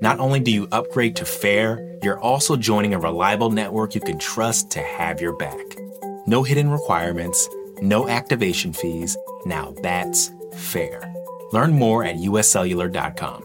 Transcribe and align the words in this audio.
not 0.00 0.18
only 0.18 0.40
do 0.40 0.50
you 0.50 0.68
upgrade 0.72 1.16
to 1.16 1.24
fair, 1.24 1.98
you're 2.02 2.20
also 2.20 2.56
joining 2.56 2.94
a 2.94 2.98
reliable 2.98 3.50
network 3.50 3.94
you 3.94 4.00
can 4.00 4.18
trust 4.18 4.70
to 4.72 4.80
have 4.80 5.20
your 5.20 5.36
back. 5.36 5.64
No 6.26 6.42
hidden 6.42 6.70
requirements, 6.70 7.48
no 7.80 8.08
activation 8.08 8.72
fees. 8.72 9.16
Now 9.46 9.74
that's 9.82 10.30
fair. 10.54 11.12
Learn 11.52 11.72
more 11.72 12.04
at 12.04 12.16
uscellular.com. 12.16 13.44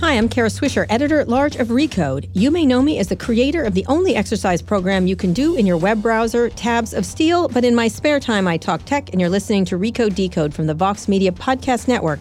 Hi, 0.00 0.18
I'm 0.18 0.28
Kara 0.28 0.50
Swisher, 0.50 0.84
editor 0.90 1.18
at 1.20 1.30
large 1.30 1.56
of 1.56 1.68
Recode. 1.68 2.28
You 2.34 2.50
may 2.50 2.66
know 2.66 2.82
me 2.82 2.98
as 2.98 3.08
the 3.08 3.16
creator 3.16 3.62
of 3.62 3.72
the 3.72 3.86
only 3.86 4.14
exercise 4.14 4.60
program 4.60 5.06
you 5.06 5.16
can 5.16 5.32
do 5.32 5.56
in 5.56 5.64
your 5.64 5.78
web 5.78 6.02
browser, 6.02 6.50
Tabs 6.50 6.92
of 6.92 7.06
Steel, 7.06 7.48
but 7.48 7.64
in 7.64 7.74
my 7.74 7.88
spare 7.88 8.20
time, 8.20 8.46
I 8.46 8.58
talk 8.58 8.84
tech, 8.84 9.12
and 9.12 9.20
you're 9.20 9.30
listening 9.30 9.64
to 9.64 9.78
Recode 9.78 10.14
Decode 10.14 10.52
from 10.52 10.66
the 10.66 10.74
Vox 10.74 11.08
Media 11.08 11.32
Podcast 11.32 11.88
Network. 11.88 12.20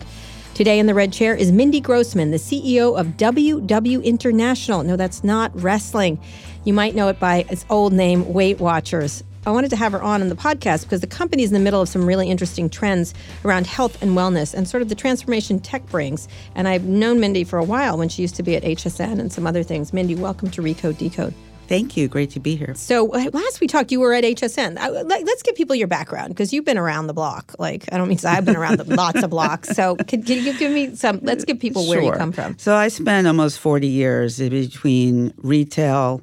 Today 0.53 0.77
in 0.77 0.85
the 0.85 0.93
red 0.93 1.11
chair 1.11 1.35
is 1.35 1.51
Mindy 1.51 1.81
Grossman, 1.81 2.29
the 2.29 2.37
CEO 2.37 2.95
of 2.95 3.17
WW 3.17 4.03
International. 4.03 4.83
No, 4.83 4.95
that's 4.95 5.23
not 5.23 5.51
wrestling. 5.59 6.19
You 6.63 6.73
might 6.73 6.93
know 6.93 7.07
it 7.07 7.19
by 7.19 7.45
its 7.49 7.65
old 7.71 7.91
name, 7.91 8.31
Weight 8.31 8.59
Watchers. 8.59 9.23
I 9.47 9.51
wanted 9.51 9.71
to 9.71 9.75
have 9.75 9.93
her 9.93 10.03
on 10.03 10.21
in 10.21 10.29
the 10.29 10.35
podcast 10.35 10.83
because 10.83 11.01
the 11.01 11.07
company 11.07 11.41
is 11.41 11.49
in 11.49 11.55
the 11.55 11.59
middle 11.59 11.81
of 11.81 11.89
some 11.89 12.05
really 12.05 12.29
interesting 12.29 12.69
trends 12.69 13.15
around 13.43 13.65
health 13.65 13.99
and 14.03 14.11
wellness 14.11 14.53
and 14.53 14.67
sort 14.67 14.83
of 14.83 14.89
the 14.89 14.95
transformation 14.95 15.59
tech 15.59 15.87
brings. 15.87 16.27
And 16.53 16.67
I've 16.67 16.83
known 16.83 17.19
Mindy 17.19 17.43
for 17.43 17.57
a 17.57 17.63
while 17.63 17.97
when 17.97 18.07
she 18.07 18.21
used 18.21 18.35
to 18.35 18.43
be 18.43 18.55
at 18.55 18.61
HSN 18.61 19.19
and 19.19 19.33
some 19.33 19.47
other 19.47 19.63
things. 19.63 19.91
Mindy, 19.91 20.13
welcome 20.13 20.51
to 20.51 20.61
Recode 20.61 20.99
Decode. 20.99 21.33
Thank 21.67 21.97
you. 21.97 22.08
Great 22.08 22.31
to 22.31 22.39
be 22.39 22.56
here. 22.56 22.75
So 22.75 23.06
last 23.06 23.61
we 23.61 23.67
talked, 23.67 23.92
you 23.92 24.00
were 24.00 24.14
at 24.14 24.23
HSN. 24.23 24.75
Let's 25.08 25.44
give 25.44 25.56
people 25.56 25.75
your 25.75 25.88
background 25.88 26.30
because 26.30 26.53
you've 26.53 26.66
been 26.66 26.78
around 26.78 27.08
the 27.08 27.14
block. 27.14 27.55
Like 27.58 27.86
I 27.92 27.97
don't 27.97 28.08
mean 28.08 28.17
to 28.17 28.23
say 28.23 28.30
I've 28.30 28.45
been 28.45 28.55
around 28.55 28.78
the, 28.78 28.83
lots 28.95 29.23
of 29.23 29.30
blocks. 29.30 29.70
So 29.70 29.95
can, 29.95 30.23
can, 30.23 30.44
you 30.44 30.58
give 30.58 30.72
me 30.72 30.95
some? 30.95 31.20
Let's 31.22 31.45
give 31.45 31.59
people 31.59 31.88
where 31.88 32.02
sure. 32.02 32.14
you 32.14 32.17
come 32.17 32.31
from. 32.31 32.58
So 32.58 32.75
I 32.75 32.88
spent 32.89 33.28
almost 33.28 33.59
forty 33.59 33.88
years 33.88 34.39
between 34.39 35.33
retail, 35.38 36.22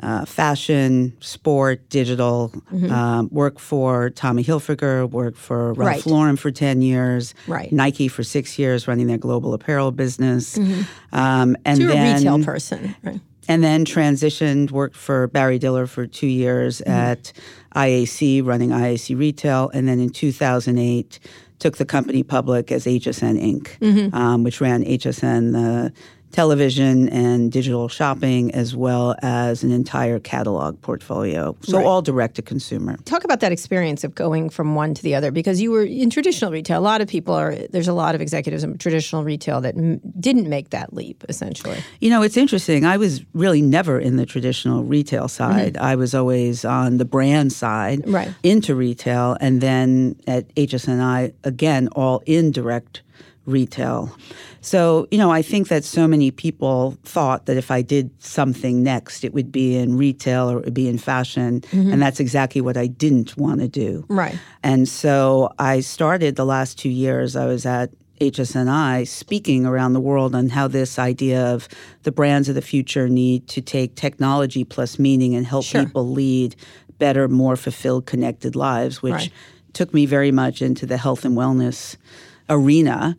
uh, 0.00 0.24
fashion, 0.24 1.16
sport, 1.20 1.88
digital. 1.88 2.50
Mm-hmm. 2.72 2.90
Um, 2.90 3.28
worked 3.30 3.60
for 3.60 4.10
Tommy 4.10 4.44
Hilfiger, 4.44 5.08
worked 5.10 5.38
for 5.38 5.72
Ralph 5.74 5.78
right. 5.88 6.06
Lauren 6.06 6.36
for 6.36 6.50
10 6.50 6.82
years, 6.82 7.34
right. 7.46 7.70
Nike 7.72 8.08
for 8.08 8.22
six 8.22 8.58
years, 8.58 8.86
running 8.86 9.06
their 9.06 9.18
global 9.18 9.54
apparel 9.54 9.90
business. 9.90 10.56
Mm-hmm. 10.56 10.82
Um, 11.12 11.56
and 11.64 11.78
so 11.78 11.82
you're 11.84 11.92
then, 11.92 12.14
a 12.14 12.18
retail 12.18 12.44
person, 12.44 12.94
right? 13.02 13.20
And 13.48 13.64
then 13.64 13.84
transitioned, 13.84 14.70
worked 14.70 14.96
for 14.96 15.26
Barry 15.26 15.58
Diller 15.58 15.86
for 15.86 16.06
two 16.06 16.26
years 16.26 16.80
mm-hmm. 16.80 16.90
at 16.90 17.32
IAC, 17.74 18.44
running 18.44 18.70
IAC 18.70 19.18
Retail. 19.18 19.70
And 19.72 19.88
then 19.88 19.98
in 19.98 20.10
2008, 20.10 21.18
took 21.58 21.76
the 21.76 21.84
company 21.84 22.22
public 22.22 22.70
as 22.70 22.84
HSN 22.84 23.42
Inc., 23.42 23.78
mm-hmm. 23.78 24.14
um, 24.14 24.44
which 24.44 24.60
ran 24.60 24.84
HSN, 24.84 25.52
the 25.52 25.92
television 26.32 27.08
and 27.08 27.50
digital 27.50 27.88
shopping, 27.88 28.54
as 28.54 28.76
well 28.76 29.14
as 29.22 29.62
an 29.62 29.72
entire 29.72 30.18
catalog 30.18 30.80
portfolio. 30.82 31.56
So, 31.62 31.78
right. 31.78 31.86
all 31.86 32.02
direct 32.02 32.36
to 32.36 32.42
consumer. 32.42 32.96
Talk 33.04 33.24
about 33.24 33.40
that 33.40 33.52
experience 33.52 34.04
of 34.04 34.14
going 34.14 34.50
from 34.50 34.74
one 34.74 34.94
to 34.94 35.02
the 35.02 35.14
other 35.14 35.30
because 35.30 35.60
you 35.60 35.70
were 35.70 35.84
in 35.84 36.10
traditional 36.10 36.50
retail. 36.50 36.78
A 36.78 36.80
lot 36.80 37.00
of 37.00 37.08
people 37.08 37.34
are, 37.34 37.54
there's 37.70 37.88
a 37.88 37.92
lot 37.92 38.14
of 38.14 38.20
executives 38.20 38.62
in 38.64 38.76
traditional 38.78 39.24
retail 39.24 39.60
that 39.60 39.76
m- 39.76 40.00
didn't 40.20 40.48
make 40.48 40.70
that 40.70 40.92
leap, 40.92 41.24
essentially. 41.28 41.78
You 42.00 42.10
know, 42.10 42.22
it's 42.22 42.36
interesting. 42.36 42.84
I 42.84 42.96
was 42.96 43.24
really 43.32 43.62
never 43.62 43.98
in 43.98 44.16
the 44.16 44.26
traditional 44.26 44.84
retail 44.84 45.28
side, 45.28 45.74
mm-hmm. 45.74 45.84
I 45.84 45.96
was 45.96 46.14
always 46.14 46.64
on 46.64 46.98
the 46.98 47.04
brand 47.04 47.52
side 47.52 48.08
right. 48.08 48.32
into 48.42 48.74
retail. 48.74 49.36
And 49.40 49.60
then 49.60 50.16
at 50.26 50.54
HSNI, 50.54 51.32
again, 51.44 51.88
all 51.92 52.22
indirect 52.26 53.02
retail. 53.48 54.14
So, 54.60 55.08
you 55.10 55.18
know, 55.18 55.30
I 55.30 55.42
think 55.42 55.68
that 55.68 55.84
so 55.84 56.06
many 56.06 56.30
people 56.30 56.96
thought 57.04 57.46
that 57.46 57.56
if 57.56 57.70
I 57.70 57.82
did 57.82 58.10
something 58.22 58.82
next, 58.82 59.24
it 59.24 59.32
would 59.32 59.50
be 59.50 59.76
in 59.76 59.96
retail 59.96 60.50
or 60.50 60.58
it 60.58 60.64
would 60.66 60.74
be 60.74 60.88
in 60.88 60.98
fashion. 60.98 61.62
Mm-hmm. 61.62 61.92
And 61.92 62.02
that's 62.02 62.20
exactly 62.20 62.60
what 62.60 62.76
I 62.76 62.86
didn't 62.86 63.36
want 63.36 63.60
to 63.60 63.68
do. 63.68 64.04
Right. 64.08 64.38
And 64.62 64.88
so 64.88 65.52
I 65.58 65.80
started 65.80 66.36
the 66.36 66.44
last 66.44 66.78
two 66.78 66.90
years, 66.90 67.36
I 67.36 67.46
was 67.46 67.64
at 67.66 67.90
HSNI 68.20 69.06
speaking 69.06 69.64
around 69.64 69.92
the 69.92 70.00
world 70.00 70.34
on 70.34 70.48
how 70.48 70.68
this 70.68 70.98
idea 70.98 71.46
of 71.46 71.68
the 72.02 72.12
brands 72.12 72.48
of 72.48 72.54
the 72.54 72.62
future 72.62 73.08
need 73.08 73.46
to 73.48 73.60
take 73.60 73.94
technology 73.94 74.64
plus 74.64 74.98
meaning 74.98 75.34
and 75.34 75.46
help 75.46 75.64
sure. 75.64 75.84
people 75.84 76.08
lead 76.08 76.56
better, 76.98 77.28
more 77.28 77.56
fulfilled, 77.56 78.06
connected 78.06 78.56
lives, 78.56 79.00
which 79.00 79.12
right. 79.12 79.30
took 79.72 79.94
me 79.94 80.04
very 80.04 80.32
much 80.32 80.60
into 80.60 80.84
the 80.84 80.96
health 80.96 81.24
and 81.24 81.36
wellness 81.36 81.96
arena. 82.48 83.16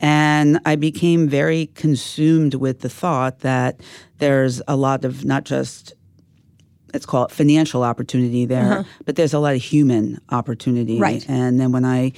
And 0.00 0.60
I 0.64 0.76
became 0.76 1.28
very 1.28 1.66
consumed 1.74 2.54
with 2.54 2.80
the 2.80 2.88
thought 2.88 3.40
that 3.40 3.80
there's 4.18 4.62
a 4.66 4.76
lot 4.76 5.04
of 5.04 5.24
not 5.24 5.44
just 5.44 5.94
let's 6.92 7.06
call 7.06 7.24
it 7.24 7.30
financial 7.30 7.84
opportunity 7.84 8.44
there, 8.46 8.72
uh-huh. 8.72 8.84
but 9.04 9.16
there's 9.16 9.34
a 9.34 9.38
lot 9.38 9.54
of 9.54 9.62
human 9.62 10.20
opportunity. 10.30 10.98
Right. 10.98 11.24
And 11.28 11.60
then 11.60 11.70
when 11.70 11.84
I 11.84 12.12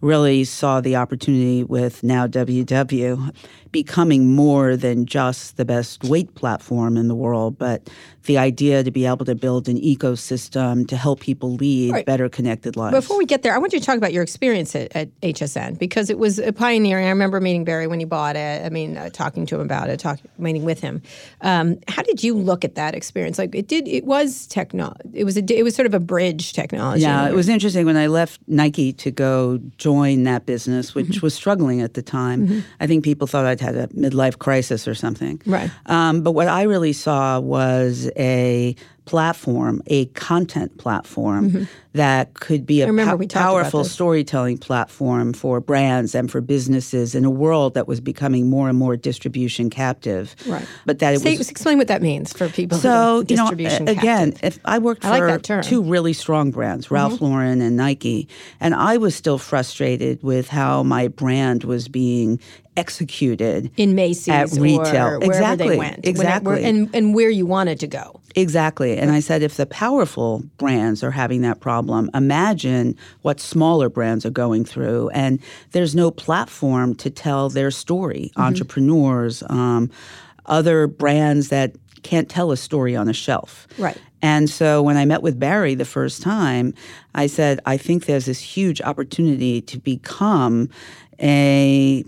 really 0.00 0.44
saw 0.44 0.80
the 0.80 0.96
opportunity 0.96 1.64
with 1.64 2.02
now 2.02 2.26
WW 2.26 3.34
becoming 3.72 4.34
more 4.34 4.76
than 4.76 5.06
just 5.06 5.56
the 5.56 5.64
best 5.64 6.04
weight 6.04 6.34
platform 6.34 6.96
in 6.96 7.08
the 7.08 7.14
world, 7.14 7.58
but 7.58 7.88
the 8.28 8.38
idea 8.38 8.84
to 8.84 8.90
be 8.90 9.06
able 9.06 9.24
to 9.24 9.34
build 9.34 9.68
an 9.68 9.80
ecosystem 9.80 10.86
to 10.86 10.96
help 10.96 11.18
people 11.18 11.54
lead 11.54 11.92
right. 11.92 12.06
better 12.06 12.28
connected 12.28 12.76
lives. 12.76 12.94
Before 12.94 13.16
we 13.18 13.24
get 13.24 13.42
there, 13.42 13.54
I 13.54 13.58
want 13.58 13.72
you 13.72 13.80
to 13.80 13.84
talk 13.84 13.96
about 13.96 14.12
your 14.12 14.22
experience 14.22 14.76
at, 14.76 14.94
at 14.94 15.20
HSN 15.22 15.78
because 15.78 16.10
it 16.10 16.18
was 16.18 16.38
a 16.38 16.52
pioneering. 16.52 17.06
I 17.06 17.08
remember 17.08 17.40
meeting 17.40 17.64
Barry 17.64 17.86
when 17.86 17.98
he 17.98 18.04
bought 18.04 18.36
it. 18.36 18.64
I 18.64 18.68
mean, 18.68 18.98
uh, 18.98 19.08
talking 19.08 19.46
to 19.46 19.54
him 19.56 19.62
about 19.62 19.88
it, 19.88 19.98
talking, 19.98 20.30
meeting 20.36 20.64
with 20.64 20.80
him. 20.80 21.02
Um, 21.40 21.78
how 21.88 22.02
did 22.02 22.22
you 22.22 22.34
look 22.34 22.64
at 22.64 22.74
that 22.74 22.94
experience? 22.94 23.38
Like 23.38 23.54
it 23.54 23.66
did, 23.66 23.88
it 23.88 24.04
was 24.04 24.46
techno. 24.46 24.94
It 25.14 25.24
was 25.24 25.38
a, 25.38 25.58
it 25.58 25.62
was 25.62 25.74
sort 25.74 25.86
of 25.86 25.94
a 25.94 26.00
bridge 26.00 26.52
technology. 26.52 27.02
Yeah, 27.02 27.28
it 27.28 27.34
was 27.34 27.48
interesting 27.48 27.86
when 27.86 27.96
I 27.96 28.08
left 28.08 28.40
Nike 28.46 28.92
to 28.92 29.10
go 29.10 29.58
join 29.78 30.24
that 30.24 30.44
business, 30.44 30.94
which 30.94 31.06
mm-hmm. 31.06 31.26
was 31.26 31.34
struggling 31.34 31.80
at 31.80 31.94
the 31.94 32.02
time. 32.02 32.46
Mm-hmm. 32.46 32.60
I 32.80 32.86
think 32.86 33.04
people 33.04 33.26
thought 33.26 33.46
I'd 33.46 33.57
had 33.60 33.76
a 33.76 33.88
midlife 33.88 34.38
crisis 34.38 34.86
or 34.86 34.94
something. 34.94 35.40
Right. 35.46 35.70
Um, 35.86 36.22
but 36.22 36.32
what 36.32 36.48
I 36.48 36.62
really 36.62 36.92
saw 36.92 37.40
was 37.40 38.10
a 38.16 38.76
platform, 39.08 39.82
a 39.86 40.04
content 40.06 40.76
platform 40.76 41.50
mm-hmm. 41.50 41.64
that 41.94 42.34
could 42.34 42.66
be 42.66 42.82
a 42.82 42.92
po- 42.92 43.26
powerful 43.26 43.82
storytelling 43.82 44.58
platform 44.58 45.32
for 45.32 45.62
brands 45.62 46.14
and 46.14 46.30
for 46.30 46.42
businesses 46.42 47.14
in 47.14 47.24
a 47.24 47.30
world 47.30 47.72
that 47.72 47.88
was 47.88 48.02
becoming 48.02 48.50
more 48.50 48.68
and 48.68 48.76
more 48.76 48.98
distribution 48.98 49.70
captive. 49.70 50.36
Right. 50.46 50.66
But 50.84 50.98
that 50.98 51.18
Say, 51.20 51.32
it 51.32 51.38
was 51.38 51.48
explain 51.48 51.78
what 51.78 51.88
that 51.88 52.02
means 52.02 52.34
for 52.34 52.50
people. 52.50 52.76
So 52.76 53.24
you 53.26 53.36
know, 53.36 53.48
again, 53.48 54.34
if 54.42 54.58
I 54.66 54.78
worked 54.78 55.06
I 55.06 55.18
for 55.18 55.38
like 55.38 55.62
two 55.62 55.82
really 55.82 56.12
strong 56.12 56.50
brands, 56.50 56.90
Ralph 56.90 57.14
mm-hmm. 57.14 57.24
Lauren 57.24 57.62
and 57.62 57.78
Nike, 57.78 58.28
and 58.60 58.74
I 58.74 58.98
was 58.98 59.14
still 59.14 59.38
frustrated 59.38 60.22
with 60.22 60.48
how 60.48 60.82
my 60.82 61.08
brand 61.08 61.64
was 61.64 61.88
being 61.88 62.40
executed 62.78 63.70
in 63.76 63.94
Macy's 63.94 64.28
at 64.28 64.50
retail. 64.52 65.18
exactly. 65.20 65.68
they 65.68 65.76
went. 65.76 66.06
Exactly. 66.06 66.64
and, 66.64 66.88
and 66.94 67.14
where 67.14 67.30
you 67.30 67.44
wanted 67.44 67.80
to 67.80 67.86
go. 67.86 68.20
Exactly. 68.36 68.96
And 68.96 69.10
I 69.10 69.20
said, 69.20 69.42
if 69.42 69.56
the 69.56 69.66
powerful 69.66 70.44
brands 70.58 71.02
are 71.02 71.10
having 71.10 71.42
that 71.42 71.60
problem, 71.60 72.08
imagine 72.14 72.96
what 73.22 73.40
smaller 73.40 73.88
brands 73.88 74.24
are 74.24 74.30
going 74.30 74.64
through. 74.64 75.08
And 75.10 75.40
there's 75.72 75.94
no 75.94 76.10
platform 76.10 76.94
to 76.96 77.10
tell 77.10 77.48
their 77.48 77.70
story. 77.70 78.30
Mm-hmm. 78.30 78.42
Entrepreneurs, 78.42 79.42
um, 79.48 79.90
other 80.46 80.86
brands 80.86 81.48
that 81.48 81.74
can't 82.02 82.28
tell 82.28 82.52
a 82.52 82.56
story 82.56 82.94
on 82.94 83.08
a 83.08 83.12
shelf. 83.12 83.66
Right. 83.76 83.98
And 84.22 84.48
so 84.48 84.82
when 84.82 84.96
I 84.96 85.04
met 85.04 85.22
with 85.22 85.38
Barry 85.38 85.74
the 85.74 85.84
first 85.84 86.22
time, 86.22 86.74
I 87.14 87.26
said, 87.26 87.60
I 87.66 87.76
think 87.76 88.06
there's 88.06 88.26
this 88.26 88.40
huge 88.40 88.80
opportunity 88.80 89.60
to 89.62 89.78
become 89.78 90.68
a 91.20 92.04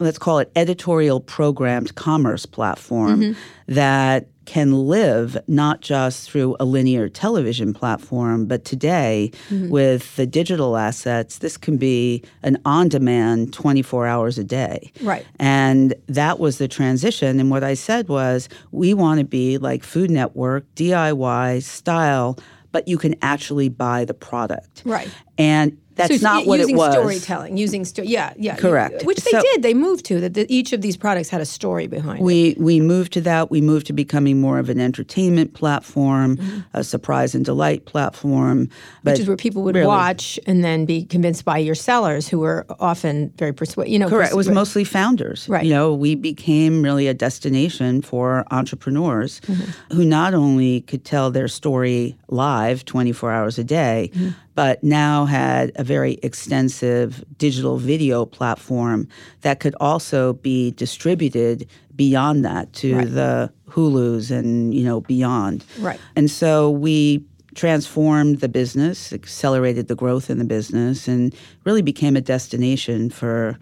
let's 0.00 0.18
call 0.18 0.38
it 0.40 0.50
editorial 0.56 1.20
programmed 1.20 1.94
commerce 1.94 2.46
platform 2.46 3.20
Mm-hmm. 3.20 3.74
that 3.74 4.26
can 4.46 4.72
live 4.88 5.38
not 5.46 5.80
just 5.80 6.28
through 6.28 6.56
a 6.58 6.64
linear 6.64 7.08
television 7.08 7.72
platform, 7.72 8.46
but 8.46 8.64
today 8.64 9.30
Mm-hmm. 9.50 9.68
with 9.68 10.16
the 10.16 10.26
digital 10.26 10.76
assets, 10.76 11.38
this 11.38 11.56
can 11.56 11.76
be 11.76 12.24
an 12.42 12.56
on 12.64 12.88
demand 12.88 13.52
24 13.52 14.06
hours 14.08 14.38
a 14.38 14.44
day. 14.44 14.90
Right. 15.02 15.24
And 15.38 15.94
that 16.08 16.40
was 16.40 16.58
the 16.58 16.66
transition. 16.66 17.38
And 17.38 17.50
what 17.50 17.62
I 17.62 17.74
said 17.74 18.08
was, 18.08 18.48
we 18.72 18.94
want 18.94 19.20
to 19.20 19.24
be 19.26 19.58
like 19.58 19.84
Food 19.84 20.10
Network, 20.10 20.64
DIY, 20.74 21.62
style, 21.62 22.36
but 22.72 22.88
you 22.88 22.98
can 22.98 23.14
actually 23.22 23.68
buy 23.68 24.04
the 24.04 24.14
product. 24.14 24.82
Right. 24.84 25.10
And 25.38 25.76
that's 26.08 26.20
So 26.20 26.26
not 26.28 26.42
u- 26.42 26.48
what 26.48 26.58
it 26.60 26.62
using 26.62 26.76
was. 26.76 26.92
storytelling, 26.94 27.56
using 27.56 27.84
sto- 27.84 28.02
yeah, 28.02 28.32
yeah, 28.36 28.56
Correct. 28.56 29.04
Which 29.04 29.18
they 29.24 29.30
So- 29.30 29.42
did. 29.42 29.62
They 29.62 29.74
moved 29.74 30.04
to 30.06 30.20
that. 30.20 30.34
that 30.34 30.50
Each 30.50 30.72
of 30.72 30.80
these 30.80 30.96
products 30.96 31.28
had 31.28 31.40
a 31.40 31.46
story 31.46 31.86
behind 31.86 32.20
it. 32.20 32.24
We 32.24 32.54
we 32.58 32.80
moved 32.80 33.12
to 33.14 33.20
that. 33.22 33.50
We 33.50 33.60
moved 33.60 33.86
to 33.88 33.92
becoming 33.92 34.40
more 34.40 34.58
of 34.58 34.68
an 34.68 34.80
entertainment 34.80 35.54
platform, 35.54 36.38
a 36.74 36.82
surprise 36.84 37.34
and 37.34 37.44
delight 37.44 37.84
platform. 37.84 38.66
Mm-hmm. 38.66 39.10
Which 39.10 39.20
is 39.20 39.26
where 39.28 39.36
people 39.36 39.62
would 39.62 39.74
really- 39.76 39.86
watch 39.86 40.38
and 40.46 40.64
then 40.64 40.84
be 40.84 41.04
convinced 41.04 41.44
by 41.44 41.58
your 41.58 41.74
sellers, 41.74 42.28
who 42.28 42.38
were 42.40 42.64
often 42.80 43.32
very 43.38 43.52
persuasive. 43.52 43.88
You 43.92 43.98
know, 43.98 44.08
Correct. 44.08 44.32
It 44.32 44.36
was 44.36 44.48
mostly 44.48 44.84
founders. 44.84 45.48
Right. 45.48 45.64
You 45.64 45.70
know, 45.74 45.94
we 45.94 46.14
became 46.14 46.82
really 46.82 47.06
a 47.08 47.14
destination 47.14 48.02
for 48.02 48.44
entrepreneurs 48.50 49.40
Mm-hmm. 49.46 49.96
who 49.96 50.04
not 50.04 50.34
only 50.34 50.80
could 50.82 51.04
tell 51.04 51.30
their 51.30 51.48
story 51.48 52.16
live 52.28 52.84
24 52.84 53.30
hours 53.32 53.58
a 53.58 53.64
day, 53.64 54.10
Mm-hmm. 54.14 54.28
but 54.54 54.82
now 54.82 55.24
had 55.26 55.72
a 55.76 55.84
very 55.90 56.14
extensive 56.22 57.24
digital 57.36 57.76
video 57.78 58.24
platform 58.24 59.08
that 59.40 59.58
could 59.58 59.74
also 59.80 60.34
be 60.34 60.70
distributed 60.84 61.66
beyond 61.96 62.44
that 62.44 62.72
to 62.72 62.94
Right. 62.96 63.12
the 63.20 63.52
Hulus 63.72 64.30
and, 64.30 64.72
you 64.72 64.84
know, 64.84 65.00
beyond. 65.00 65.64
Right. 65.80 65.98
And 66.14 66.30
so 66.30 66.70
we 66.70 67.24
transformed 67.56 68.38
the 68.40 68.48
business, 68.48 69.12
accelerated 69.12 69.88
the 69.88 69.96
growth 69.96 70.30
in 70.30 70.38
the 70.38 70.44
business, 70.44 71.08
and 71.08 71.34
really 71.66 71.82
became 71.82 72.14
a 72.16 72.20
destination 72.20 73.10
for 73.10 73.58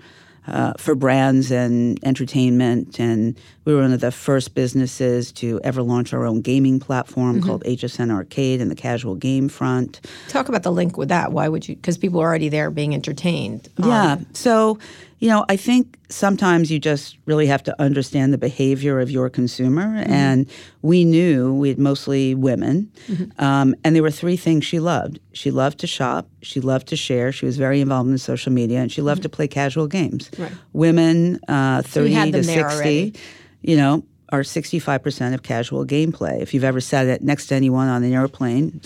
uh, 0.49 0.73
for 0.79 0.95
brands 0.95 1.50
and 1.50 1.99
entertainment. 2.05 2.99
And 2.99 3.39
we 3.65 3.75
were 3.75 3.83
one 3.83 3.93
of 3.93 4.00
the 4.00 4.11
first 4.11 4.55
businesses 4.55 5.31
to 5.33 5.61
ever 5.62 5.83
launch 5.83 6.12
our 6.12 6.25
own 6.25 6.41
gaming 6.41 6.81
platform 6.81 7.43
called 7.43 7.62
HSN 7.65 8.11
Arcade 8.11 8.61
in 8.61 8.69
the 8.69 8.75
casual 8.75 9.15
game 9.15 9.49
front. 9.49 10.00
Talk 10.29 10.49
about 10.49 10.62
the 10.62 10.73
link 10.73 10.97
with 10.97 11.09
that. 11.11 11.33
Why 11.33 11.49
would 11.49 11.69
you? 11.69 11.77
Because 11.77 11.99
people 11.99 12.21
are 12.21 12.27
already 12.27 12.49
there 12.49 12.71
being 12.71 12.95
entertained. 12.95 13.69
Um, 13.83 13.89
Yeah. 13.89 14.17
So, 14.33 14.79
you 15.20 15.29
know, 15.29 15.44
I 15.49 15.56
think 15.56 15.99
sometimes 16.09 16.70
you 16.70 16.79
just 16.79 17.19
really 17.26 17.47
have 17.47 17.62
to 17.65 17.82
understand 17.82 18.32
the 18.32 18.38
behavior 18.38 19.00
of 19.00 19.11
your 19.11 19.29
consumer. 19.29 20.03
And 20.06 20.49
we 20.82 21.05
knew 21.05 21.55
we 21.55 21.69
had 21.69 21.79
mostly 21.79 22.35
women. 22.35 22.91
Um, 23.38 23.75
and 23.82 23.97
there 23.97 24.03
were 24.03 24.11
three 24.11 24.37
things 24.37 24.65
she 24.65 24.79
loved 24.79 25.19
she 25.38 25.50
loved 25.53 25.79
to 25.79 25.87
shop, 25.87 26.29
she 26.43 26.61
loved 26.61 26.88
to 26.88 26.97
share, 26.97 27.31
she 27.31 27.47
was 27.47 27.56
very 27.56 27.81
involved 27.81 28.11
in 28.11 28.19
social 28.19 28.53
media, 28.53 28.81
and 28.81 28.91
she 28.91 29.00
loved 29.00 29.23
to 29.23 29.29
play 29.29 29.47
casual 29.47 29.87
games. 29.87 30.31
Right. 30.37 30.50
Women, 30.73 31.38
uh, 31.47 31.82
30 31.82 32.12
had 32.12 32.32
to 32.32 32.43
60, 32.43 32.61
already. 32.61 33.15
you 33.62 33.76
know, 33.76 34.05
are 34.31 34.41
65% 34.41 35.35
of 35.35 35.43
casual 35.43 35.87
gameplay. 35.87 36.43
If 36.43 36.53
you've 36.53 36.65
ever 36.65 36.81
sat 36.81 37.06
at, 37.06 37.23
next 37.23 37.47
to 37.47 37.55
anyone 37.55 37.88
on 37.88 38.03
an 38.03 38.12
airplane, 38.12 38.81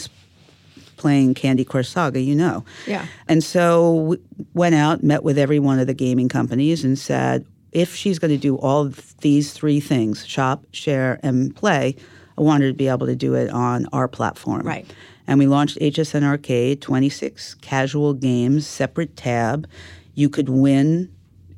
playing 1.03 1.35
Candy 1.35 1.65
Crush 1.65 1.89
Saga, 1.89 2.21
you 2.21 2.35
know. 2.35 2.65
Yeah. 2.87 3.07
And 3.29 3.43
so 3.43 3.93
we 3.93 4.17
went 4.55 4.75
out, 4.77 5.03
met 5.03 5.25
with 5.25 5.37
every 5.37 5.59
one 5.59 5.79
of 5.79 5.87
the 5.87 5.95
gaming 5.95 6.29
companies, 6.29 6.85
and 6.85 6.99
said, 6.99 7.45
if 7.73 7.95
she's 7.95 8.19
going 8.19 8.31
to 8.31 8.39
do 8.39 8.57
all 8.57 8.91
these 9.21 9.53
three 9.53 9.81
things 9.81 10.25
shop, 10.25 10.65
share, 10.73 11.19
and 11.23 11.55
play 11.57 11.97
I 12.39 12.43
wanted 12.43 12.69
to 12.69 12.75
be 12.75 12.89
able 12.89 13.07
to 13.07 13.17
do 13.17 13.35
it 13.35 13.51
on 13.51 13.87
our 13.93 14.09
platform. 14.09 14.67
Right. 14.67 14.87
And 15.27 15.39
we 15.39 15.47
launched 15.47 15.79
HSN 15.79 16.25
Arcade, 16.25 16.81
26 16.81 17.55
casual 17.55 18.15
games, 18.15 18.67
separate 18.67 19.17
tab. 19.17 19.69
You 20.15 20.29
could 20.29 20.49
win, 20.49 21.13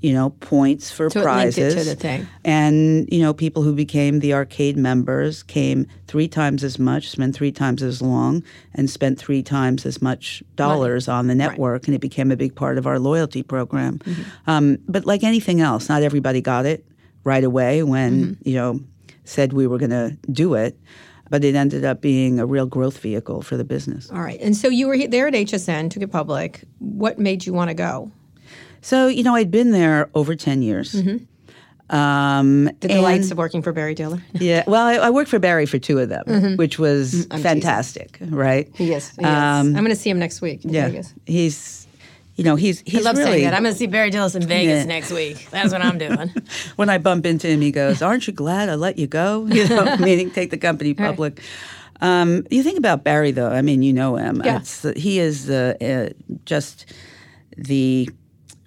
you 0.04 0.12
know, 0.12 0.28
points 0.28 0.90
for 0.90 1.08
So 1.08 1.22
prizes. 1.22 1.72
it 1.74 1.78
to 1.78 1.84
the 1.88 1.96
thing. 1.96 2.26
And, 2.44 3.08
you 3.10 3.20
know, 3.22 3.32
people 3.32 3.62
who 3.62 3.72
became 3.74 4.18
the 4.20 4.34
arcade 4.34 4.76
members 4.76 5.42
came 5.42 5.86
three 6.08 6.28
times 6.28 6.62
as 6.62 6.78
much, 6.78 7.08
spent 7.08 7.34
three 7.34 7.50
times 7.50 7.82
as 7.82 8.02
long, 8.02 8.42
and 8.74 8.90
spent 8.90 9.18
three 9.18 9.42
times 9.42 9.86
as 9.86 10.02
much 10.02 10.42
dollars 10.56 11.08
on 11.08 11.26
the 11.28 11.34
network. 11.34 11.86
And 11.86 11.94
it 11.94 12.00
became 12.02 12.30
a 12.30 12.36
big 12.36 12.54
part 12.54 12.76
of 12.76 12.86
our 12.86 12.98
loyalty 12.98 13.42
program. 13.42 13.98
Mm-hmm. 14.00 14.22
Um, 14.50 14.78
but 14.86 15.06
like 15.06 15.22
anything 15.24 15.62
else, 15.62 15.88
not 15.88 16.02
everybody 16.02 16.42
got 16.42 16.66
it 16.66 16.84
right 17.24 17.44
away 17.44 17.82
when, 17.82 18.12
Mm-hmm. 18.36 18.48
you 18.48 18.54
know, 18.56 18.80
said 19.24 19.54
we 19.54 19.66
were 19.66 19.78
going 19.78 19.90
to 19.90 20.18
do 20.30 20.52
it. 20.52 20.78
But 21.30 21.42
it 21.44 21.54
ended 21.54 21.86
up 21.86 22.02
being 22.02 22.38
a 22.38 22.44
real 22.44 22.66
growth 22.66 22.98
vehicle 22.98 23.40
for 23.40 23.56
the 23.56 23.64
business. 23.64 24.10
All 24.10 24.20
right. 24.20 24.38
And 24.42 24.54
so 24.54 24.68
you 24.68 24.86
were 24.86 24.98
there 25.08 25.26
at 25.28 25.32
HSN, 25.32 25.90
took 25.90 26.02
it 26.02 26.12
public. 26.12 26.62
What 26.78 27.18
made 27.18 27.46
you 27.46 27.54
want 27.54 27.70
to 27.70 27.74
go? 27.74 28.12
So, 28.84 29.06
you 29.08 29.22
know, 29.22 29.34
I'd 29.34 29.50
been 29.50 29.70
there 29.70 30.10
over 30.14 30.36
10 30.36 30.60
years. 30.62 30.94
Um, 30.94 31.02
Mm-hmm. 31.90 32.66
The 32.80 32.88
delights 32.88 33.24
and- 33.24 33.32
of 33.32 33.38
working 33.38 33.62
for 33.62 33.72
Barry 33.72 33.94
Diller. 33.94 34.22
Yeah, 34.34 34.64
well, 34.66 34.86
I, 34.86 34.94
I 34.94 35.10
worked 35.10 35.30
for 35.30 35.38
Barry 35.38 35.66
for 35.66 35.78
two 35.78 35.98
of 35.98 36.08
them, 36.08 36.56
which 36.56 36.78
was 36.78 37.26
fantastic, 37.26 38.18
right? 38.20 38.66
Mm-hmm. 38.72 38.84
He 38.84 38.92
is. 38.94 39.10
He. 39.10 39.24
Um, 39.24 39.68
I'm 39.68 39.72
going 39.74 39.88
to 39.88 39.96
see 39.96 40.10
him 40.10 40.18
next 40.18 40.40
week 40.40 40.64
in 40.64 40.72
yeah, 40.72 40.88
Vegas. 40.88 41.12
he's, 41.26 41.86
you 42.36 42.44
know, 42.44 42.56
he's 42.56 42.80
he's 42.86 43.00
I 43.06 43.10
love 43.10 43.16
really. 43.18 43.30
saying 43.32 43.44
that. 43.44 43.54
I'm 43.54 43.62
going 43.62 43.74
to 43.74 43.78
see 43.78 43.86
Barry 43.86 44.10
Diller 44.10 44.30
in 44.34 44.46
Vegas 44.46 44.80
Yeah. 44.80 44.84
next 44.84 45.12
week. 45.12 45.48
That's 45.50 45.72
what 45.72 45.82
I'm 45.82 45.98
doing. 45.98 46.30
when 46.76 46.88
I 46.90 46.98
bump 46.98 47.26
into 47.26 47.48
him, 47.48 47.60
he 47.60 47.70
goes, 47.70 48.00
"Aren't 48.02 48.26
you 48.26 48.32
glad 48.32 48.68
I 48.70 48.74
let 48.76 48.98
you 48.98 49.06
go?" 49.06 49.46
You 49.50 49.68
know, 49.68 49.96
meaning 50.00 50.30
take 50.30 50.50
the 50.50 50.58
company 50.58 50.94
public. 50.94 51.40
Um, 52.00 52.46
you 52.50 52.62
think 52.62 52.78
about 52.78 53.04
Barry, 53.04 53.30
though. 53.30 53.50
I 53.50 53.62
mean, 53.62 53.82
you 53.82 53.92
know 53.92 54.16
him. 54.16 54.40
Yeah. 54.44 54.56
It's, 54.58 54.82
he 54.96 55.20
is 55.20 55.48
uh, 55.50 55.74
uh, 55.80 56.12
just 56.44 56.92
the 57.56 58.08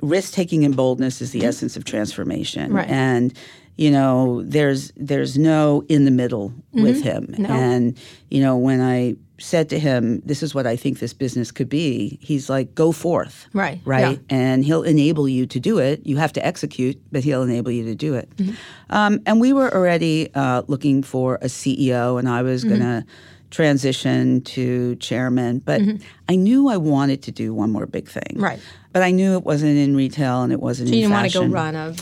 risk 0.01 0.33
taking 0.33 0.63
and 0.65 0.75
boldness 0.75 1.21
is 1.21 1.31
the 1.31 1.43
essence 1.45 1.75
of 1.77 1.83
transformation. 1.85 2.73
Right. 2.73 2.89
And 2.89 3.33
you 3.77 3.91
know, 3.91 4.41
there's 4.43 4.91
there's 4.95 5.37
no 5.37 5.83
in 5.87 6.05
the 6.05 6.11
middle 6.11 6.49
Mm-hmm. 6.73 6.83
with 6.83 7.01
him. 7.03 7.35
And 7.47 7.97
you 8.29 8.41
know, 8.41 8.55
when 8.57 8.81
I 8.81 9.15
said 9.39 9.69
to 9.69 9.79
him, 9.79 10.21
"This 10.25 10.41
is 10.43 10.53
what 10.55 10.65
I 10.67 10.75
think 10.75 10.97
this 10.99 11.13
business 11.13 11.51
could 11.51 11.69
be," 11.69 12.17
he's 12.21 12.49
like, 12.49 12.73
"Go 12.75 12.91
forth." 12.91 13.47
Right, 13.53 13.79
Right. 13.85 14.17
yeah. 14.19 14.35
and 14.37 14.65
he'll 14.65 14.83
enable 14.83 15.27
you 15.29 15.45
to 15.47 15.59
do 15.59 15.77
it. 15.79 16.05
You 16.05 16.17
have 16.17 16.33
to 16.33 16.45
execute, 16.45 16.97
but 17.11 17.23
he'll 17.23 17.43
enable 17.43 17.71
you 17.71 17.83
to 17.85 17.95
do 17.95 18.13
it. 18.15 18.29
Mm-hmm. 18.37 18.53
Um, 18.89 19.19
and 19.27 19.39
we 19.41 19.53
were 19.53 19.71
already 19.73 20.29
uh, 20.35 20.63
looking 20.67 21.01
for 21.03 21.35
a 21.41 21.47
CEO, 21.47 22.17
and 22.19 22.27
I 22.29 22.41
was 22.43 22.63
Mm-hmm. 22.63 22.69
going 22.69 22.81
to 22.81 23.05
transition 23.49 24.41
to 24.41 24.95
chairman. 24.97 25.59
But 25.59 25.81
I 26.29 26.35
knew 26.35 26.69
I 26.69 26.77
wanted 26.77 27.23
to 27.23 27.31
do 27.31 27.53
one 27.53 27.71
more 27.71 27.85
big 27.85 28.07
thing. 28.09 28.23
Mm-hmm. 28.31 28.43
Right. 28.43 28.59
But 28.93 29.03
I 29.03 29.11
knew 29.11 29.33
it 29.33 29.43
wasn't 29.43 29.77
in 29.77 29.95
retail, 29.95 30.41
and 30.41 30.51
it 30.51 30.59
wasn't 30.59 30.89
So 30.89 30.95
you 30.95 31.01
didn't 31.01 31.13
want 31.13 31.31
to 31.31 31.39
go 31.39 31.45
run 31.45 31.75
a, 31.75 31.93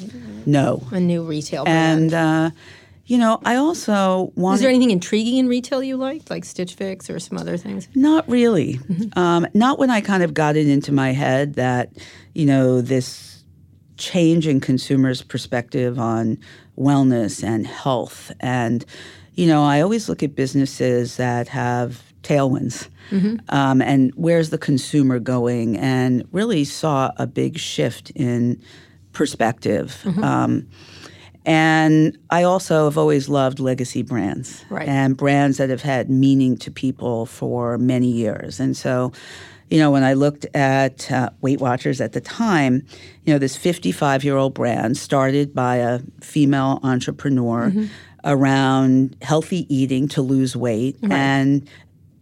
No. 0.46 0.82
a 0.92 1.00
new 1.00 1.24
retail 1.24 1.66
brand. 1.66 2.14
And 2.14 2.14
uh, 2.14 2.52
you 3.06 3.20
know, 3.20 3.40
I 3.46 3.58
also 3.58 4.32
wanted. 4.36 4.56
Is 4.56 4.62
there 4.62 4.70
anything 4.70 4.92
intriguing 4.92 5.38
in 5.38 5.48
retail 5.48 5.84
you 5.84 5.98
liked, 5.98 6.32
like 6.32 6.44
Stitch 6.44 6.74
Fix 6.74 7.10
or 7.10 7.20
some 7.20 7.38
other 7.38 7.58
things? 7.58 7.88
Not 7.94 8.28
really. 8.28 8.76
Mm-hmm. 8.76 9.20
Um, 9.20 9.46
not 9.54 9.78
when 9.78 9.92
I 9.92 10.02
kind 10.02 10.24
of 10.24 10.34
got 10.34 10.56
it 10.56 10.68
into 10.68 10.92
my 10.92 11.12
head 11.12 11.54
that, 11.56 11.92
you 12.34 12.46
know, 12.46 12.82
this 12.82 13.44
change 13.98 14.48
in 14.48 14.60
consumers' 14.60 15.22
perspective 15.22 16.00
on 16.00 16.40
wellness 16.78 17.44
and 17.44 17.68
health. 17.68 18.32
And, 18.40 18.84
you 19.36 19.48
know, 19.48 19.64
I 19.64 19.82
always 19.82 20.08
look 20.10 20.24
at 20.24 20.36
businesses 20.36 21.18
that 21.18 21.48
have 21.50 22.02
tailwinds. 22.24 22.88
Mm-hmm. 23.12 23.36
Um, 23.50 23.82
and 23.82 24.12
where's 24.16 24.50
the 24.50 24.58
consumer 24.58 25.20
going? 25.20 25.78
And 25.78 26.28
really 26.32 26.64
saw 26.64 27.12
a 27.18 27.28
big 27.28 27.58
shift 27.60 28.12
in 28.16 28.62
perspective. 29.14 30.02
Mm-hmm. 30.04 30.24
Um, 30.24 30.68
and 31.46 32.18
I 32.32 32.44
also 32.44 32.86
have 32.86 32.98
always 32.98 33.30
loved 33.30 33.60
legacy 33.60 34.02
brands 34.02 34.66
Right. 34.70 34.88
and 34.88 35.16
brands 35.16 35.58
that 35.58 35.70
have 35.70 35.84
had 35.84 36.10
meaning 36.10 36.58
to 36.58 36.72
people 36.72 37.28
for 37.28 37.78
many 37.78 38.08
years. 38.08 38.60
And 38.60 38.76
so, 38.76 39.12
you 39.70 39.78
know, 39.78 39.92
when 39.92 40.04
I 40.04 40.14
looked 40.14 40.46
at 40.56 41.12
uh, 41.12 41.30
Weight 41.42 41.60
Watchers 41.60 42.02
at 42.02 42.14
the 42.14 42.22
time, 42.22 42.84
you 43.26 43.34
know, 43.34 43.38
this 43.38 43.56
55 43.56 44.24
year 44.24 44.38
old 44.38 44.56
brand 44.56 44.98
started 44.98 45.54
by 45.54 45.76
a 45.78 46.00
female 46.22 46.80
entrepreneur 46.84 47.70
Mm-hmm. 47.70 47.86
Around 48.26 49.16
healthy 49.22 49.74
eating 49.74 50.08
to 50.10 50.22
lose 50.22 50.56
weight 50.56 50.98
and 51.04 51.70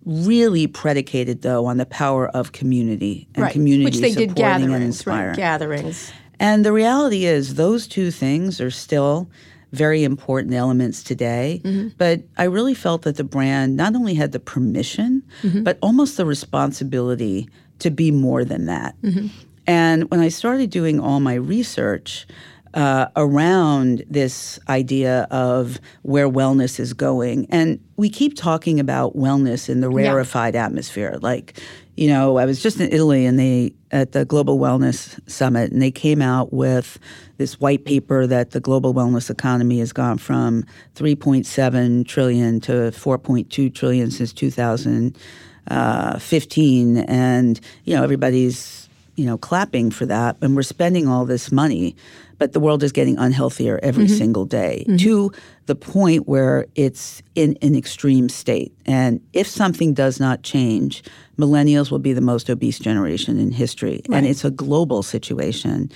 really 0.06 0.68
predicated 0.68 1.42
though 1.44 1.66
on 1.66 1.78
the 1.78 1.86
power 1.86 2.28
of 2.30 2.52
community 2.52 3.28
and 3.36 3.50
community 3.52 3.86
Which 3.86 3.96
they 3.96 4.10
did 4.14 4.32
supporting 4.32 4.36
gatherings, 4.36 4.74
and 4.74 4.84
inspiring. 4.84 5.28
right? 5.30 5.38
Gatherings. 5.38 6.12
And 6.40 6.66
the 6.66 6.74
reality 6.74 7.26
is, 7.26 7.56
those 7.56 7.88
two 7.88 8.12
things 8.12 8.60
are 8.60 8.72
still 8.72 9.30
very 9.72 10.04
important 10.04 10.54
elements 10.54 11.04
today. 11.04 11.62
Mm-hmm. 11.64 11.90
But 11.98 12.22
I 12.38 12.44
really 12.44 12.74
felt 12.74 13.04
that 13.04 13.18
the 13.18 13.24
brand 13.24 13.76
not 13.76 13.96
only 13.96 14.14
had 14.14 14.32
the 14.32 14.40
permission, 14.40 15.24
mm-hmm. 15.42 15.64
but 15.64 15.80
almost 15.82 16.18
the 16.18 16.26
responsibility 16.26 17.50
to 17.80 17.90
be 17.90 18.12
more 18.12 18.46
than 18.46 18.66
that. 18.68 18.96
Mm-hmm. 19.02 19.28
And 19.66 20.12
when 20.12 20.20
I 20.20 20.28
started 20.28 20.70
doing 20.70 21.00
all 21.00 21.20
my 21.20 21.36
research, 21.36 22.28
uh, 22.74 23.08
around 23.16 24.04
this 24.10 24.60
idea 24.70 25.28
of 25.30 25.80
where 26.02 26.30
wellness 26.30 26.80
is 26.80 26.94
going. 26.94 27.46
And 27.50 27.80
we 27.98 28.10
keep 28.10 28.36
talking 28.36 28.80
about 28.80 29.16
wellness 29.16 29.70
in 29.70 29.82
the 29.82 29.90
rarefied 29.90 30.56
atmosphere. 30.56 31.18
Like, 31.22 31.60
you 31.96 32.08
know, 32.08 32.38
I 32.38 32.46
was 32.46 32.64
just 32.64 32.80
in 32.80 32.92
Italy 32.92 33.26
and 33.26 33.38
they 33.38 33.74
at 33.94 34.12
the 34.12 34.26
Global 34.26 34.58
Wellness 34.58 35.20
Summit, 35.30 35.72
and 35.72 35.80
they 35.80 35.92
came 35.92 36.20
out 36.22 36.52
with 36.52 36.98
this 37.38 37.60
white 37.60 37.86
paper 37.86 38.26
that 38.26 38.50
the 38.50 38.60
global 38.60 38.92
wellness 38.94 39.30
economy 39.30 39.78
has 39.80 39.94
gone 39.94 40.18
from 40.18 40.66
3.7 40.96 42.08
trillion 42.08 42.60
to 42.62 42.72
4.2 42.72 43.72
trillion 43.74 44.10
since 44.10 44.34
2015, 44.34 46.98
and 46.98 47.60
you 47.84 47.96
know 47.96 48.04
everybody's 48.04 48.90
you 49.16 49.28
know 49.28 49.38
clapping 49.38 49.92
for 49.92 50.08
that, 50.08 50.38
and 50.42 50.56
we're 50.56 50.64
spending 50.64 51.08
all 51.08 51.26
this 51.26 51.52
money, 51.52 51.96
but 52.38 52.54
the 52.54 52.60
world 52.60 52.84
is 52.84 52.92
getting 52.92 53.16
unhealthier 53.18 53.80
every 53.82 54.06
mm-hmm. 54.06 54.16
single 54.16 54.46
day 54.46 54.86
mm-hmm. 54.88 54.98
to 54.98 55.32
the 55.66 55.76
point 55.76 56.28
where 56.28 56.66
it's 56.76 57.22
in 57.36 57.58
an 57.62 57.76
extreme 57.76 58.30
state. 58.30 58.74
And 58.86 59.22
if 59.32 59.48
something 59.48 59.94
does 59.94 60.20
not 60.20 60.44
change, 60.44 61.04
millennials 61.38 61.90
will 61.90 62.00
be 62.00 62.14
the 62.14 62.22
most 62.22 62.50
obese 62.50 62.80
generation 62.80 63.40
in 63.40 63.52
history, 63.52 64.02
and 64.12 64.26
it's 64.26 64.44
a 64.44 64.52
global 64.52 65.04
situation. 65.04 65.90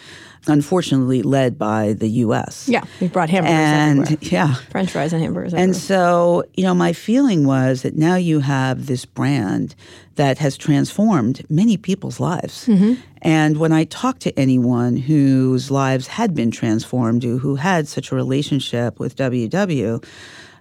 Unfortunately, 0.48 1.24
led 1.24 1.58
by 1.58 1.94
the 1.94 2.08
U.S. 2.08 2.70
Yeah, 2.70 2.84
we 3.02 3.10
brought 3.10 3.30
hamburgers 3.30 3.58
and 3.58 4.00
everywhere. 4.02 4.18
yeah, 4.22 4.54
French 4.70 4.92
fries 4.92 5.12
and 5.12 5.22
hamburgers. 5.22 5.54
and 5.54 5.62
everywhere. 5.62 5.80
so, 5.80 6.44
you 6.54 6.64
know, 6.64 6.74
my 6.74 6.94
feeling 6.94 7.46
was 7.46 7.82
that 7.82 7.98
now 7.98 8.16
you 8.16 8.40
have 8.40 8.86
this 8.86 9.04
brand 9.04 9.76
that 10.16 10.38
has 10.38 10.56
transformed 10.58 11.46
many 11.50 11.76
people's 11.76 12.20
lives. 12.20 12.66
Mm-hmm. 12.66 12.94
And 13.22 13.58
when 13.58 13.74
I 13.74 13.84
talk 13.84 14.20
to 14.20 14.40
anyone 14.40 14.96
whose 14.96 15.70
lives 15.70 16.08
had 16.08 16.34
been 16.34 16.50
transformed, 16.50 17.24
who 17.24 17.38
who 17.40 17.56
had 17.56 17.88
such 17.88 18.12
a 18.12 18.16
relationship 18.16 19.00
with 19.00 19.16
WW, 19.16 19.50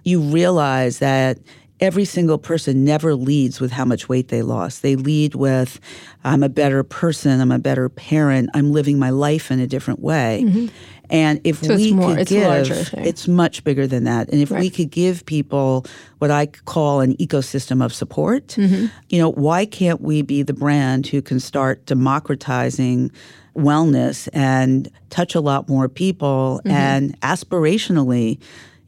you 0.03 0.21
realize 0.21 0.99
that 0.99 1.37
every 1.79 2.05
single 2.05 2.39
person 2.39 2.83
never 2.83 3.13
leads 3.13 3.59
with 3.61 3.71
how 3.71 3.85
much 3.85 4.09
weight 4.09 4.29
they 4.29 4.41
lost. 4.41 4.81
They 4.81 4.95
lead 4.95 5.35
with, 5.35 5.79
I'm 6.23 6.41
a 6.41 6.49
better 6.49 6.81
person, 6.83 7.39
I'm 7.39 7.51
a 7.51 7.59
better 7.59 7.87
parent, 7.87 8.49
I'm 8.55 8.71
living 8.71 8.97
my 8.97 9.11
life 9.11 9.51
in 9.51 9.59
a 9.59 9.67
different 9.67 9.99
way. 9.99 10.71
And 11.09 11.39
if 11.43 11.63
So 11.63 11.73
it's 11.73 11.83
we 11.83 11.93
more- 11.93 12.09
could 12.15 12.19
it's 12.21 12.31
give, 12.31 12.93
it's 13.05 13.27
much 13.27 13.63
bigger 13.63 13.85
than 13.85 14.05
that. 14.05 14.27
And 14.29 14.41
if 14.41 14.49
we 14.49 14.69
could 14.71 14.89
give 14.89 15.23
people 15.27 15.85
what 16.17 16.31
I 16.31 16.47
call 16.47 16.99
an 17.01 17.15
ecosystem 17.17 17.85
of 17.85 17.93
support, 17.93 18.47
Mm-hmm. 18.57 18.87
you 19.09 19.19
know, 19.21 19.29
why 19.31 19.65
can't 19.67 20.01
we 20.01 20.23
be 20.23 20.41
the 20.41 20.53
brand 20.53 21.05
who 21.07 21.21
can 21.21 21.39
start 21.39 21.85
democratizing 21.85 23.11
wellness 23.55 24.27
and 24.33 24.89
touch 25.11 25.35
a 25.35 25.41
lot 25.41 25.69
more 25.69 25.87
people 25.87 26.59
Mm-hmm. 26.65 26.71
and 26.75 27.21
aspirationally, 27.21 28.39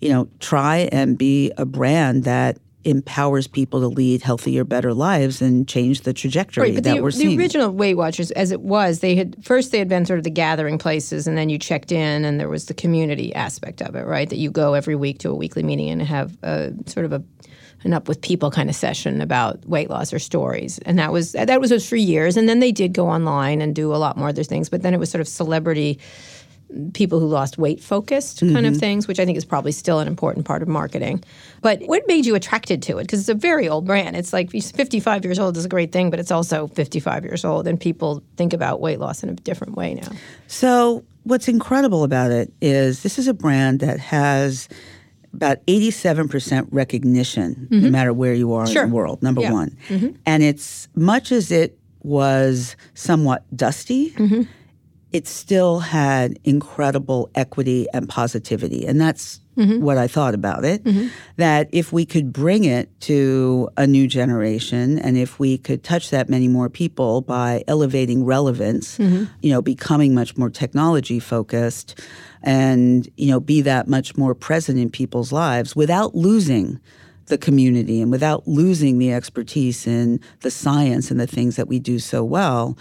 you 0.01 0.09
know, 0.09 0.29
try 0.39 0.89
and 0.91 1.17
be 1.17 1.51
a 1.57 1.65
brand 1.65 2.23
that 2.23 2.57
empowers 2.85 3.45
people 3.45 3.81
to 3.81 3.87
lead 3.87 4.21
healthier, 4.21 4.63
better 4.63 4.93
lives 4.93 5.41
and 5.41 5.67
change 5.67 6.01
the 6.01 6.13
trajectory 6.13 6.63
Right, 6.63 6.75
but 6.75 6.83
that 6.85 6.95
the, 6.95 7.03
we're 7.03 7.11
seeing. 7.11 7.37
the 7.37 7.43
original 7.43 7.69
Weight 7.71 7.95
Watchers, 7.95 8.31
as 8.31 8.51
it 8.51 8.61
was, 8.61 8.99
they 8.99 9.15
had 9.15 9.35
first 9.43 9.71
they 9.71 9.79
had 9.79 9.89
been 9.89 10.05
sort 10.05 10.17
of 10.17 10.23
the 10.23 10.29
gathering 10.29 10.77
places, 10.77 11.27
and 11.27 11.37
then 11.37 11.49
you 11.49 11.57
checked 11.57 11.91
in, 11.91 12.23
and 12.23 12.39
there 12.39 12.49
was 12.49 12.65
the 12.65 12.73
community 12.73 13.35
aspect 13.35 13.81
of 13.81 13.95
it, 13.95 14.05
right? 14.05 14.29
That 14.29 14.37
you 14.37 14.49
go 14.49 14.73
every 14.73 14.95
week 14.95 15.19
to 15.19 15.29
a 15.29 15.35
weekly 15.35 15.63
meeting 15.63 15.89
and 15.89 16.01
have 16.01 16.37
a 16.41 16.71
sort 16.85 17.05
of 17.05 17.13
a 17.13 17.23
an 17.85 17.93
up 17.93 18.09
with 18.09 18.19
people 18.21 18.51
kind 18.51 18.69
of 18.69 18.75
session 18.75 19.21
about 19.21 19.65
weight 19.65 19.89
loss 19.89 20.11
or 20.13 20.19
stories, 20.19 20.79
and 20.79 20.97
that 20.99 21.11
was 21.11 21.33
that 21.33 21.59
was, 21.59 21.71
was 21.71 21.87
for 21.87 21.97
years, 21.97 22.37
and 22.37 22.47
then 22.47 22.59
they 22.59 22.71
did 22.71 22.93
go 22.93 23.07
online 23.09 23.61
and 23.61 23.75
do 23.75 23.93
a 23.93 23.97
lot 23.97 24.15
more 24.15 24.29
other 24.29 24.43
things, 24.43 24.69
but 24.69 24.81
then 24.81 24.93
it 24.93 24.99
was 24.99 25.09
sort 25.09 25.21
of 25.21 25.27
celebrity 25.27 25.99
people 26.93 27.19
who 27.19 27.27
lost 27.27 27.57
weight 27.57 27.81
focused 27.81 28.39
kind 28.41 28.51
Mm-hmm. 28.55 28.65
of 28.73 28.77
things, 28.77 29.07
which 29.07 29.19
I 29.19 29.25
think 29.25 29.37
is 29.37 29.45
probably 29.45 29.71
still 29.71 29.99
an 29.99 30.07
important 30.07 30.45
part 30.45 30.61
of 30.61 30.67
marketing. 30.67 31.23
But 31.61 31.81
what 31.83 32.03
made 32.07 32.25
you 32.25 32.35
attracted 32.35 32.81
to 32.83 32.97
it? 32.99 33.03
Because 33.03 33.19
it's 33.21 33.29
a 33.29 33.33
very 33.33 33.67
old 33.67 33.85
brand. 33.85 34.15
It's 34.15 34.33
like 34.33 34.51
55 34.51 35.25
years 35.25 35.39
old 35.39 35.57
is 35.57 35.65
a 35.65 35.69
great 35.69 35.91
thing, 35.91 36.09
but 36.11 36.19
it's 36.19 36.31
also 36.31 36.67
55 36.67 37.23
years 37.25 37.43
old, 37.43 37.67
and 37.67 37.79
people 37.79 38.21
think 38.37 38.53
about 38.53 38.81
weight 38.81 38.99
loss 38.99 39.23
in 39.23 39.29
a 39.29 39.33
different 39.33 39.75
way 39.75 39.95
now. 39.95 40.09
So, 40.47 41.03
what's 41.23 41.47
incredible 41.47 42.03
about 42.03 42.31
it 42.31 42.53
is 42.61 43.01
this 43.03 43.17
is 43.19 43.27
a 43.27 43.33
brand 43.33 43.79
that 43.79 43.99
has 43.99 44.69
about 45.33 45.63
87% 45.67 46.67
recognition, 46.71 47.67
no 47.69 47.89
matter 47.89 48.13
where 48.13 48.33
you 48.33 48.53
are 48.53 48.63
Mm-hmm. 48.65 48.73
Sure. 48.73 48.83
in 48.83 48.89
the 48.89 48.95
world, 48.95 49.21
number 49.21 49.41
Yeah. 49.41 49.53
one. 49.53 49.77
And 50.25 50.43
it's 50.43 50.87
much 50.95 51.31
as 51.31 51.51
it 51.51 51.77
was 52.03 52.75
somewhat 52.93 53.43
dusty, 53.55 54.11
Mm-hmm. 54.11 54.43
It 55.11 55.27
still 55.27 55.79
had 55.79 56.37
incredible 56.43 57.29
equity 57.35 57.87
and 57.93 58.07
positivity. 58.09 58.85
And 58.85 58.99
that's 59.01 59.39
Mm-hmm. 59.57 59.81
what 59.83 59.97
I 59.97 60.07
thought 60.07 60.35
about 60.35 60.63
it. 60.63 60.81
That 61.35 61.67
if 61.73 61.91
we 61.91 62.05
could 62.05 62.31
bring 62.31 62.63
it 62.63 62.87
to 63.01 63.67
a 63.75 63.85
new 63.85 64.07
generation 64.07 64.97
and 64.99 65.17
if 65.17 65.37
we 65.37 65.57
could 65.57 65.83
touch 65.83 66.11
that 66.11 66.29
many 66.29 66.47
more 66.47 66.69
people 66.69 67.19
by 67.23 67.65
elevating 67.67 68.23
relevance, 68.23 68.97
Mm-hmm. 68.97 69.25
you 69.41 69.49
know, 69.51 69.61
becoming 69.61 70.13
much 70.15 70.37
more 70.37 70.49
technology 70.49 71.19
focused 71.19 71.99
and, 72.41 73.09
you 73.17 73.27
know, 73.27 73.41
be 73.41 73.59
that 73.59 73.89
much 73.89 74.15
more 74.15 74.33
present 74.33 74.79
in 74.79 74.89
people's 74.89 75.33
lives 75.33 75.75
without 75.75 76.15
losing 76.15 76.79
the 77.25 77.37
community 77.37 78.01
and 78.01 78.11
without 78.11 78.47
losing 78.47 78.97
the 78.97 79.11
expertise 79.11 79.85
in 79.85 80.21
the 80.39 80.51
science 80.51 81.11
and 81.11 81.19
the 81.19 81.27
things 81.27 81.57
that 81.57 81.67
we 81.67 81.79
do 81.79 81.99
so 81.99 82.23
well, 82.23 82.77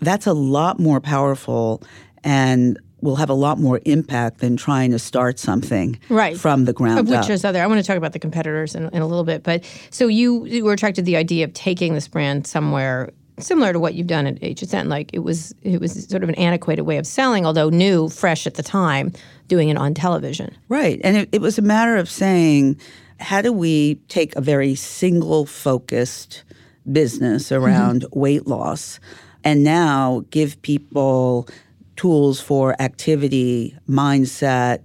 that's 0.00 0.26
a 0.26 0.32
lot 0.32 0.78
more 0.78 1.00
powerful 1.00 1.82
and 2.24 2.78
will 3.02 3.16
have 3.16 3.30
a 3.30 3.34
lot 3.34 3.58
more 3.58 3.80
impact 3.84 4.38
than 4.38 4.56
trying 4.56 4.90
to 4.90 4.98
start 4.98 5.38
something 5.38 5.98
Right. 6.08 6.36
from 6.36 6.64
the 6.64 6.72
ground 6.72 7.08
which 7.08 7.18
up. 7.18 7.26
there's 7.26 7.44
other. 7.44 7.62
I 7.62 7.66
want 7.66 7.80
to 7.80 7.86
talk 7.86 7.96
about 7.96 8.12
the 8.12 8.18
competitors 8.18 8.74
in, 8.74 8.88
in 8.90 9.02
a 9.02 9.06
little 9.06 9.24
bit. 9.24 9.42
But 9.42 9.64
so 9.90 10.06
you, 10.06 10.44
you 10.44 10.64
were 10.64 10.72
attracted 10.72 11.02
to 11.02 11.06
the 11.06 11.16
idea 11.16 11.44
of 11.44 11.52
taking 11.54 11.94
this 11.94 12.08
brand 12.08 12.46
somewhere 12.46 13.10
similar 13.38 13.72
to 13.72 13.80
what 13.80 13.94
you've 13.94 14.06
done 14.06 14.26
at 14.26 14.38
HSN. 14.40 14.88
Like 14.88 15.10
it 15.14 15.20
was, 15.20 15.54
it 15.62 15.80
was 15.80 16.04
sort 16.06 16.22
of 16.22 16.28
an 16.28 16.34
antiquated 16.34 16.82
way 16.82 16.98
of 16.98 17.06
selling, 17.06 17.46
although 17.46 17.70
new, 17.70 18.10
fresh 18.10 18.46
at 18.46 18.54
the 18.54 18.62
time, 18.62 19.12
doing 19.48 19.70
it 19.70 19.78
on 19.78 19.94
television. 19.94 20.54
Right. 20.68 21.00
And 21.02 21.16
it, 21.16 21.28
it 21.32 21.40
was 21.40 21.58
a 21.58 21.62
matter 21.62 21.96
of 21.96 22.10
saying, 22.10 22.78
how 23.18 23.40
do 23.40 23.52
we 23.52 23.96
take 24.08 24.36
a 24.36 24.40
very 24.42 24.74
single 24.74 25.46
focused 25.46 26.44
business 26.90 27.44
mm-hmm. 27.48 27.64
around 27.64 28.06
weight 28.12 28.46
loss 28.46 29.00
and 29.44 29.64
now 29.64 30.24
give 30.30 30.60
people 30.62 31.48
tools 31.96 32.40
for 32.40 32.80
activity, 32.80 33.76
mindset, 33.88 34.80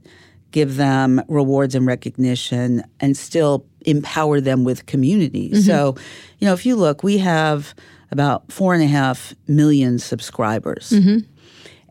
give 0.51 0.75
them 0.77 1.21
rewards 1.27 1.75
and 1.75 1.85
recognition, 1.85 2.83
and 3.00 3.15
still 3.15 3.65
empower 3.85 4.41
them 4.41 4.63
with 4.63 4.85
community? 4.85 5.50
Mm-hmm. 5.50 5.62
So, 5.62 5.95
you 6.39 6.47
know, 6.47 6.53
if 6.53 6.65
you 6.65 6.75
look, 6.75 7.03
we 7.03 7.17
have 7.19 7.75
about 8.12 8.51
four 8.51 8.74
and 8.74 8.83
a 8.83 8.88
half 8.88 9.33
million 9.47 10.00
subscribers. 10.00 10.91
Mm-hmm. 10.91 11.19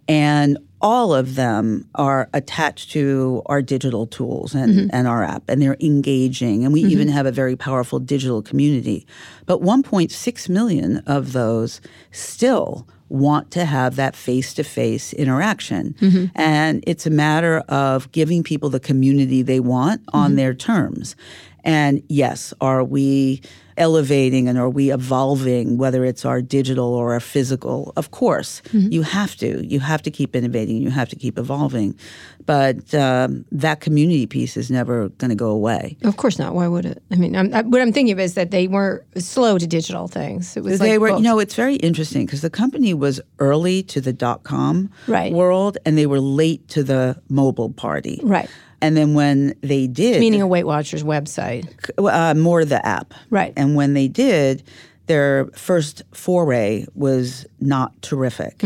And 0.09 0.59
all 0.85 1.15
of 1.15 1.35
them 1.35 1.89
are 1.95 2.29
attached 2.35 2.91
to 2.91 3.43
our 3.47 3.63
digital 3.63 4.07
tools 4.07 4.55
and, 4.55 4.75
mm-hmm. 4.75 4.89
and 4.93 5.09
our 5.09 5.25
app 5.25 5.43
and 5.49 5.63
they're 5.63 5.79
engaging 5.81 6.63
and 6.63 6.75
we 6.75 6.83
mm-hmm. 6.83 6.91
even 6.91 7.09
have 7.09 7.25
a 7.25 7.33
very 7.33 7.57
powerful 7.57 7.99
digital 7.99 8.43
community. 8.43 9.07
But 9.47 9.63
1.6 9.63 10.49
million 10.51 10.99
of 11.07 11.33
those 11.33 11.81
still 12.13 12.87
want 13.09 13.51
to 13.53 13.65
have 13.65 13.97
that 13.97 14.15
face-to-face 14.15 15.15
interaction. 15.15 15.95
Mm-hmm. 16.01 16.27
And 16.35 16.85
it's 16.87 17.07
a 17.07 17.11
matter 17.11 17.61
of 17.61 18.13
giving 18.13 18.43
people 18.43 18.69
the 18.69 18.81
community 18.81 19.41
they 19.41 19.61
want 19.61 20.03
on 20.13 20.37
their 20.37 20.53
terms 20.53 21.17
and 21.65 22.03
yes 22.09 22.55
are 22.61 22.85
we 22.85 23.41
elevating 23.77 24.47
and 24.49 24.57
are 24.57 24.69
we 24.71 24.93
evolving, 24.93 25.77
whether 25.79 26.05
it's 26.05 26.25
our 26.25 26.41
digital 26.41 26.95
or 26.95 27.13
our 27.13 27.19
physical? 27.19 27.93
Of 27.97 28.13
course, 28.13 28.63
you 28.73 29.03
have 29.03 29.35
to. 29.39 29.67
You 29.67 29.81
have 29.81 30.01
to 30.03 30.13
keep 30.13 30.37
innovating. 30.37 30.77
You 30.77 30.91
have 30.91 31.09
to 31.09 31.17
keep 31.17 31.37
evolving. 31.39 31.99
But 32.47 32.95
um, 32.95 33.45
that 33.51 33.81
community 33.81 34.27
piece 34.27 34.57
is 34.57 34.71
never 34.71 35.09
going 35.19 35.31
to 35.31 35.35
go 35.35 35.51
away. 35.51 35.97
Of 36.05 36.17
course 36.19 36.39
not. 36.39 36.55
Why 36.55 36.69
would 36.69 36.85
it? 36.87 37.03
I 37.11 37.17
mean, 37.17 37.35
I'm, 37.35 37.53
I, 37.53 37.63
what 37.63 37.81
I'm 37.81 37.93
thinking 37.93 38.13
of 38.13 38.21
is 38.21 38.35
that 38.35 38.53
they 38.53 38.69
were 38.69 39.05
slow 39.17 39.59
to 39.59 39.67
digital 39.67 40.07
things. 40.07 40.57
It 40.57 40.63
was 40.63 40.79
they 40.79 40.93
like 40.93 41.01
were, 41.01 41.09
both. 41.09 41.19
you 41.19 41.25
know, 41.25 41.41
it's 41.41 41.55
very 41.57 41.77
interesting 41.77 42.27
because 42.27 42.43
the 42.43 42.51
company 42.51 42.95
was 42.95 43.21
early 43.41 43.83
to 43.85 44.01
the 44.01 44.13
dot 44.13 44.45
com 44.45 44.91
Right. 45.09 45.33
world 45.33 45.79
and 45.85 45.99
they 45.99 46.07
were 46.07 46.21
late 46.21 46.69
to 46.69 46.85
the 46.85 47.21
mobile 47.29 47.71
party. 47.73 48.21
right. 48.23 48.49
And 48.85 48.97
then 48.97 49.15
when 49.15 49.55
they 49.63 49.87
did, 49.87 50.21
Meaning 50.21 50.43
a 50.43 50.47
Weight 50.47 50.67
Watchers 50.67 51.03
website. 51.03 51.67
uh, 51.99 52.35
more 52.35 52.65
the 52.65 52.85
app. 52.87 53.15
Right. 53.31 53.53
And 53.57 53.75
when 53.75 53.95
they 53.95 54.09
did, 54.09 54.63
their 55.07 55.47
first 55.55 56.03
foray 56.13 56.87
was 56.95 57.47
not 57.61 57.91
terrific. 58.03 58.63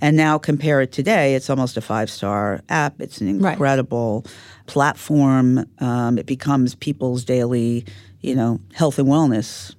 And 0.00 0.16
now 0.16 0.38
compare 0.38 0.80
it 0.80 0.92
today, 0.92 1.34
it's 1.34 1.48
almost 1.50 1.76
a 1.76 1.80
five 1.80 2.08
star 2.10 2.60
app. 2.68 3.00
It's 3.00 3.20
an 3.20 3.38
Right. 3.40 3.52
incredible 3.52 4.24
platform. 4.66 5.66
Um, 5.78 6.18
it 6.18 6.26
becomes 6.26 6.74
people's 6.74 7.24
daily, 7.24 7.84
you 8.20 8.34
know, 8.34 8.58
health 8.74 8.98
and 8.98 9.08
wellness 9.08 9.74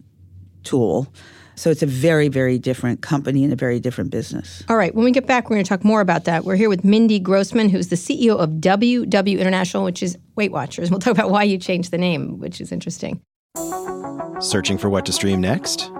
tool. 0.63 1.07
So 1.55 1.69
it's 1.69 1.83
a 1.83 1.87
very, 1.87 2.27
very 2.27 2.57
different 2.57 3.01
company 3.01 3.43
and 3.43 3.53
a 3.53 3.55
very 3.55 3.79
different 3.79 4.11
business. 4.11 4.63
All 4.69 4.77
right, 4.77 4.93
when 4.93 5.05
we 5.05 5.11
get 5.11 5.27
back, 5.27 5.49
we're 5.49 5.55
going 5.55 5.65
to 5.65 5.69
talk 5.69 5.83
more 5.83 6.01
about 6.01 6.25
that. 6.25 6.45
We're 6.45 6.55
here 6.55 6.69
with 6.69 6.83
Mindy 6.83 7.19
Grossman, 7.19 7.69
who's 7.69 7.89
the 7.89 7.95
CEO 7.95 8.37
of 8.37 8.49
WW 8.49 9.39
International, 9.39 9.83
which 9.83 10.01
is 10.01 10.17
Weight 10.35 10.51
Watchers. 10.51 10.89
We'll 10.89 10.99
talk 10.99 11.11
about 11.13 11.29
why 11.29 11.43
you 11.43 11.57
changed 11.57 11.91
the 11.91 11.97
name, 11.97 12.39
which 12.39 12.59
is 12.59 12.71
interesting. 12.71 13.21
Searching 14.39 14.77
for 14.77 14.89
what 14.89 15.05
to 15.05 15.13
stream 15.13 15.39
next? 15.39 15.91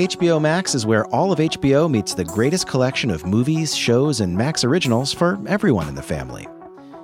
HBO 0.00 0.40
Max 0.40 0.74
is 0.74 0.86
where 0.86 1.06
all 1.06 1.32
of 1.32 1.38
HBO 1.38 1.88
meets 1.90 2.14
the 2.14 2.24
greatest 2.24 2.66
collection 2.66 3.10
of 3.10 3.26
movies, 3.26 3.76
shows, 3.76 4.20
and 4.20 4.36
Max 4.36 4.64
originals 4.64 5.12
for 5.12 5.38
everyone 5.46 5.86
in 5.88 5.94
the 5.94 6.02
family. 6.02 6.48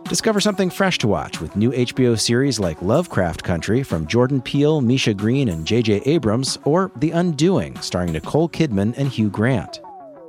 Discover 0.09 0.41
something 0.41 0.71
fresh 0.71 0.97
to 0.99 1.07
watch 1.07 1.38
with 1.38 1.55
new 1.55 1.71
HBO 1.71 2.19
series 2.19 2.59
like 2.59 2.81
Lovecraft 2.81 3.45
Country 3.45 3.83
from 3.83 4.07
Jordan 4.07 4.41
Peele, 4.41 4.81
Misha 4.81 5.12
Green, 5.12 5.50
and 5.50 5.67
J.J. 5.67 6.00
Abrams, 6.07 6.57
or 6.65 6.91
The 6.97 7.11
Undoing, 7.11 7.79
starring 7.83 8.12
Nicole 8.12 8.49
Kidman 8.49 8.97
and 8.97 9.09
Hugh 9.09 9.29
Grant. 9.29 9.83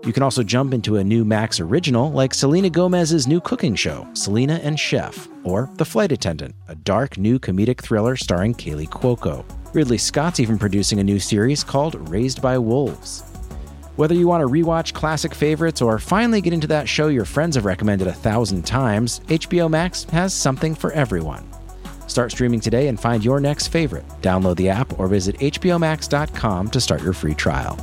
You 0.03 0.11
can 0.11 0.21
also 0.21 0.43
jump 0.43 0.73
into 0.73 0.97
a 0.97 1.03
new 1.03 1.23
Max 1.23 1.61
original 1.61 2.11
like 2.11 2.33
Selena 2.33 2.69
Gomez's 2.69 3.25
new 3.25 3.39
cooking 3.39 3.73
show, 3.73 4.05
Selena 4.11 4.59
and 4.63 4.77
Chef, 4.77 5.29
or 5.45 5.69
The 5.75 5.85
Flight 5.85 6.11
Attendant, 6.11 6.55
a 6.67 6.75
dark 6.75 7.17
new 7.17 7.39
comedic 7.39 7.79
thriller 7.79 8.17
starring 8.17 8.55
Kaley 8.55 8.87
Cuoco. 8.87 9.45
Ridley 9.73 9.97
Scott's 9.97 10.41
even 10.41 10.57
producing 10.57 10.99
a 10.99 11.03
new 11.05 11.19
series 11.19 11.63
called 11.63 12.09
Raised 12.09 12.41
by 12.41 12.57
Wolves. 12.57 13.28
Whether 13.99 14.15
you 14.15 14.29
want 14.29 14.43
to 14.43 14.47
rewatch 14.47 14.93
classic 14.93 15.35
favorites 15.35 15.81
or 15.81 15.99
finally 15.99 16.39
get 16.39 16.53
into 16.53 16.67
that 16.67 16.87
show 16.87 17.09
your 17.09 17.25
friends 17.25 17.57
have 17.57 17.65
recommended 17.65 18.07
a 18.07 18.13
thousand 18.13 18.65
times, 18.65 19.19
HBO 19.27 19.69
Max 19.69 20.05
has 20.05 20.33
something 20.33 20.73
for 20.73 20.93
everyone. 20.93 21.45
Start 22.07 22.31
streaming 22.31 22.61
today 22.61 22.87
and 22.87 22.97
find 22.97 23.25
your 23.25 23.41
next 23.41 23.67
favorite. 23.67 24.07
Download 24.21 24.55
the 24.55 24.69
app 24.69 24.97
or 24.97 25.09
visit 25.09 25.37
HBOMax.com 25.39 26.69
to 26.69 26.79
start 26.79 27.03
your 27.03 27.11
free 27.11 27.33
trial. 27.33 27.77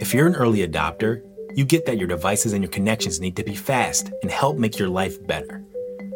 If 0.00 0.14
you're 0.14 0.26
an 0.26 0.36
early 0.36 0.66
adopter, 0.66 1.20
you 1.54 1.66
get 1.66 1.84
that 1.84 1.98
your 1.98 2.08
devices 2.08 2.54
and 2.54 2.64
your 2.64 2.72
connections 2.72 3.20
need 3.20 3.36
to 3.36 3.44
be 3.44 3.54
fast 3.54 4.10
and 4.22 4.30
help 4.30 4.56
make 4.56 4.78
your 4.78 4.88
life 4.88 5.22
better. 5.26 5.62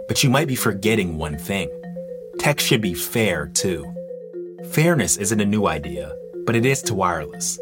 But 0.09 0.25
you 0.25 0.30
might 0.30 0.49
be 0.49 0.56
forgetting 0.56 1.18
one 1.18 1.37
thing 1.37 1.68
tech 2.38 2.61
should 2.61 2.80
be 2.80 2.94
fair 2.94 3.47
too. 3.49 3.85
Fairness 4.73 5.18
isn't 5.18 5.40
a 5.40 5.44
new 5.44 5.66
idea, 5.66 6.14
but 6.50 6.57
it 6.57 6.66
is 6.66 6.83
to 6.83 6.95
wireless. 6.95 7.61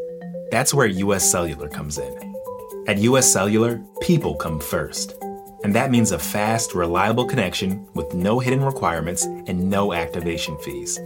That's 0.50 0.72
where 0.72 0.86
US 0.86 1.30
Cellular 1.30 1.68
comes 1.68 1.98
in. 1.98 2.34
At 2.86 2.96
US 2.96 3.30
Cellular, 3.30 3.82
people 4.00 4.34
come 4.34 4.58
first. 4.58 5.14
And 5.62 5.74
that 5.74 5.90
means 5.90 6.10
a 6.10 6.18
fast, 6.18 6.74
reliable 6.74 7.26
connection 7.26 7.86
with 7.92 8.14
no 8.14 8.38
hidden 8.38 8.64
requirements 8.64 9.26
and 9.26 9.68
no 9.68 9.92
activation 9.92 10.56
fees. 10.60 10.98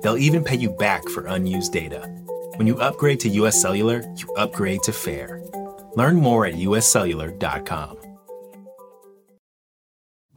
They'll 0.00 0.16
even 0.16 0.42
pay 0.42 0.56
you 0.56 0.70
back 0.70 1.06
for 1.10 1.26
unused 1.26 1.74
data. 1.74 2.08
When 2.56 2.66
you 2.66 2.80
upgrade 2.80 3.20
to 3.20 3.28
US 3.28 3.60
Cellular, 3.60 4.02
you 4.16 4.32
upgrade 4.36 4.82
to 4.84 4.92
fair. 4.94 5.42
Learn 5.96 6.16
more 6.16 6.46
at 6.46 6.54
uscellular.com. 6.54 7.99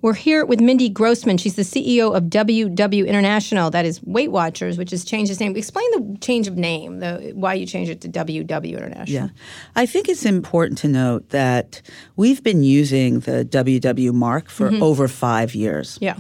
We're 0.03 0.13
here 0.13 0.45
with 0.45 0.59
Mindy 0.59 0.89
Grossman. 0.89 1.37
She's 1.37 1.55
the 1.55 1.61
CEO 1.61 2.13
of 2.13 2.23
WW 2.25 3.07
International, 3.07 3.69
that 3.69 3.85
is 3.85 4.03
Weight 4.03 4.33
Watchers, 4.33 4.77
which 4.77 4.91
has 4.91 5.05
changed 5.05 5.31
its 5.31 5.39
name. 5.39 5.55
Explain 5.55 5.89
the 5.91 6.17
change 6.19 6.45
of 6.45 6.57
name, 6.57 6.99
the, 6.99 7.31
why 7.35 7.53
you 7.53 7.65
changed 7.65 7.89
it 7.89 8.01
to 8.01 8.09
WW 8.09 8.77
International. 8.77 9.07
Yeah. 9.07 9.29
I 9.77 9.85
think 9.85 10.09
it's 10.09 10.25
important 10.25 10.77
to 10.79 10.89
note 10.89 11.29
that 11.29 11.81
we've 12.17 12.43
been 12.43 12.63
using 12.63 13.21
the 13.21 13.45
WW 13.45 14.13
mark 14.13 14.49
for 14.49 14.69
mm-hmm. 14.69 14.83
over 14.83 15.07
five 15.07 15.55
years. 15.55 15.97
Yeah. 16.01 16.17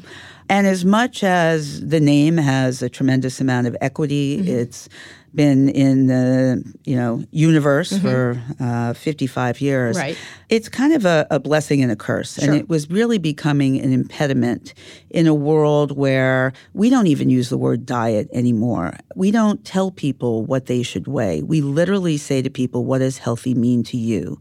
And 0.47 0.65
as 0.65 0.85
much 0.85 1.21
as 1.21 1.85
the 1.85 1.99
name 1.99 2.37
has 2.37 2.81
a 2.81 2.87
tremendous 2.87 3.41
amount 3.41 3.67
of 3.67 3.75
equity, 3.81 4.37
mm-hmm. 4.37 4.47
it's 4.47 4.87
been 5.35 5.69
in 5.69 6.07
the 6.07 6.63
you 6.83 6.95
know 6.95 7.23
universe 7.31 7.97
for 7.97 8.41
uh, 8.59 8.93
55 8.93 9.61
years. 9.61 9.97
Right. 9.97 10.17
It's 10.49 10.69
kind 10.69 10.93
of 10.93 11.05
a, 11.05 11.25
a 11.31 11.39
blessing 11.39 11.81
and 11.81 11.91
a 11.91 11.95
curse, 11.95 12.37
and 12.37 12.55
it 12.55 12.69
was 12.69 12.89
really 12.89 13.17
becoming 13.17 13.79
an 13.79 13.91
impediment 13.91 14.73
in 15.09 15.25
a 15.27 15.33
world 15.33 15.97
where 15.97 16.53
we 16.73 16.89
don't 16.89 17.07
even 17.07 17.29
use 17.29 17.49
the 17.49 17.57
word 17.57 17.85
diet 17.85 18.29
anymore. 18.33 18.95
We 19.15 19.31
don't 19.31 19.63
tell 19.65 19.89
people 19.89 20.45
what 20.45 20.67
they 20.67 20.83
should 20.83 21.07
weigh. 21.07 21.41
We 21.41 21.61
literally 21.61 22.17
say 22.17 22.41
to 22.41 22.49
people, 22.49 22.85
"What 22.85 22.99
does 22.99 23.17
healthy 23.17 23.55
mean 23.55 23.83
to 23.83 23.97
you?" 23.97 24.39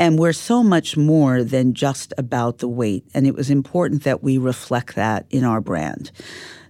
And 0.00 0.18
we're 0.18 0.32
so 0.32 0.62
much 0.62 0.96
more 0.96 1.44
than 1.44 1.74
just 1.74 2.14
about 2.16 2.58
the 2.58 2.68
weight. 2.68 3.04
And 3.12 3.26
it 3.26 3.34
was 3.34 3.50
important 3.50 4.02
that 4.04 4.22
we 4.22 4.38
reflect 4.38 4.94
that 4.94 5.26
in 5.28 5.44
our 5.44 5.60
brand. 5.60 6.10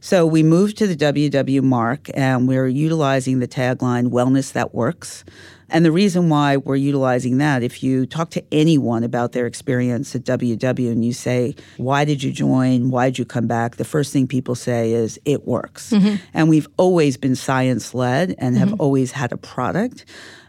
So 0.01 0.27
we 0.27 0.43
moved 0.43 0.77
to 0.79 0.89
the 0.89 0.97
WW 0.97 1.63
mark 1.63 2.09
and 2.13 2.49
we're 2.49 2.67
utilizing 2.67 3.39
the 3.39 3.47
tagline 3.47 4.09
Wellness 4.09 4.53
That 4.55 4.75
Works. 4.75 5.25
And 5.69 5.85
the 5.85 5.93
reason 5.93 6.29
why 6.29 6.57
we're 6.57 6.75
utilizing 6.75 7.39
that, 7.39 7.63
if 7.63 7.85
you 7.85 8.05
talk 8.05 8.31
to 8.31 8.43
anyone 8.51 9.05
about 9.05 9.31
their 9.31 9.47
experience 9.47 10.17
at 10.17 10.25
WW 10.25 10.91
and 10.91 11.05
you 11.05 11.13
say, 11.13 11.55
Why 11.77 12.05
did 12.05 12.25
you 12.25 12.33
join? 12.33 12.91
Why 12.91 13.11
did 13.11 13.21
you 13.21 13.25
come 13.25 13.47
back? 13.47 13.77
The 13.77 13.85
first 13.85 14.13
thing 14.13 14.27
people 14.27 14.57
say 14.57 14.93
is, 14.93 15.21
It 15.25 15.47
works. 15.47 15.93
Mm-hmm. 15.93 16.17
And 16.35 16.49
we've 16.49 16.67
always 16.79 17.17
been 17.17 17.37
science 17.37 17.95
led 17.95 18.35
and 18.39 18.57
have 18.57 18.71
mm-hmm. 18.71 18.81
always 18.81 19.13
had 19.13 19.31
a 19.31 19.37
product 19.37 20.05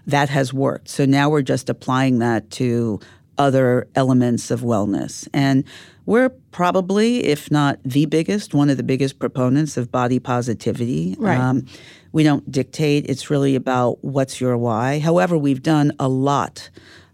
that 0.08 0.30
has 0.30 0.54
worked. 0.54 0.90
So 0.90 1.06
now 1.06 1.30
we're 1.30 1.42
just 1.42 1.70
applying 1.70 2.20
that 2.20 2.50
to 2.52 3.00
other 3.38 3.88
elements 3.96 4.52
of 4.52 4.62
wellness. 4.62 5.28
And 5.34 5.64
we're 6.06 6.30
probably, 6.52 7.26
if 7.26 7.50
not 7.50 7.80
the 7.84 8.06
biggest, 8.06 8.54
one 8.54 8.70
of 8.70 8.78
the 8.78 8.84
biggest 8.84 9.20
proponents 9.20 9.78
of 9.78 9.92
body 9.92 10.20
positivity. 10.20 11.16
Um, 11.40 11.66
we 12.12 12.24
don't 12.24 12.50
dictate, 12.52 13.06
it's 13.10 13.30
really 13.30 13.56
about 13.56 14.04
what's 14.04 14.42
your 14.42 14.58
why. 14.58 15.00
However, 15.00 15.38
we've 15.38 15.64
done 15.64 15.94
a 16.00 16.10
lot 16.10 16.70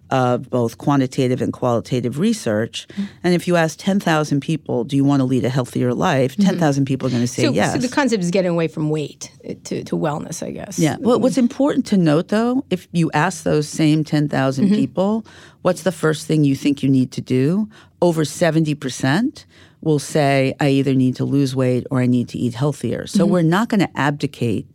of 0.09 0.49
both 0.49 0.77
quantitative 0.77 1.41
and 1.41 1.51
qualitative 1.53 2.19
research. 2.19 2.87
Mm-hmm. 2.89 3.03
And 3.23 3.33
if 3.33 3.47
you 3.47 3.55
ask 3.55 3.77
10,000 3.79 4.39
people, 4.41 4.83
do 4.83 4.95
you 4.95 5.03
want 5.03 5.19
to 5.19 5.23
lead 5.25 5.43
a 5.45 5.49
healthier 5.49 5.93
life? 5.93 6.35
10,000 6.37 6.85
people 6.85 7.07
are 7.07 7.11
going 7.11 7.21
to 7.21 7.27
say 7.27 7.43
So, 7.43 7.51
yes. 7.51 7.73
so 7.73 7.79
the 7.79 7.87
concept 7.89 8.23
is 8.23 8.31
getting 8.31 8.51
away 8.51 8.67
from 8.67 8.89
weight 8.89 9.31
uh, 9.47 9.53
to, 9.65 9.83
to 9.83 9.95
wellness, 9.95 10.41
I 10.45 10.51
guess. 10.51 10.79
Yeah. 10.79 10.97
Well, 10.99 11.19
what's 11.19 11.37
important 11.37 11.85
to 11.87 11.97
note, 11.97 12.29
though, 12.29 12.63
if 12.69 12.87
you 12.91 13.11
ask 13.13 13.43
those 13.43 13.67
same 13.67 14.03
10,000 14.03 14.65
Mm-hmm. 14.65 14.75
people, 14.75 15.25
what's 15.61 15.83
the 15.83 15.91
first 15.91 16.25
thing 16.27 16.43
you 16.43 16.55
think 16.55 16.81
you 16.83 16.89
need 16.89 17.11
to 17.11 17.21
do? 17.21 17.69
Over 18.01 18.23
70% 18.23 19.45
will 19.81 19.99
say, 19.99 20.53
I 20.59 20.69
either 20.69 20.93
need 20.95 21.15
to 21.17 21.25
lose 21.25 21.55
weight 21.55 21.85
or 21.91 21.99
I 21.99 22.07
need 22.07 22.29
to 22.29 22.37
eat 22.37 22.53
healthier. 22.55 23.05
So 23.07 23.23
Mm-hmm. 23.23 23.31
we're 23.33 23.41
not 23.43 23.69
going 23.69 23.81
to 23.81 23.89
abdicate 23.99 24.67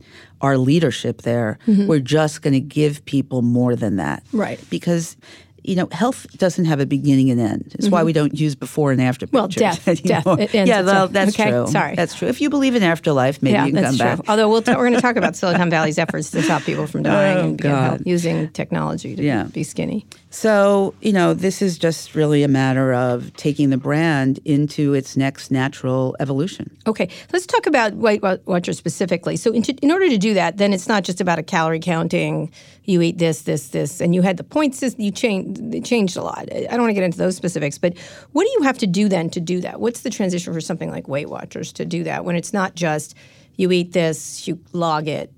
our 0.43 0.59
leadership 0.59 1.23
there. 1.23 1.59
We're 1.67 2.01
just 2.01 2.43
going 2.43 2.53
to 2.55 2.61
give 2.61 3.05
people 3.07 3.41
more 3.43 3.75
than 3.75 3.97
that. 3.97 4.25
Mm-hmm. 4.27 4.39
Right. 4.39 4.61
Because 4.69 5.17
you 5.65 5.77
know, 5.77 5.89
health 5.93 6.27
doesn't 6.39 6.65
have 6.65 6.81
a 6.81 6.87
beginning 6.87 7.31
and 7.31 7.41
end. 7.41 7.73
It's 7.79 7.89
why 7.89 8.03
we 8.03 8.13
don't 8.13 8.39
use 8.39 8.55
before 8.55 8.93
and 8.93 9.01
after 9.01 9.27
Mm-hmm. 9.27 9.37
Well, 9.37 9.49
pictures 9.49 9.79
death- 9.79 10.03
death, 10.45 10.55
yeah, 10.67 10.81
well, 10.83 11.09
that's 11.09 11.35
okay, 11.39 11.51
true. 11.51 11.67
sorry. 11.69 11.95
That's 11.95 12.15
true. 12.15 12.29
If 12.29 12.41
you 12.41 12.51
believe 12.51 12.75
in 12.75 12.83
afterlife, 12.83 13.41
maybe 13.43 13.53
yeah, 13.55 13.67
you 13.67 13.73
can 13.73 13.83
that's 13.83 13.97
come 13.99 14.07
true. 14.17 14.17
back. 14.23 14.29
Although 14.31 14.49
we'll 14.49 14.63
t- 14.63 14.73
we're 14.73 14.79
going 14.89 14.95
to 14.95 15.01
talk 15.01 15.17
about 15.17 15.37
Silicon 15.43 15.71
Valley's 15.71 15.99
efforts 15.99 16.31
to 16.33 16.43
stop 16.43 16.63
people 16.63 16.87
from 16.87 17.03
dying 17.05 17.39
Oh, 17.39 17.49
and 17.51 17.61
help, 17.61 18.01
using 18.05 18.49
technology 18.51 19.15
to 19.17 19.23
Yeah. 19.23 19.45
be 19.45 19.63
skinny. 19.63 20.07
So, 20.31 20.95
you 21.03 21.13
know, 21.13 21.35
this 21.35 21.61
is 21.61 21.77
just 21.79 22.15
really 22.15 22.43
a 22.43 22.49
matter 22.49 22.95
of 22.95 23.35
taking 23.37 23.69
the 23.71 23.77
brand 23.77 24.41
into 24.47 24.95
its 24.95 25.17
next 25.17 25.51
natural 25.51 26.17
evolution. 26.21 26.75
Okay, 26.87 27.09
let's 27.33 27.45
talk 27.47 27.67
about 27.67 27.93
Weight 27.95 28.23
Wa- 28.23 28.39
Watchers 28.47 28.79
specifically. 28.79 29.37
So, 29.37 29.53
in, 29.53 29.63
in 29.83 29.91
order 29.93 30.09
to 30.09 30.17
do 30.19 30.33
that, 30.35 30.57
then 30.57 30.73
it's 30.73 30.89
not 30.89 31.05
just 31.05 31.21
about 31.21 31.39
a 31.39 31.43
calorie 31.43 31.81
counting. 31.81 32.51
You 32.85 33.01
eat 33.03 33.19
this, 33.19 33.43
this, 33.43 33.69
this, 33.69 34.01
and 34.01 34.15
you 34.15 34.23
had 34.23 34.39
the 34.39 34.43
point 34.45 34.75
system. 34.75 35.03
You 35.05 35.11
changed. 35.13 35.52
It 35.59 35.85
changed 35.85 36.17
a 36.17 36.23
lot. 36.23 36.49
I 36.53 36.63
don't 36.63 36.81
want 36.81 36.91
to 36.91 36.95
get 36.95 37.05
into 37.05 37.19
those 37.19 37.37
specifics, 37.37 37.79
but 37.79 37.97
what 38.33 38.45
do 38.45 38.51
you 38.53 38.63
have 38.63 38.79
to 38.79 38.87
do 38.87 39.09
then 39.09 39.31
to 39.31 39.41
do 39.41 39.61
that? 39.61 39.81
What's 39.81 40.01
the 40.01 40.11
transition 40.11 40.53
for 40.53 40.61
something 40.61 40.91
like 40.91 41.09
Weight 41.09 41.29
Watchers 41.29 41.73
to 41.75 41.85
do 41.85 42.05
that 42.05 42.25
when 42.25 42.37
it's 42.37 42.53
not 42.53 42.75
just 42.75 43.15
you 43.57 43.71
eat 43.73 43.93
this, 43.93 44.47
you 44.47 44.59
log 44.73 45.09
it. 45.09 45.33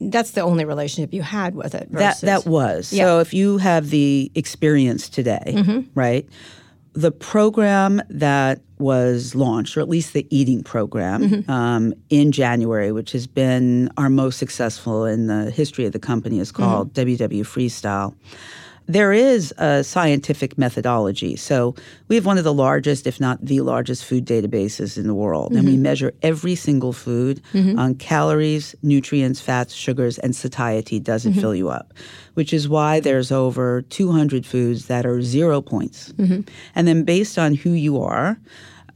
That's 0.00 0.32
the 0.32 0.40
only 0.40 0.64
relationship 0.64 1.14
you 1.14 1.22
had 1.22 1.54
with 1.54 1.74
it. 1.74 1.90
That 1.92 2.14
versus- 2.14 2.20
that 2.22 2.46
was. 2.46 2.92
Yeah. 2.92 3.04
So 3.04 3.20
if 3.20 3.32
you 3.32 3.58
have 3.58 3.90
the 3.90 4.32
experience 4.34 5.08
today, 5.08 5.42
mm-hmm. 5.46 5.80
right? 5.94 6.28
The 6.94 7.12
program 7.12 8.02
that 8.10 8.60
was 8.78 9.34
launched, 9.34 9.76
or 9.76 9.80
at 9.80 9.88
least 9.88 10.12
the 10.12 10.26
eating 10.28 10.62
program, 10.62 11.22
mm-hmm. 11.22 11.50
um, 11.50 11.94
in 12.10 12.32
January, 12.32 12.92
which 12.92 13.12
has 13.12 13.26
been 13.26 13.88
our 13.96 14.10
most 14.10 14.38
successful 14.38 15.06
in 15.06 15.28
the 15.28 15.50
history 15.50 15.86
of 15.86 15.92
the 15.92 15.98
company, 15.98 16.40
is 16.40 16.52
mm-hmm. 16.52 16.64
called 16.64 16.92
WW 16.92 17.42
Freestyle. 17.42 18.14
There 18.86 19.12
is 19.12 19.54
a 19.58 19.84
scientific 19.84 20.58
methodology. 20.58 21.36
So 21.36 21.74
we 22.08 22.16
have 22.16 22.26
one 22.26 22.38
of 22.38 22.44
the 22.44 22.52
largest, 22.52 23.06
if 23.06 23.20
not 23.20 23.44
the 23.44 23.60
largest, 23.60 24.04
food 24.04 24.24
databases 24.26 24.98
in 24.98 25.06
the 25.06 25.14
world. 25.14 25.52
And 25.52 25.64
we 25.64 25.74
mm-hmm. 25.74 25.82
measure 25.82 26.14
every 26.22 26.54
single 26.54 26.92
food 26.92 27.40
mm-hmm. 27.52 27.78
on 27.78 27.94
calories, 27.94 28.74
nutrients, 28.82 29.40
fats, 29.40 29.74
sugars, 29.74 30.18
and 30.18 30.34
satiety. 30.34 30.98
Does 30.98 31.24
it 31.24 31.30
mm-hmm. 31.30 31.40
fill 31.40 31.54
you 31.54 31.68
up? 31.68 31.94
Which 32.34 32.52
is 32.52 32.68
why 32.68 33.00
there's 33.00 33.30
over 33.30 33.82
200 33.82 34.44
foods 34.44 34.86
that 34.86 35.06
are 35.06 35.22
zero 35.22 35.60
points. 35.60 36.12
And 36.74 36.88
then 36.88 37.04
based 37.04 37.38
on 37.38 37.54
who 37.54 37.70
you 37.70 38.02
are, 38.02 38.38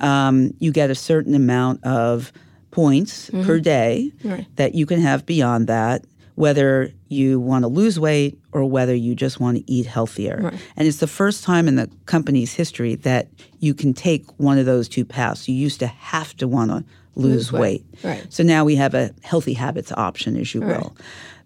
um, 0.01 0.53
you 0.59 0.73
get 0.73 0.91
a 0.91 0.95
certain 0.95 1.35
amount 1.35 1.85
of 1.85 2.33
points 2.71 3.31
per 3.31 3.59
day 3.59 4.13
Right. 4.23 4.47
that 4.57 4.75
you 4.75 4.85
can 4.85 5.01
have 5.01 5.25
beyond 5.25 5.67
that, 5.69 6.05
whether 6.37 6.91
you 7.09 7.41
want 7.41 7.63
to 7.65 7.69
lose 7.69 7.99
weight 7.99 8.39
or 8.53 8.65
whether 8.65 8.95
you 8.95 9.15
just 9.15 9.41
want 9.41 9.57
to 9.57 9.71
eat 9.71 9.87
healthier. 9.87 10.39
Right. 10.45 10.55
And 10.77 10.87
it's 10.87 10.99
the 10.99 11.07
first 11.07 11.43
time 11.45 11.67
in 11.67 11.77
the 11.77 11.91
company's 12.07 12.53
history 12.55 12.95
that 12.97 13.29
you 13.59 13.75
can 13.75 13.93
take 13.93 14.25
one 14.39 14.59
of 14.59 14.67
those 14.67 14.89
two 14.89 15.05
paths. 15.05 15.49
You 15.49 15.55
used 15.55 15.81
to 15.81 15.87
have 15.87 16.37
to 16.37 16.47
want 16.47 16.71
to 16.71 16.85
lose, 17.17 17.51
Lose 17.51 17.53
weight. 17.53 17.61
weight. 17.61 18.05
Right. 18.05 18.27
So 18.33 18.43
now 18.43 18.65
we 18.65 18.77
have 18.77 18.95
a 18.95 19.11
healthy 19.23 19.55
habits 19.55 19.91
option, 19.93 20.37
as 20.37 20.55
you 20.55 20.61
Right. 20.63 20.79
will. 20.79 20.95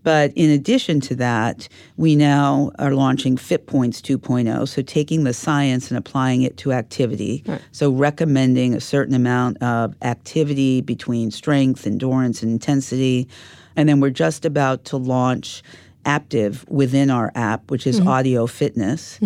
But 0.03 0.33
in 0.35 0.48
addition 0.50 0.98
to 1.03 1.14
that, 1.16 1.68
we 1.98 2.16
now 2.16 2.72
are 2.79 2.92
launching 2.94 3.37
Fit 3.37 3.66
Points 3.66 4.00
2.0. 4.00 4.66
So 4.66 4.81
taking 4.83 5.24
the 5.24 5.35
science 5.35 5.90
and 5.90 5.98
applying 5.98 6.40
it 6.42 6.57
to 6.59 6.72
activity. 6.72 7.44
So 7.72 7.90
recommending 7.90 8.74
a 8.74 8.81
certain 8.81 9.14
amount 9.14 9.62
of 9.62 9.94
activity 10.03 10.81
between 10.81 11.31
strength, 11.31 11.87
endurance, 11.87 12.42
and 12.42 12.50
intensity. 12.50 13.29
And 13.81 13.88
then 13.88 13.99
we're 14.01 14.11
just 14.11 14.45
about 14.45 14.85
to 14.87 14.99
launch 14.99 15.62
Aaptiv 16.05 16.69
within 16.69 17.09
our 17.11 17.33
app, 17.35 17.71
which 17.71 17.87
is 17.87 17.99
audio 18.01 18.47
fitness. 18.47 19.19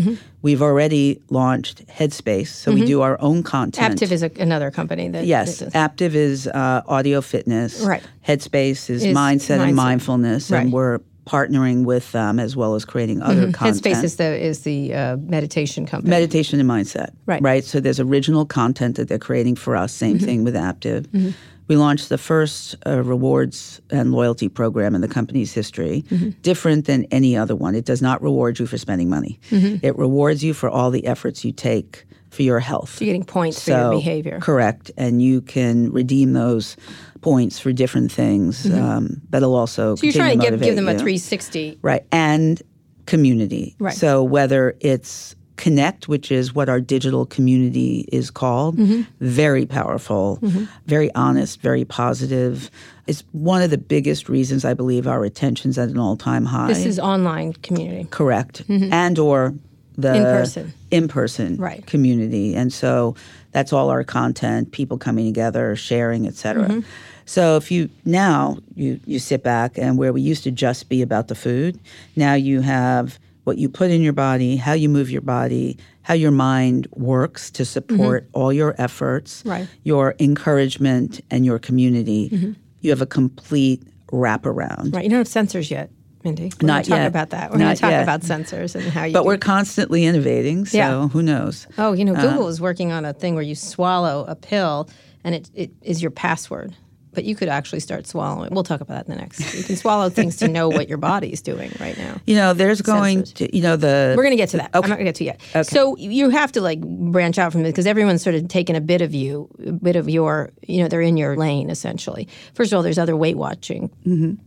We've 0.43 0.63
already 0.63 1.21
launched 1.29 1.85
Headspace. 1.89 2.49
So 2.49 2.71
we 2.73 2.85
do 2.85 3.01
our 3.03 3.21
own 3.21 3.43
content. 3.43 3.99
Aaptiv 4.01 4.13
is 4.13 4.23
a, 4.23 4.31
another 4.39 4.71
company 4.71 5.09
that 5.09 5.25
Yes, 5.27 5.59
that 5.59 5.73
Aaptiv 5.73 6.15
is 6.15 6.47
uh, 6.47 6.83
audio 6.87 7.21
fitness. 7.21 7.81
Right. 7.81 8.03
Headspace 8.27 8.91
is, 8.91 9.05
Is 9.05 9.17
mindset, 9.17 9.59
mindset. 9.59 9.61
and 9.67 9.77
mindfulness, 9.77 10.51
Right. 10.53 10.63
and 10.63 10.73
we're 10.73 11.01
partnering 11.27 11.85
with 11.85 12.13
them 12.13 12.39
as 12.39 12.55
well 12.55 12.75
as 12.77 12.85
creating 12.85 13.23
other 13.23 13.51
content. 13.51 13.83
Headspace 13.83 14.05
is 14.05 14.17
the 14.17 14.37
is 14.51 14.61
the 14.61 14.95
uh, 14.95 15.17
meditation 15.17 15.87
company. 15.87 16.11
meditation 16.11 16.61
and 16.61 16.69
mindset. 16.69 17.11
Right. 17.27 17.43
Right. 17.43 17.65
So 17.65 17.81
there's 17.81 17.99
original 17.99 18.45
content 18.47 18.97
that 18.97 19.09
they're 19.09 19.19
creating 19.19 19.57
for 19.57 19.75
us. 19.75 19.93
Same 19.93 20.17
Mm-hmm. 20.17 20.25
thing 20.27 20.45
with 20.45 20.55
Aaptiv. 20.55 21.35
We 21.69 21.77
launched 21.77 22.09
the 22.11 22.19
first 22.19 22.77
uh, 22.87 23.03
rewards 23.03 23.81
and 23.91 24.13
loyalty 24.13 24.49
program 24.49 24.95
in 24.95 25.01
the 25.01 25.09
company's 25.09 25.53
history, 25.53 26.05
Mm-hmm. 26.09 26.31
different 26.43 26.85
than 26.87 27.05
any 27.11 27.37
other 27.37 27.57
one. 27.57 27.75
It 27.75 27.85
does 27.85 28.03
not 28.03 28.23
reward 28.23 28.59
you 28.59 28.67
for 28.67 28.77
spending 28.79 29.09
money. 29.09 29.41
Mm-hmm. 29.51 29.85
It 29.85 29.97
rewards 29.97 30.45
you 30.45 30.53
for 30.55 30.69
all 30.69 30.91
the 30.91 31.07
efforts 31.07 31.45
you 31.45 31.53
take 31.53 32.05
for 32.31 32.43
your 32.43 32.61
health. 32.61 33.01
You're 33.01 33.07
getting 33.07 33.25
points 33.25 33.65
for 33.65 33.71
your 33.71 33.91
behavior. 33.93 34.41
Correct. 34.41 34.91
And 34.97 35.23
you 35.23 35.41
can 35.41 35.91
redeem 35.93 36.33
those 36.33 36.77
points 37.21 37.59
for 37.59 37.73
different 37.73 38.13
things 38.13 38.71
um, 38.71 39.23
that'll 39.31 39.55
also. 39.55 39.95
Mm-hmm. 39.95 40.01
so 40.01 40.05
you're 40.05 40.13
trying 40.13 40.41
to 40.41 40.51
give, 40.51 40.61
give 40.61 40.77
them 40.77 40.89
a 40.89 40.93
360. 40.93 41.79
Right. 41.81 42.05
And 42.13 42.61
community. 43.07 43.77
Right. 43.79 43.95
So 43.95 44.23
whether 44.23 44.77
it's 44.81 45.35
Connect, 45.57 46.09
which 46.09 46.33
is 46.33 46.55
what 46.55 46.69
our 46.69 46.81
digital 46.81 47.27
community 47.27 48.09
is 48.13 48.31
called, 48.31 48.77
Mm-hmm. 48.77 49.03
very 49.21 49.67
powerful, 49.67 50.41
very 50.87 51.15
honest, 51.15 51.61
very 51.61 51.85
positive. 51.85 52.71
It's 53.07 53.23
one 53.33 53.63
of 53.63 53.71
the 53.71 53.79
biggest 53.79 54.29
reasons 54.29 54.65
I 54.65 54.75
believe 54.75 55.07
our 55.07 55.21
retention's 55.21 55.79
at 55.79 55.89
an 55.91 55.99
all-time 55.99 56.45
high. 56.47 56.69
This 56.69 56.87
is 56.87 56.99
online 56.99 57.53
community. 57.63 58.09
correct, 58.11 58.63
and 58.69 59.19
or 59.19 59.55
the 59.97 60.15
In 60.17 60.23
person. 60.25 60.73
in-person 60.91 61.57
Right. 61.59 61.87
community, 61.87 62.57
and 62.57 62.73
so 62.73 63.15
that's 63.53 63.73
all 63.73 63.91
our 63.91 64.03
content, 64.03 64.73
people 64.73 64.99
coming 64.99 65.27
together, 65.27 65.77
sharing, 65.77 66.27
etc. 66.27 66.67
Mm-hmm. 66.67 66.81
So 67.27 67.57
if 67.57 67.71
you 67.71 67.89
now 68.05 68.59
you 68.75 68.99
you 69.07 69.19
sit 69.21 69.43
back 69.45 69.79
and 69.79 69.97
where 69.97 70.13
we 70.13 70.21
used 70.21 70.43
to 70.45 70.51
just 70.51 70.89
be 70.89 71.01
about 71.01 71.29
the 71.29 71.35
food, 71.37 71.79
now 72.17 72.35
you 72.35 72.61
have 72.63 73.19
what 73.45 73.59
you 73.59 73.69
put 73.69 73.91
in 73.91 74.01
your 74.03 74.13
body, 74.13 74.57
how 74.57 74.73
you 74.73 74.89
move 74.89 75.11
your 75.11 75.21
body, 75.21 75.79
how 76.03 76.15
your 76.15 76.31
mind 76.31 76.87
works 76.93 77.51
to 77.53 77.65
support 77.65 78.29
all 78.33 78.53
your 78.53 78.75
efforts, 78.79 79.41
Mm-hmm. 79.41 79.49
Right. 79.51 79.69
your 79.85 80.15
encouragement, 80.19 81.21
and 81.31 81.45
your 81.45 81.59
community. 81.59 82.55
You 82.81 82.91
have 82.91 83.01
a 83.03 83.07
complete 83.07 83.83
wraparound. 84.13 84.95
Right. 84.95 85.05
You 85.05 85.11
don't 85.11 85.19
have 85.19 85.27
sensors 85.29 85.71
yet, 85.71 85.91
Mindy. 86.23 86.53
We're 86.61 86.67
Not 86.67 86.85
talk 86.85 86.99
yet. 86.99 87.07
about 87.07 87.31
that. 87.31 87.51
We're 87.51 87.59
going 87.59 87.69
Not 87.69 87.77
to 87.77 87.81
talk 87.83 87.91
yet. 87.91 88.03
about 88.03 88.21
sensors 88.23 88.75
and 88.75 88.85
how 88.85 89.05
you. 89.05 89.13
But 89.13 89.25
we're 89.25 89.39
constantly 89.39 90.05
innovating, 90.05 90.65
so 90.67 90.77
Yeah. 90.77 91.09
who 91.09 91.23
knows? 91.23 91.67
Oh, 91.79 91.93
you 91.93 92.05
know, 92.05 92.15
Google 92.15 92.49
is 92.49 92.61
working 92.61 92.93
on 92.93 93.05
a 93.05 93.13
thing 93.13 93.35
where 93.35 93.43
you 93.45 93.55
swallow 93.55 94.25
a 94.29 94.35
pill 94.35 94.89
and 95.25 95.35
it, 95.35 95.51
it 95.55 95.71
is 95.83 96.01
your 96.03 96.11
password. 96.11 96.75
But 97.15 97.25
you 97.25 97.35
could 97.35 97.49
actually 97.49 97.81
start 97.81 98.07
swallowing. 98.07 98.53
We'll 98.53 98.65
talk 98.65 98.81
about 98.81 98.95
that 98.95 99.07
in 99.07 99.15
the 99.15 99.21
next. 99.21 99.55
You 99.55 99.63
can 99.65 99.77
swallow 99.77 100.09
things 100.11 100.37
to 100.39 100.49
know 100.49 100.69
what 100.69 100.89
your 100.89 100.99
body's 100.99 101.41
doing 101.41 101.73
right 101.81 101.97
now. 101.97 102.21
You 102.27 102.37
know, 102.37 102.53
there's 102.55 102.83
going 102.83 103.23
to, 103.25 103.55
you 103.57 103.63
know, 103.63 103.77
the 103.77 104.15
We're 104.17 104.23
going 104.25 104.33
to 104.33 104.37
get 104.37 104.49
to 104.51 104.57
that. 104.59 104.71
I'm 104.75 104.81
not 104.83 104.99
going 104.99 104.99
to 104.99 105.05
get 105.05 105.15
to 105.17 105.25
yet. 105.25 105.67
So 105.67 105.97
you 105.97 106.31
have 106.31 106.53
to 106.53 106.61
like 106.61 106.81
branch 106.81 107.39
out 107.39 107.53
from 107.53 107.63
it 107.63 107.71
because 107.71 107.87
everyone's 107.87 108.23
sort 108.23 108.35
of 108.37 108.49
taken 108.49 108.77
a 108.77 108.81
bit 108.81 109.01
of 109.01 109.15
you, 109.15 109.49
a 109.67 109.73
bit 109.73 109.97
of 109.97 110.09
your, 110.09 110.51
you 110.67 110.83
know, 110.83 110.89
they're 110.89 111.01
in 111.01 111.17
your 111.17 111.37
lane 111.37 111.71
essentially. 111.71 112.29
First 112.55 112.73
of 112.73 112.77
all, 112.77 112.83
there's 112.83 112.99
other 112.99 113.17
Weight 113.17 113.37
Watching 113.37 113.91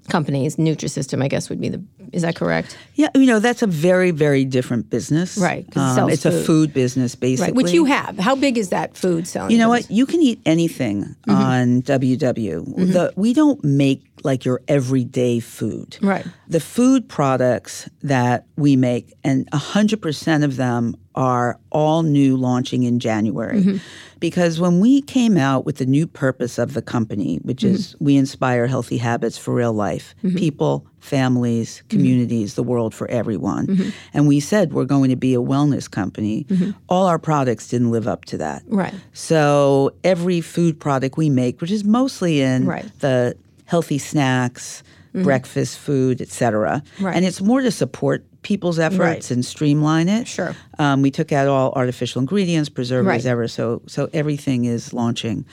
companies. 0.10 0.56
Nutrisystem, 0.58 1.23
I 1.23 1.27
guess, 1.27 1.49
would 1.49 1.62
be 1.62 1.69
the. 1.69 1.84
Is 2.13 2.21
that 2.21 2.36
correct? 2.38 2.77
Yeah, 2.95 3.10
you 3.15 3.25
know, 3.25 3.39
that's 3.39 3.62
a 3.62 3.67
very, 3.67 4.12
very 4.12 4.45
different 4.45 4.89
business. 4.89 5.38
Right, 5.38 5.69
'cause 5.69 5.97
it 5.97 6.13
it's 6.13 6.25
a 6.25 6.32
food. 6.32 6.45
food 6.45 6.73
business, 6.73 7.15
basically. 7.15 7.51
Right. 7.51 7.56
Which 7.56 7.73
you 7.73 7.84
have. 7.84 8.17
How 8.17 8.34
big 8.36 8.58
is 8.58 8.69
that 8.69 8.95
food 8.95 9.27
selling? 9.27 9.51
You 9.51 9.58
know 9.58 9.69
business? 9.73 9.89
what? 9.89 9.95
You 9.97 10.06
can 10.06 10.21
eat 10.21 10.39
anything 10.45 10.88
Mm-hmm. 11.27 11.32
on 11.32 11.82
WW. 11.82 12.57
Mm-hmm. 12.62 12.91
The, 12.91 13.13
we 13.15 13.34
don't 13.34 13.63
make 13.63 14.04
like 14.24 14.46
your 14.46 14.62
everyday 14.67 15.39
food. 15.39 15.98
Right. 16.02 16.26
The 16.48 16.60
food 16.60 17.08
products 17.08 17.89
that 18.02 18.46
we 18.56 18.76
make, 18.76 19.13
and 19.24 19.50
100% 19.52 20.43
of 20.43 20.56
them 20.56 20.96
are 21.17 21.58
all 21.71 22.03
new 22.03 22.38
launching 22.38 22.84
in 22.84 22.99
January. 22.99 23.60
Mm-hmm. 23.62 23.77
Because 24.19 24.60
when 24.60 24.80
we 24.80 25.01
came 25.01 25.36
out 25.38 25.65
with 25.65 25.77
the 25.77 25.86
new 25.86 26.06
purpose 26.08 26.58
of 26.58 26.73
the 26.73 26.82
company, 26.82 27.38
which 27.43 27.63
is 27.63 27.93
Mm-hmm. 27.95 28.06
we 28.06 28.15
inspire 28.17 28.67
healthy 28.67 28.97
habits 28.97 29.38
for 29.38 29.53
real 29.53 29.73
life, 29.73 30.13
people, 30.36 30.86
families, 30.99 31.69
Mm-hmm. 31.77 31.88
communities, 31.89 32.53
the 32.53 32.63
world 32.63 32.93
for 32.95 33.08
everyone. 33.10 33.91
And 34.13 34.27
we 34.27 34.39
said 34.39 34.73
we're 34.73 34.86
going 34.86 35.10
to 35.10 35.15
be 35.15 35.34
a 35.34 35.39
wellness 35.41 35.89
company. 35.89 36.45
All 36.88 37.06
our 37.08 37.19
products 37.19 37.67
didn't 37.67 37.91
live 37.91 38.08
up 38.08 38.25
to 38.25 38.38
that. 38.38 38.62
Mm-hmm. 38.63 38.77
Right. 38.77 38.93
So 39.13 39.91
every 40.03 40.41
food 40.41 40.80
product 40.80 41.17
we 41.17 41.30
make, 41.30 41.62
which 41.62 41.71
is 41.71 41.84
mostly 41.84 42.41
in 42.41 42.65
Right. 42.65 42.86
Mm-hmm. 42.86 42.99
the 42.99 43.36
healthy 43.65 43.97
snacks, 43.97 44.84
breakfast 45.13 45.78
food, 45.78 46.22
etc. 46.22 46.82
Right. 47.00 47.15
And 47.15 47.26
it's 47.26 47.41
more 47.41 47.62
to 47.62 47.72
support 47.72 48.24
people's 48.43 48.80
efforts 48.80 49.00
Right. 49.00 49.32
and 49.32 49.46
streamline 49.46 50.08
it. 50.10 50.28
Sure. 50.28 50.56
Um, 50.80 51.02
we 51.02 51.12
took 51.12 51.32
out 51.32 51.48
all 51.48 51.72
artificial 51.76 52.20
ingredients, 52.22 52.70
preservatives, 52.70 53.26
Right. 53.26 53.32
ever. 53.32 53.48
So 53.48 53.82
so 53.88 54.10
everything 54.13 54.65
is 54.65 54.93
launching. 54.93 55.46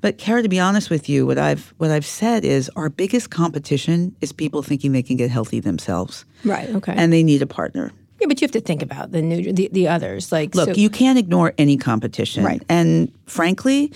But 0.00 0.18
Kara, 0.18 0.42
to 0.42 0.48
be 0.50 0.60
honest 0.60 0.90
with 0.90 1.08
you, 1.08 1.24
what 1.26 1.38
I've 1.38 1.72
what 1.78 1.90
I've 1.90 2.04
said 2.04 2.44
is 2.44 2.70
our 2.76 2.90
biggest 2.90 3.30
competition 3.30 4.14
is 4.20 4.32
people 4.32 4.62
thinking 4.62 4.92
they 4.92 5.02
can 5.02 5.16
get 5.16 5.30
healthy 5.30 5.60
themselves, 5.60 6.24
Right. 6.44 6.68
Okay. 6.74 6.92
and 6.94 7.10
they 7.12 7.22
need 7.22 7.40
a 7.40 7.46
partner. 7.46 7.90
yeah, 8.20 8.26
but 8.28 8.40
you 8.40 8.44
have 8.44 8.52
to 8.52 8.60
think 8.60 8.82
about 8.82 9.12
the 9.12 9.22
new 9.22 9.50
the, 9.52 9.70
the 9.72 9.88
others. 9.88 10.30
Like 10.30 10.54
Look, 10.54 10.68
so- 10.74 10.74
you 10.80 10.90
can't 10.90 11.18
ignore 11.18 11.54
any 11.56 11.76
competition. 11.78 12.44
Right. 12.44 12.62
And 12.68 13.10
frankly, 13.26 13.92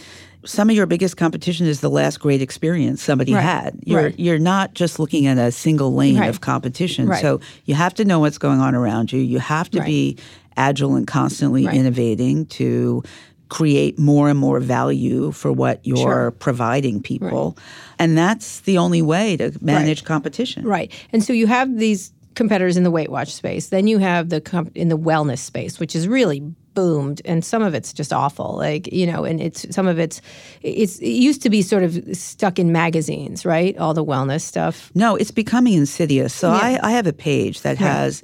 some 0.49 0.71
of 0.71 0.77
your 0.77 0.87
biggest 0.87 1.17
competition 1.17 1.67
is 1.67 1.81
the 1.81 1.91
last 1.91 2.19
great 2.21 2.41
experience 2.43 3.03
somebody 3.03 3.35
Right. 3.35 3.43
had. 3.43 3.79
You're 3.85 4.03
Right. 4.05 4.19
you're 4.19 4.39
not 4.39 4.75
just 4.75 4.99
looking 4.99 5.27
at 5.27 5.37
a 5.39 5.53
single 5.53 5.95
lane 5.95 6.19
Right. 6.19 6.29
of 6.31 6.41
competition. 6.41 7.13
So 7.21 7.41
you 7.67 7.75
have 7.75 7.95
to 7.95 8.05
know 8.05 8.21
what's 8.21 8.39
going 8.39 8.61
on 8.61 8.75
around 8.75 9.13
you. 9.13 9.21
You 9.21 9.39
have 9.41 9.71
to 9.71 9.83
be 9.83 10.17
agile 10.57 10.97
and 10.97 11.07
constantly 11.07 11.67
innovating 11.67 12.47
to 12.47 13.03
create 13.51 13.99
more 13.99 14.29
and 14.29 14.39
more 14.39 14.61
value 14.61 15.31
for 15.33 15.53
what 15.53 15.81
you're 15.83 15.97
Sure. 15.97 16.31
providing 16.33 17.01
people. 17.01 17.57
And 17.99 18.17
that's 18.19 18.61
the 18.61 18.77
only 18.79 19.01
way 19.03 19.37
to 19.39 19.53
manage 19.61 20.05
competition. 20.05 20.65
Right. 20.67 20.91
And 21.13 21.23
so 21.25 21.33
you 21.33 21.47
have 21.47 21.79
these 21.79 22.13
competitors 22.35 22.77
in 22.77 22.85
the 22.85 22.91
Weight 22.91 23.11
Watch 23.11 23.33
space. 23.35 23.69
Then 23.69 23.87
you 23.87 23.99
have 23.99 24.29
the 24.29 24.41
comp- 24.41 24.77
in 24.77 24.89
the 24.89 24.99
wellness 24.99 25.39
space, 25.39 25.81
which 25.81 25.97
is 25.97 26.07
really 26.07 26.43
boomed, 26.79 27.21
and 27.25 27.45
some 27.45 27.63
of 27.63 27.75
it's 27.75 27.93
just 27.93 28.13
awful. 28.13 28.55
Like 28.57 28.93
you 28.93 29.07
know, 29.11 29.25
and 29.25 29.41
it's 29.41 29.67
some 29.75 29.87
of 29.89 29.99
it's 29.99 30.21
it's 30.63 30.99
it 31.01 31.09
used 31.29 31.43
to 31.43 31.51
be 31.51 31.61
sort 31.63 31.83
of 31.83 31.99
stuck 32.17 32.59
in 32.59 32.71
magazines, 32.73 33.45
right? 33.45 33.77
All 33.79 33.95
the 33.95 34.05
wellness 34.05 34.43
stuff. 34.43 34.91
No, 34.95 35.17
it's 35.17 35.33
becoming 35.33 35.75
insidious. 35.75 36.33
So 36.33 36.51
I, 36.51 36.79
I 36.83 36.91
have 36.93 37.07
a 37.09 37.13
page 37.13 37.63
that 37.63 37.79
has 37.79 38.23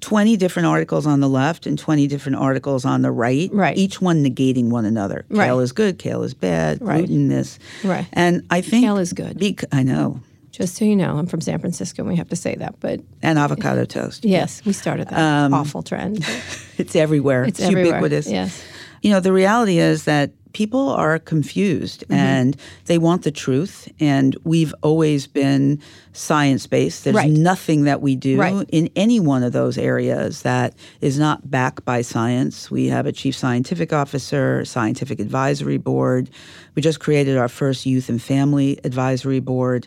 20 0.00 0.36
different 0.36 0.66
articles 0.66 1.06
on 1.06 1.20
the 1.20 1.28
left 1.28 1.66
and 1.66 1.78
20 1.78 2.06
different 2.08 2.36
articles 2.36 2.84
on 2.84 3.02
the 3.02 3.10
right, 3.10 3.48
Right. 3.52 3.76
each 3.78 4.02
one 4.02 4.22
negating 4.24 4.68
one 4.70 4.84
another. 4.84 5.24
Right. 5.30 5.46
Kale 5.46 5.60
is 5.60 5.72
good, 5.72 5.98
kale 5.98 6.22
is 6.24 6.34
bad, 6.34 6.82
Right. 6.82 6.98
gluten 7.06 7.28
this. 7.28 7.58
Right. 7.84 8.06
And 8.12 8.42
I 8.50 8.60
think 8.60 8.84
Kale 8.84 8.98
is 8.98 9.12
good. 9.12 9.38
Bec- 9.38 9.64
I 9.72 9.82
know. 9.82 10.20
Just 10.56 10.76
so 10.76 10.84
you 10.84 10.94
know, 10.94 11.18
I'm 11.18 11.26
from 11.26 11.40
San 11.40 11.58
Francisco 11.58 12.02
and 12.02 12.08
we 12.08 12.16
have 12.16 12.28
to 12.28 12.36
say 12.36 12.54
that. 12.56 12.78
But 12.78 13.00
and 13.22 13.38
avocado 13.38 13.84
toast. 13.84 14.24
yes, 14.24 14.64
we 14.64 14.72
started 14.72 15.08
that 15.08 15.52
awful 15.52 15.82
trend. 15.82 16.24
It's 16.78 16.94
everywhere. 16.96 17.44
It's 17.44 17.58
It's, 17.60 17.68
everywhere. 17.68 17.86
ubiquitous. 17.98 18.30
Yes. 18.30 18.62
You 19.02 19.10
know, 19.10 19.20
the 19.20 19.32
reality 19.32 19.78
is 19.78 20.04
that 20.04 20.30
people 20.52 20.88
are 20.90 21.18
confused 21.18 22.02
Mm-hmm. 22.04 22.14
and 22.14 22.56
they 22.86 22.98
want 22.98 23.22
the 23.22 23.30
truth. 23.32 23.88
And 24.00 24.36
we've 24.44 24.74
always 24.82 25.26
been 25.26 25.80
science 26.16 26.66
based. 26.66 27.04
There's 27.04 27.16
Right. 27.16 27.30
nothing 27.30 27.84
that 27.84 28.00
we 28.00 28.14
do 28.16 28.38
Right. 28.38 28.64
in 28.70 28.88
any 28.96 29.18
one 29.20 29.42
of 29.42 29.52
those 29.52 29.76
areas 29.76 30.42
that 30.42 30.74
is 31.00 31.18
not 31.18 31.50
backed 31.50 31.84
by 31.84 32.02
science. 32.02 32.70
We 32.70 32.86
have 32.86 33.04
a 33.06 33.12
chief 33.12 33.34
scientific 33.36 33.92
officer, 33.92 34.64
scientific 34.64 35.18
advisory 35.20 35.76
board. 35.78 36.30
We 36.76 36.82
just 36.82 37.00
created 37.00 37.36
our 37.36 37.48
first 37.48 37.84
youth 37.84 38.08
and 38.08 38.22
family 38.22 38.78
advisory 38.84 39.40
board. 39.40 39.86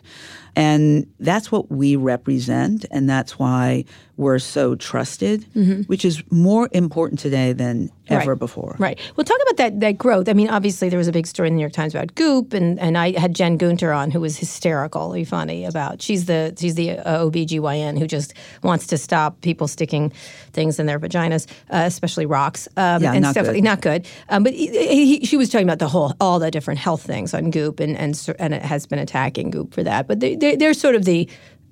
And 0.56 1.06
that's 1.20 1.52
what 1.52 1.70
we 1.70 1.94
represent. 1.96 2.84
And 2.90 3.08
that's 3.08 3.38
why 3.38 3.84
we're 4.16 4.40
so 4.40 4.74
trusted, 4.74 5.44
which 5.86 6.04
is 6.04 6.22
more 6.30 6.68
important 6.72 7.20
today 7.20 7.52
than 7.52 7.90
ever 8.08 8.20
Mm-hmm. 8.22 8.28
Right. 8.30 8.38
before. 8.38 8.76
Right. 8.78 8.98
Well, 9.16 9.24
talk 9.24 9.36
about 9.42 9.56
that 9.58 9.80
that 9.80 9.98
growth. 9.98 10.28
I 10.28 10.32
mean, 10.32 10.48
obviously 10.48 10.88
there 10.88 10.98
was 10.98 11.06
a 11.08 11.12
big 11.12 11.26
story 11.26 11.48
in 11.48 11.54
the 11.54 11.58
New 11.58 11.60
York 11.62 11.74
Times 11.74 11.94
about 11.94 12.14
Goop, 12.16 12.52
and, 12.54 12.80
and 12.80 12.96
I 12.98 13.12
had 13.18 13.34
Jen 13.34 13.56
Gunter 13.58 13.92
on, 13.92 14.10
who 14.10 14.20
was 14.20 14.38
hysterically 14.38 15.24
funny 15.24 15.64
about. 15.66 16.00
She's 16.02 16.17
the 16.26 16.54
she's 16.58 16.74
the 16.74 16.92
uh, 16.98 17.24
OBGYN 17.24 17.98
who 17.98 18.06
just 18.06 18.34
wants 18.62 18.86
to 18.88 18.98
stop 18.98 19.40
people 19.40 19.68
sticking 19.68 20.10
things 20.52 20.78
in 20.78 20.86
their 20.86 20.98
vaginas, 20.98 21.46
uh, 21.70 21.82
especially 21.86 22.26
rocks, 22.26 22.68
um, 22.76 23.02
Yeah, 23.02 23.12
and 23.12 23.22
not 23.22 23.32
stuff 23.32 23.46
good. 23.46 23.62
not 23.64 23.80
good. 23.80 24.06
Um, 24.28 24.42
but 24.44 24.52
he, 24.52 25.18
he, 25.18 25.24
she 25.26 25.36
was 25.36 25.48
talking 25.48 25.66
about 25.66 25.78
the 25.78 25.88
whole 25.88 26.14
all 26.20 26.38
the 26.38 26.50
different 26.50 26.80
health 26.80 27.02
things 27.02 27.34
on 27.34 27.50
Goop, 27.50 27.80
and 27.80 27.96
and 27.96 28.14
and 28.38 28.54
it 28.54 28.62
has 28.62 28.86
been 28.86 28.98
attacking 28.98 29.50
Goop 29.50 29.74
for 29.74 29.82
that. 29.82 30.06
But 30.08 30.20
they, 30.20 30.36
they, 30.36 30.56
they're 30.56 30.74
sort 30.74 30.94
of 30.94 31.04
the 31.04 31.28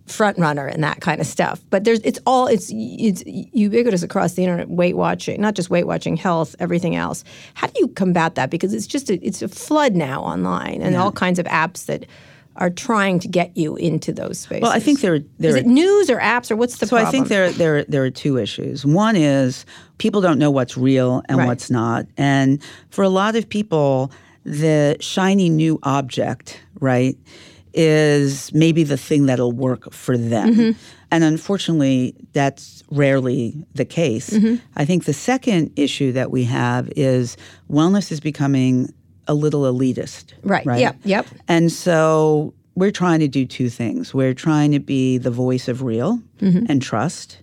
front 0.06 0.38
runner 0.38 0.68
and 0.68 0.85
that 0.85 1.00
kind 1.00 1.20
of 1.20 1.26
stuff. 1.26 1.61
But 1.70 1.82
there's 1.82 1.98
it's 2.04 2.20
all 2.26 2.46
it's 2.46 2.70
it's 2.72 3.24
ubiquitous 3.26 4.04
across 4.04 4.35
the 4.35 4.44
internet. 4.44 4.68
Weight 4.70 4.96
watching, 4.96 5.40
not 5.40 5.54
just 5.54 5.68
weight 5.68 5.85
watching, 5.87 6.16
health, 6.16 6.54
everything 6.61 6.94
else. 6.94 7.24
How 7.54 7.66
do 7.66 7.72
you 7.80 7.88
combat 7.88 8.37
that? 8.37 8.48
Because 8.50 8.72
it's 8.72 8.87
just 8.87 9.11
a, 9.11 9.14
it's 9.26 9.42
a 9.42 9.48
flood 9.48 9.94
now 9.94 10.22
online 10.22 10.80
and 10.82 10.94
all 10.94 11.11
kinds 11.11 11.40
of 11.40 11.46
apps 11.46 11.87
that 11.87 12.06
are 12.59 12.71
trying 12.71 13.19
to 13.21 13.29
get 13.29 13.57
you 13.57 13.77
into 13.77 14.12
those 14.12 14.38
spaces. 14.38 14.62
Well, 14.62 14.73
I 14.73 14.81
think 14.81 15.01
there, 15.01 15.21
there 15.38 15.51
is 15.51 15.57
it 15.57 15.66
news 15.66 16.11
or 16.11 16.19
apps 16.19 16.51
or 16.51 16.57
what's 16.57 16.79
the 16.79 16.87
So 16.87 16.97
problem? 16.97 17.09
I 17.09 17.11
think 17.11 17.29
there, 17.29 17.51
there, 17.53 17.85
there 17.85 18.05
are 18.05 18.11
two 18.11 18.38
issues. 18.38 18.85
One 18.85 19.16
is 19.16 19.66
people 19.99 20.21
don't 20.21 20.38
know 20.38 20.51
what's 20.51 20.77
real 20.77 21.23
and 21.29 21.38
Right. 21.38 21.47
what's 21.47 21.71
not, 21.71 22.07
and 22.16 22.62
for 22.90 23.03
a 23.05 23.09
lot 23.09 23.37
of 23.37 23.49
people, 23.49 24.11
the 24.45 24.97
shiny 25.01 25.49
new 25.49 25.79
object, 25.83 26.61
right, 26.81 27.16
is 27.75 28.53
maybe 28.55 28.85
the 28.85 28.97
thing 28.97 29.27
that'll 29.27 29.53
work 29.53 29.92
for 29.92 30.16
them. 30.16 30.55
Mm-hmm. 30.55 30.79
And 31.11 31.23
unfortunately, 31.25 32.14
that's 32.33 32.83
rarely 32.90 33.64
the 33.75 33.85
case. 33.85 34.31
Mm-hmm. 34.31 34.57
I 34.77 34.85
think 34.85 35.05
the 35.05 35.12
second 35.12 35.73
issue 35.77 36.11
that 36.12 36.31
we 36.31 36.45
have 36.45 36.90
is 36.97 37.37
wellness 37.71 38.11
is 38.11 38.19
becoming 38.21 38.92
a 39.28 39.34
little 39.34 39.62
elitist. 39.62 40.32
Right. 40.42 40.64
Right. 40.66 40.80
Yep. 40.80 40.96
Yep. 41.04 41.26
And 41.48 41.70
so 41.72 42.52
we're 42.74 42.90
trying 42.92 43.20
to 43.20 43.28
do 43.28 43.44
two 43.46 43.68
things. 43.70 44.12
We're 44.14 44.34
trying 44.34 44.72
to 44.72 44.78
be 44.80 45.18
the 45.18 45.30
voice 45.30 45.68
of 45.68 45.82
real 45.82 46.20
Mm-hmm. 46.40 46.66
and 46.68 46.82
trust. 46.82 47.38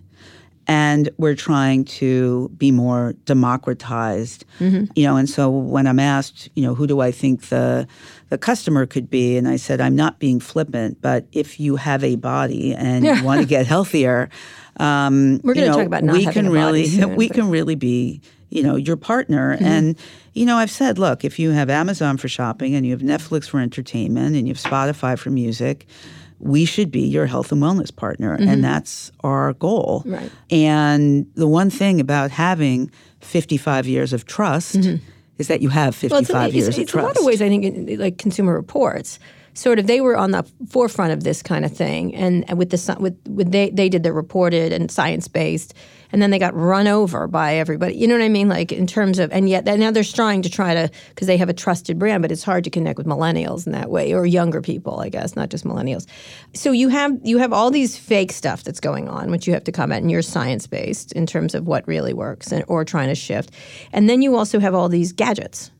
And 0.66 1.10
we're 1.18 1.34
trying 1.34 1.84
to 2.00 2.48
be 2.56 2.70
more 2.70 3.14
democratized, 3.26 4.44
Mm-hmm. 4.60 4.84
you 4.96 5.04
know. 5.06 5.16
And 5.16 5.28
so 5.28 5.50
when 5.50 5.86
I'm 5.86 5.98
asked, 6.00 6.48
you 6.54 6.62
know, 6.62 6.74
who 6.74 6.86
do 6.86 7.00
I 7.00 7.10
think 7.10 7.48
the 7.48 7.86
the 8.30 8.38
customer 8.38 8.86
could 8.86 9.10
be, 9.10 9.36
and 9.36 9.46
I 9.48 9.56
said 9.56 9.80
I'm 9.80 9.94
not 9.96 10.18
being 10.18 10.40
flippant, 10.40 11.00
but 11.02 11.26
if 11.32 11.60
you 11.60 11.76
have 11.76 12.02
a 12.02 12.16
body 12.16 12.74
and 12.74 13.04
you 13.04 13.22
want 13.28 13.40
to 13.42 13.46
get 13.46 13.66
healthier, 13.66 14.30
um, 14.80 15.40
We're 15.44 15.54
you 15.54 15.60
gonna 15.62 15.66
know, 15.72 15.76
talk 15.78 15.86
about 15.86 16.04
not 16.04 16.12
we 16.16 16.24
having 16.24 16.44
can 16.44 16.46
a 16.46 16.50
body 16.50 16.60
really 16.60 16.86
soon, 16.88 17.16
we 17.16 17.28
but- 17.28 17.34
can 17.34 17.50
really 17.50 17.74
be 17.74 18.22
you 18.54 18.62
know 18.62 18.76
your 18.76 18.96
partner 18.96 19.56
and 19.60 19.96
you 20.32 20.46
know 20.46 20.56
i've 20.56 20.70
said 20.70 20.98
look 20.98 21.24
if 21.24 21.38
you 21.38 21.50
have 21.50 21.68
amazon 21.68 22.16
for 22.16 22.28
shopping 22.28 22.74
and 22.74 22.86
you 22.86 22.92
have 22.92 23.02
netflix 23.02 23.48
for 23.48 23.60
entertainment 23.60 24.36
and 24.36 24.46
you 24.48 24.54
have 24.54 24.62
spotify 24.62 25.18
for 25.18 25.30
music 25.30 25.86
we 26.38 26.64
should 26.64 26.90
be 26.90 27.00
your 27.00 27.26
health 27.26 27.52
and 27.52 27.62
wellness 27.62 27.94
partner 27.94 28.34
and 28.34 28.62
that's 28.62 29.10
our 29.22 29.52
goal 29.54 30.02
Mm-hmm. 30.06 30.14
Right. 30.14 30.30
and 30.50 31.26
the 31.34 31.48
one 31.48 31.70
thing 31.70 32.00
about 32.00 32.30
having 32.30 32.90
55 33.20 33.86
years 33.86 34.12
of 34.12 34.24
trust 34.26 34.76
is 35.38 35.48
that 35.48 35.60
you 35.62 35.68
have 35.70 35.94
55 35.94 36.22
Mm-hmm. 36.24 36.32
Well, 36.32 36.46
it's, 36.46 36.54
years 36.54 36.68
it's, 36.68 36.76
of 36.76 36.82
it's 36.82 36.90
a 36.90 36.92
trust 36.92 37.06
lot 37.06 37.16
of 37.18 37.24
ways. 37.24 37.42
I 37.42 37.48
think, 37.48 37.98
like 37.98 38.18
Consumer 38.18 38.52
Reports, 38.54 39.18
sort 39.54 39.78
of 39.78 39.86
they 39.86 40.00
were 40.00 40.16
on 40.16 40.32
the 40.32 40.44
forefront 40.68 41.12
of 41.12 41.24
this 41.24 41.42
kind 41.42 41.64
of 41.64 41.72
thing, 41.74 42.14
and, 42.14 42.44
with 42.56 42.70
the 42.70 42.96
with, 43.00 43.16
with 43.28 43.52
they 43.52 43.70
they 43.70 43.88
did 43.88 44.02
the 44.02 44.12
reported 44.12 44.72
and 44.72 44.90
science 44.90 45.28
based, 45.28 45.74
and 46.12 46.20
then 46.20 46.30
they 46.30 46.38
got 46.38 46.54
run 46.54 46.86
over 46.86 47.26
by 47.26 47.56
everybody. 47.56 47.94
You 47.94 48.06
know 48.06 48.14
what 48.14 48.24
I 48.24 48.28
mean? 48.28 48.48
Like 48.48 48.72
in 48.72 48.86
terms 48.86 49.18
of, 49.18 49.32
and 49.32 49.48
yet 49.48 49.64
now 49.64 49.90
they're 49.90 50.04
trying 50.04 50.42
to 50.42 50.50
try 50.50 50.74
to 50.74 50.90
because 51.08 51.26
they 51.26 51.36
have 51.36 51.48
a 51.48 51.54
trusted 51.54 51.98
brand, 51.98 52.22
but 52.22 52.30
it's 52.30 52.42
hard 52.42 52.64
to 52.64 52.70
connect 52.70 52.98
with 52.98 53.06
millennials 53.06 53.66
in 53.66 53.72
that 53.72 53.90
way 53.90 54.12
or 54.12 54.26
younger 54.26 54.60
people, 54.60 55.00
I 55.00 55.08
guess, 55.08 55.36
not 55.36 55.48
just 55.48 55.64
millennials. 55.64 56.06
So 56.54 56.72
you 56.72 56.88
have 56.88 57.18
you 57.22 57.38
have 57.38 57.52
all 57.52 57.70
these 57.70 57.96
fake 57.96 58.32
stuff 58.32 58.64
that's 58.64 58.80
going 58.80 59.08
on, 59.08 59.30
which 59.30 59.46
you 59.46 59.54
have 59.54 59.64
to 59.64 59.72
comment, 59.72 60.02
and 60.02 60.10
you're 60.10 60.22
science 60.22 60.66
based 60.66 61.12
in 61.12 61.26
terms 61.26 61.54
of 61.54 61.66
what 61.66 61.86
really 61.86 62.12
works, 62.12 62.52
and, 62.52 62.64
or 62.68 62.84
trying 62.84 63.08
to 63.08 63.14
shift, 63.14 63.50
and 63.92 64.10
then 64.10 64.22
you 64.22 64.36
also 64.36 64.58
have 64.58 64.74
all 64.74 64.88
these 64.88 65.12
gadgets 65.12 65.70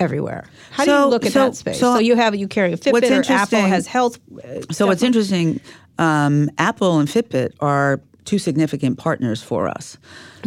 everywhere. 0.00 0.44
How 0.72 0.84
do 0.84 0.90
you 0.90 1.06
look 1.06 1.24
at 1.26 1.32
so- 1.32 1.44
that 1.44 1.56
space? 1.56 1.78
so 1.78 1.94
So, 1.94 1.98
you 2.00 2.16
have 2.16 2.34
you 2.34 2.48
carry 2.48 2.72
a 2.72 2.76
Fitbit 2.76 3.28
or 3.28 3.32
Apple 3.32 3.60
has 3.60 3.86
health. 3.86 4.18
uh, 4.42 4.72
So 4.72 4.86
what's 4.86 5.02
interesting, 5.02 5.60
um, 5.98 6.50
Apple 6.58 6.98
and 6.98 7.08
Fitbit 7.08 7.52
are 7.60 8.00
two 8.24 8.38
significant 8.38 8.98
partners 8.98 9.42
for 9.42 9.66
us. 9.68 9.96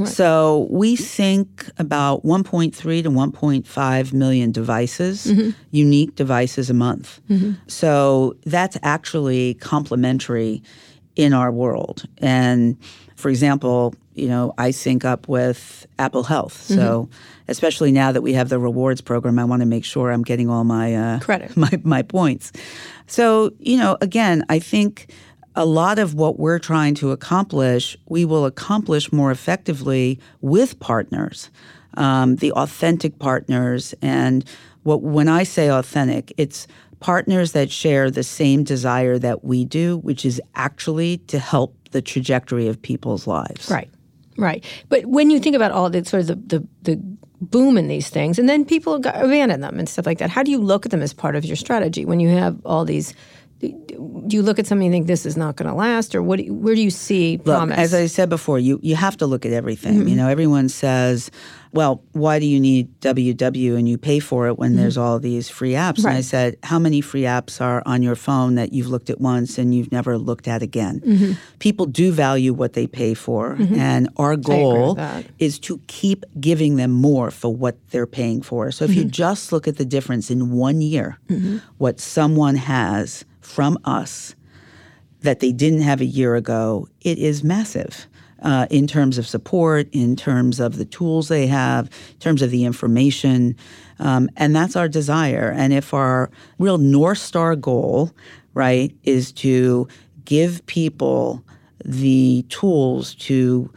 So 0.06 0.68
we 0.72 0.96
sync 0.96 1.66
about 1.78 2.24
1.3 2.26 3.04
to 3.04 3.10
1.5 3.12 4.14
million 4.14 4.52
devices, 4.52 5.32
unique 5.72 6.16
devices 6.16 6.70
a 6.70 6.74
month. 6.74 7.20
So 7.68 8.36
that's 8.46 8.78
actually 8.84 9.56
complementary 9.56 10.64
in 11.16 11.34
our 11.34 11.52
world. 11.52 12.04
And 12.20 12.76
for 13.24 13.30
example, 13.30 13.96
you 14.16 14.28
know, 14.28 14.54
I 14.58 14.72
sync 14.72 15.06
up 15.06 15.30
with 15.30 15.88
Apple 15.98 16.24
Health. 16.24 16.62
So 16.62 17.08
especially 17.48 17.90
now 17.90 18.12
that 18.12 18.22
we 18.22 18.34
have 18.34 18.50
the 18.50 18.60
rewards 18.60 19.00
program, 19.00 19.40
I 19.40 19.46
want 19.46 19.62
to 19.62 19.66
make 19.66 19.86
sure 19.86 20.12
I'm 20.12 20.24
getting 20.24 20.50
all 20.50 20.66
my 20.66 20.94
uh, 20.94 21.20
Credit. 21.22 21.56
my, 21.58 21.72
my 21.84 22.02
points. 22.02 22.52
So, 23.08 23.54
you 23.60 23.78
know, 23.78 23.98
again, 24.02 24.44
I 24.50 24.60
think 24.60 25.10
a 25.56 25.66
lot 25.66 26.00
of 26.00 26.16
what 26.16 26.38
we're 26.38 26.60
trying 26.60 26.96
to 26.96 27.12
accomplish, 27.12 27.96
we 28.10 28.26
will 28.26 28.46
accomplish 28.46 29.10
more 29.14 29.32
effectively 29.32 30.20
with 30.42 30.78
partners, 30.82 31.50
um, 31.96 32.36
the 32.36 32.52
authentic 32.52 33.20
partners. 33.20 33.96
And 34.02 34.44
what 34.84 35.02
when 35.02 35.30
I 35.30 35.44
say 35.44 35.72
authentic, 35.72 36.34
it's 36.36 36.68
partners 37.00 37.54
that 37.54 37.72
share 37.72 38.12
the 38.12 38.24
same 38.24 38.66
desire 38.66 39.18
that 39.18 39.46
we 39.46 39.64
do, 39.64 40.00
which 40.00 40.26
is 40.26 40.42
actually 40.56 41.20
to 41.20 41.40
help 41.40 41.74
the 41.94 42.02
trajectory 42.02 42.68
of 42.68 42.82
people's 42.82 43.26
lives. 43.26 43.72
Right, 43.72 43.90
right. 44.38 44.64
But 44.90 45.06
when 45.06 45.30
you 45.30 45.40
think 45.40 45.56
about 45.56 45.72
all 45.72 45.90
the 45.90 46.04
sort 46.04 46.22
of 46.22 46.28
the, 46.28 46.58
the, 46.58 46.68
the 46.84 46.96
boom 47.42 47.78
in 47.78 47.88
these 47.88 48.10
things, 48.10 48.38
and 48.38 48.50
then 48.50 48.66
people 48.66 48.96
abandon 48.96 49.62
them 49.62 49.80
and 49.80 49.88
stuff 49.88 50.06
like 50.06 50.20
that, 50.20 50.30
how 50.30 50.44
do 50.44 50.52
you 50.52 50.60
look 50.60 50.86
at 50.86 50.92
them 50.92 51.02
as 51.02 51.14
part 51.14 51.36
of 51.36 51.46
your 51.46 51.56
strategy 51.56 52.06
when 52.06 52.20
you 52.20 52.30
have 52.30 52.60
all 52.66 52.86
these? 52.86 53.14
Do 53.70 54.36
you 54.38 54.42
look 54.42 54.60
at 54.60 54.68
something 54.68 54.88
and 54.88 54.94
think 54.94 55.08
this 55.08 55.26
is 55.26 55.38
not 55.38 55.56
going 55.56 55.70
to 55.70 55.76
last, 55.76 56.16
or 56.16 56.22
what? 56.24 56.38
Do 56.40 56.44
you, 56.46 56.54
where 56.54 56.76
do 56.76 56.82
you 56.82 56.90
see 56.90 57.38
Look, 57.38 57.46
promise? 57.46 57.78
as 57.78 57.94
I 57.94 58.08
said 58.08 58.30
before, 58.30 58.60
you 58.60 58.80
you 58.82 58.96
have 58.96 59.16
to 59.18 59.26
look 59.28 59.46
at 59.46 59.52
everything. 59.54 60.00
Mm-hmm. 60.00 60.08
You 60.08 60.16
know, 60.16 60.28
everyone 60.30 60.70
says, 60.70 61.30
"Well, 61.72 62.02
why 62.14 62.40
do 62.40 62.46
you 62.46 62.60
need 62.60 62.88
WW 63.02 63.78
and 63.78 63.88
you 63.88 63.98
pay 63.98 64.20
for 64.20 64.48
it 64.48 64.58
when 64.58 64.76
there's 64.76 64.98
all 64.98 65.20
these 65.20 65.50
free 65.50 65.72
apps?" 65.74 66.00
And 66.00 66.08
I 66.08 66.12
Mm-hmm. 66.14 66.22
Said, 66.22 66.58
"How 66.64 66.80
many 66.80 67.02
free 67.02 67.24
apps 67.24 67.62
are 67.62 67.84
on 67.86 68.02
your 68.02 68.16
phone 68.16 68.56
that 68.56 68.72
you've 68.74 68.88
looked 68.88 69.10
at 69.10 69.20
once 69.22 69.58
and 69.58 69.74
you've 69.76 69.92
never 69.92 70.18
looked 70.18 70.48
at 70.48 70.62
again?" 70.62 71.02
Mm-hmm. 71.02 71.32
People 71.60 71.86
do 71.86 72.12
value 72.12 72.54
what 72.54 72.74
they 72.74 72.88
pay 72.88 73.14
for, 73.14 73.58
and 73.76 74.10
our 74.18 74.36
goal 74.36 74.98
is 75.40 75.60
to 75.60 75.80
keep 75.88 76.26
giving 76.40 76.76
them 76.78 76.92
more 76.92 77.30
for 77.32 77.54
what 77.54 77.76
they're 77.92 78.08
paying 78.08 78.42
for. 78.42 78.72
So 78.72 78.86
if 78.86 78.92
Mm-hmm. 78.92 79.00
you 79.00 79.06
just 79.06 79.52
look 79.52 79.68
at 79.68 79.78
the 79.78 79.86
difference 79.86 80.32
in 80.32 80.52
one 80.52 80.82
year, 80.82 81.18
what 81.78 82.00
someone 82.00 82.56
has 82.56 83.26
from 83.44 83.78
us 83.86 84.36
that 85.22 85.40
they 85.40 85.52
didn't 85.52 85.82
have 85.82 86.02
a 86.02 86.06
year 86.06 86.36
ago, 86.36 86.88
it 87.02 87.18
is 87.18 87.44
massive. 87.44 88.08
Uh, 88.42 88.68
in 88.70 88.88
terms 88.88 89.18
of 89.18 89.26
support, 89.26 89.88
in 89.94 90.18
terms 90.18 90.60
of 90.60 90.76
the 90.76 90.84
tools 90.84 91.30
they 91.30 91.48
have, 91.48 91.86
in 92.12 92.20
terms 92.20 92.42
of 92.42 92.52
the 92.52 92.66
information. 92.66 93.56
Um, 94.00 94.30
and 94.36 94.54
that's 94.54 94.76
our 94.76 94.90
desire. 94.90 95.54
And 95.56 95.72
if 95.72 95.94
our 95.94 96.30
real 96.60 96.78
North 96.78 97.20
Star 97.20 97.56
goal, 97.56 98.12
right, 98.54 98.94
is 99.04 99.32
to 99.34 99.88
give 100.26 100.66
people 100.66 101.42
the 101.86 102.46
tools 102.50 103.16
to 103.16 103.72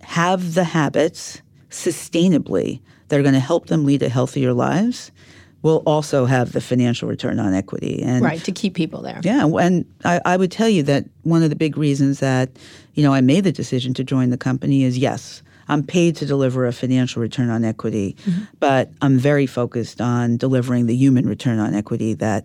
have 0.00 0.54
the 0.54 0.64
habits 0.64 1.42
sustainably 1.68 2.80
that 3.08 3.18
are 3.18 3.22
going 3.22 3.34
to 3.34 3.40
help 3.40 3.66
them 3.66 3.84
lead 3.84 4.02
a 4.02 4.08
healthier 4.08 4.54
lives, 4.54 5.12
will 5.62 5.82
also 5.86 6.24
have 6.24 6.52
the 6.52 6.60
financial 6.60 7.08
return 7.08 7.40
on 7.40 7.52
equity. 7.54 8.02
And 8.02 8.24
right 8.24 8.42
to 8.44 8.52
keep 8.52 8.74
people 8.74 9.02
there. 9.02 9.20
yeah, 9.22 9.44
and 9.44 9.84
I, 10.04 10.20
I 10.24 10.36
would 10.36 10.52
tell 10.52 10.68
you 10.68 10.82
that 10.84 11.04
one 11.22 11.42
of 11.42 11.50
the 11.50 11.56
big 11.56 11.76
reasons 11.76 12.20
that 12.20 12.50
you 12.94 13.02
know 13.02 13.12
I 13.12 13.20
made 13.20 13.44
the 13.44 13.52
decision 13.52 13.94
to 13.94 14.04
join 14.04 14.30
the 14.30 14.38
company 14.38 14.84
is 14.84 14.98
yes, 14.98 15.42
I'm 15.68 15.82
paid 15.82 16.16
to 16.16 16.26
deliver 16.26 16.66
a 16.66 16.72
financial 16.72 17.20
return 17.20 17.50
on 17.50 17.64
equity, 17.64 18.16
mm-hmm. 18.24 18.44
but 18.60 18.90
I'm 19.02 19.18
very 19.18 19.46
focused 19.46 20.00
on 20.00 20.36
delivering 20.36 20.86
the 20.86 20.94
human 20.94 21.28
return 21.28 21.58
on 21.58 21.74
equity 21.74 22.14
that 22.14 22.44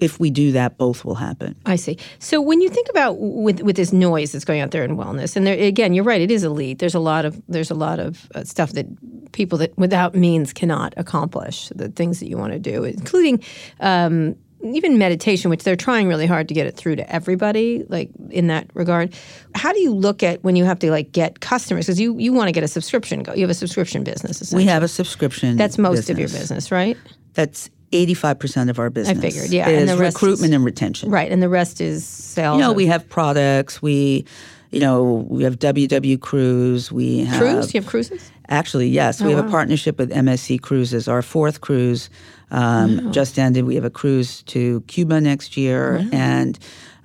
if 0.00 0.20
we 0.20 0.30
do 0.30 0.52
that, 0.52 0.78
both 0.78 1.04
will 1.04 1.14
happen. 1.14 1.56
I 1.66 1.76
see. 1.76 1.98
So 2.18 2.40
when 2.40 2.60
you 2.60 2.68
think 2.68 2.88
about 2.88 3.16
with 3.18 3.60
with 3.60 3.76
this 3.76 3.92
noise 3.92 4.32
that's 4.32 4.44
going 4.44 4.60
out 4.60 4.70
there 4.70 4.84
in 4.84 4.96
wellness, 4.96 5.36
and 5.36 5.46
there, 5.46 5.58
again, 5.58 5.94
you're 5.94 6.04
right, 6.04 6.20
it 6.20 6.30
is 6.30 6.44
elite. 6.44 6.78
There's 6.78 6.94
a 6.94 7.00
lot 7.00 7.24
of 7.24 7.40
there's 7.48 7.70
a 7.70 7.74
lot 7.74 7.98
of 7.98 8.28
uh, 8.34 8.44
stuff 8.44 8.72
that 8.72 8.86
people 9.32 9.58
that 9.58 9.76
without 9.76 10.14
means 10.14 10.52
cannot 10.52 10.94
accomplish 10.96 11.68
the 11.74 11.88
things 11.88 12.20
that 12.20 12.28
you 12.28 12.36
want 12.36 12.52
to 12.52 12.58
do, 12.58 12.84
including. 12.84 13.42
Um, 13.80 14.36
even 14.62 14.98
meditation, 14.98 15.50
which 15.50 15.62
they're 15.62 15.76
trying 15.76 16.08
really 16.08 16.26
hard 16.26 16.48
to 16.48 16.54
get 16.54 16.66
it 16.66 16.76
through 16.76 16.96
to 16.96 17.12
everybody, 17.12 17.84
like 17.88 18.10
in 18.30 18.46
that 18.48 18.68
regard. 18.74 19.14
How 19.54 19.72
do 19.72 19.78
you 19.80 19.94
look 19.94 20.22
at 20.22 20.42
when 20.42 20.56
you 20.56 20.64
have 20.64 20.78
to 20.80 20.90
like 20.90 21.12
get 21.12 21.40
customers? 21.40 21.86
Because 21.86 22.00
you, 22.00 22.18
you 22.18 22.32
want 22.32 22.48
to 22.48 22.52
get 22.52 22.64
a 22.64 22.68
subscription. 22.68 23.22
Go, 23.22 23.34
you 23.34 23.42
have 23.42 23.50
a 23.50 23.54
subscription 23.54 24.02
business. 24.02 24.52
We 24.52 24.64
have 24.64 24.82
a 24.82 24.88
subscription. 24.88 25.56
That's 25.56 25.78
most 25.78 26.10
of 26.10 26.18
your 26.18 26.28
business, 26.28 26.72
right? 26.72 26.96
That's 27.34 27.70
85% 28.04 28.68
of 28.70 28.78
our 28.78 28.90
business. 28.90 29.18
I 29.18 29.20
figured, 29.20 29.50
yeah, 29.50 29.68
Is 29.68 29.90
and 29.90 30.00
recruitment 30.00 30.50
is- 30.50 30.56
and 30.56 30.64
retention. 30.64 31.10
Right, 31.10 31.30
and 31.30 31.42
the 31.42 31.48
rest 31.48 31.80
is 31.80 32.04
sales. 32.04 32.56
You 32.56 32.62
know, 32.62 32.70
of- 32.70 32.76
we 32.76 32.86
have 32.86 33.08
products. 33.08 33.80
We, 33.80 34.24
you 34.70 34.80
know, 34.80 35.26
we 35.28 35.44
have 35.44 35.58
WW 35.58 36.20
Cruise. 36.20 36.92
We 36.92 37.24
have 37.24 37.40
cruise. 37.40 37.74
You 37.74 37.80
have 37.80 37.88
cruises. 37.88 38.30
Actually, 38.48 38.88
yes, 38.88 39.20
we 39.20 39.32
have 39.32 39.44
a 39.44 39.50
partnership 39.50 39.98
with 39.98 40.10
MSC 40.12 40.60
Cruises. 40.60 41.08
Our 41.08 41.20
fourth 41.22 41.60
cruise 41.60 42.08
um, 42.52 43.10
just 43.12 43.38
ended. 43.40 43.64
We 43.64 43.74
have 43.74 43.84
a 43.84 43.90
cruise 43.90 44.42
to 44.44 44.82
Cuba 44.82 45.20
next 45.20 45.56
year, 45.56 46.06
and 46.12 46.56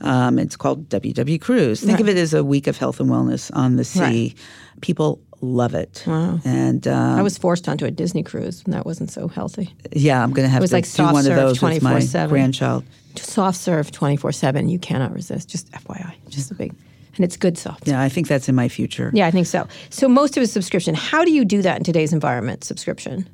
um, 0.02 0.38
it's 0.38 0.56
called 0.56 0.88
WW 0.90 1.42
Cruise. 1.42 1.82
Think 1.82 2.00
of 2.00 2.08
it 2.08 2.18
as 2.18 2.34
a 2.36 2.44
week 2.44 2.68
of 2.68 2.78
health 2.78 3.00
and 3.00 3.10
wellness 3.10 3.50
on 3.56 3.76
the 3.78 3.84
sea. 3.84 4.00
Right. 4.02 4.34
People 4.82 5.20
love 5.42 5.74
it, 5.74 6.04
and 6.08 6.88
um, 6.88 7.20
I 7.20 7.22
was 7.22 7.38
forced 7.38 7.68
onto 7.68 7.86
a 7.86 7.92
Disney 7.92 8.24
cruise, 8.24 8.64
and 8.64 8.74
that 8.74 8.86
wasn't 8.86 9.12
so 9.12 9.28
healthy. 9.28 9.74
yeah, 9.92 10.24
I'm 10.24 10.32
going 10.32 10.46
to 10.46 10.50
have 10.50 10.62
was 10.62 10.72
to 10.72 10.78
like 10.78 10.92
do 10.92 11.04
one 11.04 11.26
of 11.28 11.36
those 11.36 11.62
with 11.62 11.82
my 11.84 12.00
24/7. 12.00 12.30
grandchild. 12.30 12.84
Soft 13.18 13.58
serve 13.58 13.92
twenty 13.92 14.16
four 14.18 14.32
seven. 14.32 14.70
You 14.70 14.80
cannot 14.80 15.14
resist. 15.14 15.50
Just 15.50 15.72
FYI, 15.72 16.14
just 16.30 16.50
a 16.52 16.54
big, 16.56 16.74
and 17.16 17.26
it's 17.26 17.36
good 17.38 17.58
soft. 17.58 17.88
Yeah, 17.88 18.02
I 18.02 18.08
think 18.10 18.28
that's 18.28 18.48
in 18.48 18.56
my 18.56 18.70
future. 18.70 19.12
Yeah, 19.14 19.28
I 19.28 19.32
think 19.32 19.48
so. 19.48 19.68
So 19.90 20.08
most 20.08 20.38
of 20.38 20.44
it's 20.44 20.54
subscription. 20.54 20.96
How 20.96 21.26
do 21.26 21.32
you 21.32 21.44
do 21.44 21.62
that 21.62 21.78
in 21.78 21.84
today's 21.84 22.14
environment? 22.14 22.64
Subscription. 22.64 23.28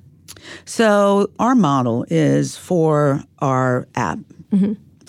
So 0.66 1.30
our 1.40 1.56
model 1.56 2.06
is 2.10 2.58
for 2.58 3.22
our 3.40 3.88
app 3.96 4.20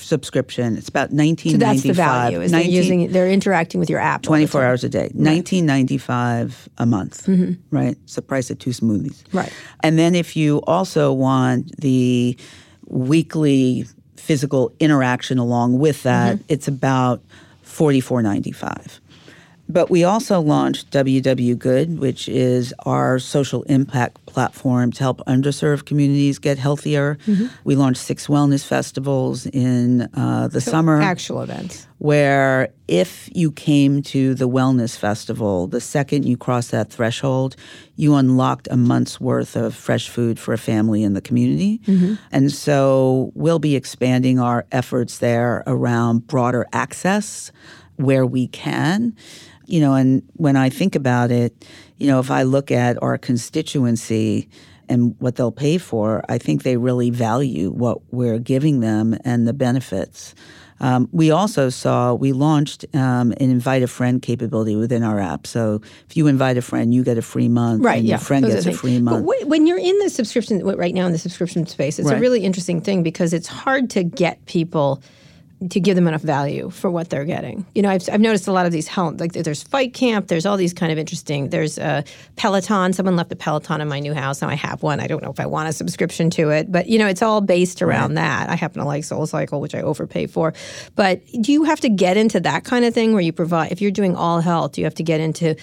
subscription. 0.03 0.77
It's 0.77 0.89
about 0.89 1.13
nineteen 1.13 1.53
Mm-hmm. 1.55 1.61
So 1.61 1.67
that's 1.67 1.83
the 1.83 1.93
value. 1.93 2.41
Is 2.41 2.51
they're 2.51 2.63
using 2.63 3.13
they're 3.13 3.29
interacting 3.31 3.79
with 3.81 3.91
your 3.91 4.01
app. 4.01 4.23
24 4.23 4.65
hours 4.65 4.85
a 4.85 4.89
day, 4.89 5.11
nineteen 5.15 5.67
ninety 5.67 5.99
five 5.99 6.69
a 6.79 6.87
month, 6.87 7.29
right? 7.71 7.97
It's 8.05 8.15
the 8.17 8.23
price 8.23 8.51
of 8.51 8.59
two 8.59 8.71
smoothies, 8.71 9.23
Mm-hmm. 9.25 9.39
Right. 9.39 9.53
And 9.83 9.99
then 9.99 10.15
if 10.15 10.37
you 10.37 10.59
also 10.67 11.13
want 11.13 11.77
the 11.81 12.37
weekly 12.87 13.87
physical 14.17 14.73
interaction 14.81 15.39
along 15.39 15.79
with 15.79 16.03
that, 16.03 16.37
Mm-hmm. 16.37 16.45
it's 16.49 16.69
about 16.69 17.23
forty 17.63 18.01
four 18.01 18.23
ninety 18.23 18.53
five. 18.53 19.01
But 19.71 19.91
we 19.91 20.03
also 20.03 20.41
launched 20.41 20.91
WW 20.93 21.59
Good, 21.59 21.99
which 21.99 22.27
is 22.29 22.73
our 22.87 23.19
social 23.19 23.65
impact 23.65 24.25
platform 24.25 24.93
to 24.93 25.01
help 25.03 25.21
underserved 25.27 25.85
communities 25.85 26.39
get 26.39 26.59
healthier. 26.59 27.19
Mm-hmm. 27.27 27.49
We 27.65 27.77
launched 27.77 28.01
six 28.01 28.29
wellness 28.29 28.65
festivals 28.65 29.47
in 29.47 30.09
uh, 30.15 30.49
the 30.49 30.63
summer 30.63 31.03
Actual 31.03 31.43
events. 31.43 31.87
where 31.99 32.73
if 32.87 33.29
you 33.35 33.53
came 33.53 34.01
to 34.05 34.35
the 34.35 34.49
wellness 34.49 34.97
festival, 34.97 35.67
the 35.67 35.81
second 35.83 36.25
you 36.25 36.39
crossed 36.39 36.71
that 36.71 36.91
threshold, 36.91 37.55
you 37.97 38.15
unlocked 38.15 38.69
a 38.71 38.77
month's 38.77 39.21
worth 39.21 39.55
of 39.55 39.75
fresh 39.75 40.09
food 40.09 40.39
for 40.39 40.55
a 40.55 40.59
family 40.59 41.03
in 41.03 41.13
the 41.13 41.21
community. 41.21 41.81
And 42.33 42.51
so 42.51 43.33
we'll 43.35 43.59
be 43.59 43.77
expanding 43.77 44.39
our 44.39 44.65
efforts 44.73 45.19
there 45.19 45.63
around 45.67 46.27
broader 46.27 46.67
access 46.73 47.53
where 47.97 48.25
we 48.25 48.47
can. 48.47 49.15
You 49.69 49.81
know, 49.81 49.95
and 49.95 50.23
when 50.35 50.57
I 50.57 50.71
think 50.71 50.97
about 50.97 51.31
it, 51.31 51.67
you 51.99 52.07
know, 52.07 52.21
if 52.21 52.31
I 52.31 52.43
look 52.43 52.71
at 52.71 53.01
our 53.03 53.19
constituency, 53.19 54.49
and 54.89 55.15
what 55.19 55.37
they'll 55.37 55.53
pay 55.53 55.79
for, 55.79 56.25
I 56.29 56.39
think 56.39 56.63
they 56.63 56.77
really 56.77 57.11
value 57.11 57.71
what 57.71 57.99
we're 58.13 58.39
giving 58.39 58.81
them 58.81 59.17
and 59.25 59.47
the 59.47 59.53
benefits. 59.53 60.35
Um, 60.81 61.09
we 61.13 61.31
also 61.31 61.71
saw 61.71 62.15
we 62.15 62.33
launched 62.33 62.85
um, 62.95 63.33
an 63.33 63.51
invite 63.51 63.83
a 63.83 63.89
friend 63.89 64.23
capability 64.23 64.77
within 64.77 65.03
our 65.03 65.19
app. 65.19 65.47
So 65.47 65.83
if 66.09 66.17
you 66.17 66.29
invite 66.29 66.57
a 66.57 66.63
friend, 66.63 66.95
you 66.95 67.03
get 67.03 67.19
a 67.19 67.23
free 67.23 67.49
month, 67.49 67.83
Right. 67.83 67.99
and 67.99 68.07
yeah. 68.07 68.13
your 68.13 68.21
friend 68.21 68.47
gets 68.47 68.65
a 68.65 68.73
free 68.73 69.01
month. 69.01 69.27
But 69.27 69.49
when 69.49 69.67
you're 69.67 69.79
in 69.79 69.99
the 69.99 70.09
subscription 70.09 70.65
right 70.65 70.95
now 70.95 71.07
in 71.07 71.13
the 71.13 71.19
subscription 71.19 71.67
space, 71.67 71.99
it's 71.99 72.11
a 72.11 72.19
really 72.19 72.45
interesting 72.45 72.81
thing 72.81 73.03
because 73.03 73.33
it's 73.33 73.49
hard 73.49 73.91
to 73.91 74.05
get 74.05 74.45
people 74.47 75.03
to 75.71 75.81
give 75.81 75.97
them 75.97 76.07
enough 76.07 76.23
value 76.23 76.71
for 76.71 76.89
what 76.91 77.11
they're 77.11 77.25
getting. 77.25 77.67
You 77.75 77.83
know, 77.83 77.91
I've, 77.91 78.09
I've 78.13 78.21
noticed 78.21 78.47
a 78.47 78.53
lot 78.53 78.67
of 78.67 78.73
these 78.73 78.87
health, 78.87 79.21
like 79.21 79.33
there's 79.33 79.63
Fight 79.63 79.93
Camp, 79.93 80.29
there's 80.29 80.47
all 80.47 80.57
these 80.57 80.73
kind 80.73 80.93
of 80.93 80.99
interesting. 80.99 81.49
There's 81.49 81.79
a 81.79 82.05
Peloton. 82.37 82.93
Someone 82.93 83.17
left 83.17 83.33
a 83.33 83.37
Peloton 83.37 83.81
in 83.81 83.89
my 83.89 83.99
new 83.99 84.15
house. 84.15 84.41
Now 84.41 84.49
I 84.49 84.55
have 84.55 84.83
one. 84.83 85.01
I 85.01 85.09
don't 85.09 85.23
know 85.23 85.31
if 85.31 85.41
I 85.41 85.47
want 85.47 85.69
a 85.69 85.73
subscription 85.73 86.31
to 86.31 86.51
it, 86.51 86.71
but 86.71 86.89
you 86.89 86.99
know, 86.99 87.09
it's 87.09 87.23
all 87.23 87.41
based 87.41 87.83
around 87.83 88.15
that. 88.15 88.49
I 88.49 88.55
happen 88.55 88.81
to 88.81 88.87
like 88.87 89.03
SoulCycle, 89.03 89.61
which 89.61 89.75
I 89.75 89.81
overpay 89.81 90.29
for. 90.29 90.55
But 90.95 91.23
do 91.41 91.53
you 91.53 91.65
have 91.65 91.81
to 91.81 91.89
get 91.89 92.17
into 92.17 92.39
that 92.41 92.65
kind 92.65 92.85
of 92.85 92.95
thing 92.95 93.13
where 93.13 93.23
you 93.23 93.33
provide? 93.33 93.73
If 93.73 93.81
you're 93.81 93.91
doing 93.91 94.15
all 94.15 94.41
health, 94.41 94.73
do 94.73 94.81
you 94.81 94.85
have 94.85 94.95
to 94.95 95.03
get 95.03 95.21
into 95.21 95.57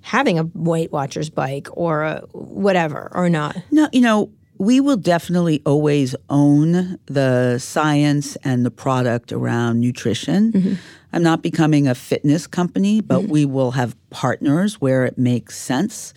having 0.00 0.38
a 0.38 0.44
Weight 0.54 0.90
Watchers 0.92 1.28
bike 1.28 1.68
or 1.72 2.02
a 2.02 2.20
whatever 2.32 3.10
or 3.14 3.28
not? 3.28 3.56
No, 3.70 3.88
you 3.92 4.00
know, 4.00 4.30
we 4.62 4.78
will 4.78 4.96
definitely 4.96 5.60
always 5.66 6.14
own 6.30 6.96
the 7.06 7.58
science 7.58 8.36
and 8.44 8.64
the 8.64 8.70
product 8.70 9.32
around 9.32 9.80
nutrition. 9.80 10.52
Mm-hmm. 10.52 10.74
I'm 11.12 11.22
not 11.24 11.42
becoming 11.42 11.88
a 11.88 11.96
fitness 11.96 12.46
company, 12.46 13.00
but 13.00 13.22
mm-hmm. 13.22 13.32
we 13.32 13.44
will 13.44 13.72
have 13.72 13.96
partners 14.10 14.80
where 14.80 15.04
it 15.04 15.18
makes 15.18 15.58
sense. 15.58 16.14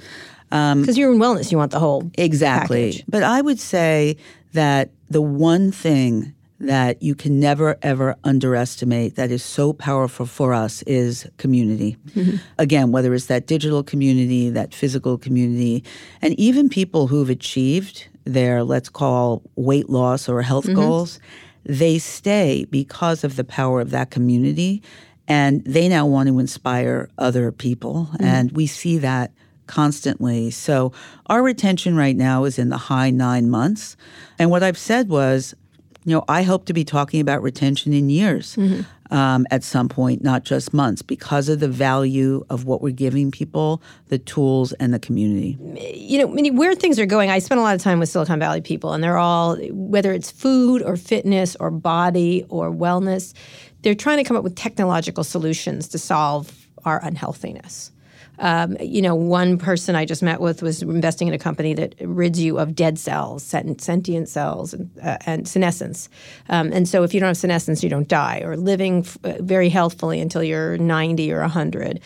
Um, 0.52 0.82
because 0.82 0.96
you're 0.96 1.12
in 1.12 1.18
wellness, 1.18 1.52
you 1.52 1.58
want 1.58 1.72
the 1.72 1.80
whole 1.80 2.12
Exactly. 2.20 2.92
package. 2.92 3.04
But 3.08 3.24
I 3.24 3.42
would 3.42 3.60
say 3.60 4.16
that 4.54 4.92
the 5.10 5.24
one 5.24 5.72
thing 5.72 6.36
that 6.60 7.02
you 7.02 7.16
can 7.16 7.40
never 7.40 7.80
ever 7.82 8.16
underestimate 8.24 9.16
that 9.16 9.32
is 9.32 9.44
so 9.44 9.74
powerful 9.74 10.28
for 10.28 10.54
us 10.54 10.84
is 10.84 11.28
community. 11.38 11.98
Mm-hmm. 12.10 12.36
Again, 12.60 12.92
whether 12.92 13.12
it's 13.16 13.26
that 13.26 13.48
digital 13.48 13.82
community, 13.82 14.52
that 14.52 14.72
physical 14.72 15.18
community, 15.18 15.84
and 16.22 16.40
even 16.40 16.70
people 16.70 17.08
who've 17.08 17.32
achieved 17.32 18.08
their, 18.26 18.64
let's 18.64 18.90
call, 18.90 19.42
weight 19.56 19.90
loss 19.90 20.28
or 20.28 20.42
health 20.42 20.66
mm-hmm. 20.66 20.76
goals, 20.76 21.20
they 21.64 21.98
stay 21.98 22.66
because 22.70 23.24
of 23.24 23.36
the 23.36 23.44
power 23.44 23.82
of 23.82 23.92
that 23.92 24.12
community. 24.12 24.84
And 25.28 25.64
they 25.66 25.88
now 25.88 26.06
want 26.06 26.30
to 26.30 26.38
inspire 26.38 27.10
other 27.18 27.52
people. 27.52 28.10
Mm-hmm. 28.14 28.24
And 28.24 28.52
we 28.52 28.68
see 28.68 28.98
that 29.00 29.32
constantly. 29.68 30.52
So 30.52 30.92
our 31.28 31.42
retention 31.42 31.96
right 31.96 32.16
now 32.16 32.44
is 32.44 32.60
in 32.60 32.70
the 32.70 32.78
high 32.78 33.10
nine 33.10 33.50
months. 33.50 33.98
And 34.38 34.52
what 34.52 34.62
I've 34.62 34.78
said 34.78 35.10
was, 35.10 35.56
you 36.04 36.14
know, 36.14 36.24
I 36.28 36.44
hope 36.44 36.66
to 36.66 36.74
be 36.74 36.84
talking 36.84 37.20
about 37.20 37.42
retention 37.42 37.94
in 37.94 38.10
years 38.10 38.56
mm-hmm. 38.56 38.82
Um, 39.12 39.46
at 39.52 39.64
some 39.64 39.90
point, 39.90 40.24
not 40.24 40.44
just 40.44 40.74
months, 40.74 41.02
because 41.02 41.50
of 41.50 41.60
the 41.60 41.68
value 41.68 42.46
of 42.50 42.66
what 42.66 42.82
we're 42.82 42.92
giving 42.92 43.32
people, 43.32 43.82
the 44.08 44.18
tools, 44.18 44.74
and 44.74 44.94
the 44.94 45.00
community. 45.00 45.58
you 45.94 46.20
know, 46.20 46.52
where 46.54 46.76
things 46.76 47.00
are 47.00 47.06
going, 47.06 47.30
I 47.30 47.40
spend 47.40 47.60
a 47.60 47.64
lot 47.64 47.76
of 47.76 47.82
time 47.82 48.00
with 48.00 48.10
Silicon 48.10 48.40
Valley 48.40 48.62
people, 48.62 48.94
and 48.94 49.04
they're 49.04 49.18
all, 49.18 49.58
whether 49.72 50.12
it's 50.12 50.32
food 50.32 50.82
or 50.82 50.96
fitness 50.98 51.56
or 51.60 51.72
body 51.72 52.46
or 52.50 52.72
wellness, 52.72 53.34
they're 53.82 53.96
trying 53.96 54.18
to 54.18 54.24
come 54.24 54.38
up 54.38 54.44
with 54.44 54.56
technological 54.56 55.24
solutions 55.24 55.88
to 55.90 55.98
solve 55.98 56.68
our 56.86 57.04
unhealthiness. 57.04 57.92
Um, 58.40 58.78
you 58.80 59.02
know, 59.02 59.16
one 59.16 59.58
person 59.58 59.96
I 59.96 60.06
just 60.06 60.24
met 60.24 60.42
with 60.42 60.62
was 60.62 60.82
investing 60.82 61.28
in 61.28 61.34
a 61.34 61.40
company 61.40 61.74
that 61.76 61.96
rids 62.02 62.40
you 62.40 62.60
of 62.60 62.76
dead 62.76 63.00
cells, 63.00 63.44
senescent 63.44 64.30
cells, 64.30 64.74
and, 64.74 64.90
uh, 65.02 65.18
and 65.26 65.48
senescence. 65.48 66.10
Um, 66.50 66.72
and 66.72 66.88
so, 66.88 67.04
if 67.04 67.14
you 67.14 67.20
don't 67.20 67.28
have 67.28 67.38
senescence, 67.38 67.84
you 67.84 67.90
don't 67.90 68.08
die, 68.08 68.42
or 68.44 68.58
living 68.58 69.00
f- 69.00 69.18
uh, 69.24 69.34
very 69.42 69.70
healthfully 69.70 70.20
until 70.20 70.44
you're 70.44 70.78
90 70.78 71.32
or 71.32 71.42
100. 71.42 72.00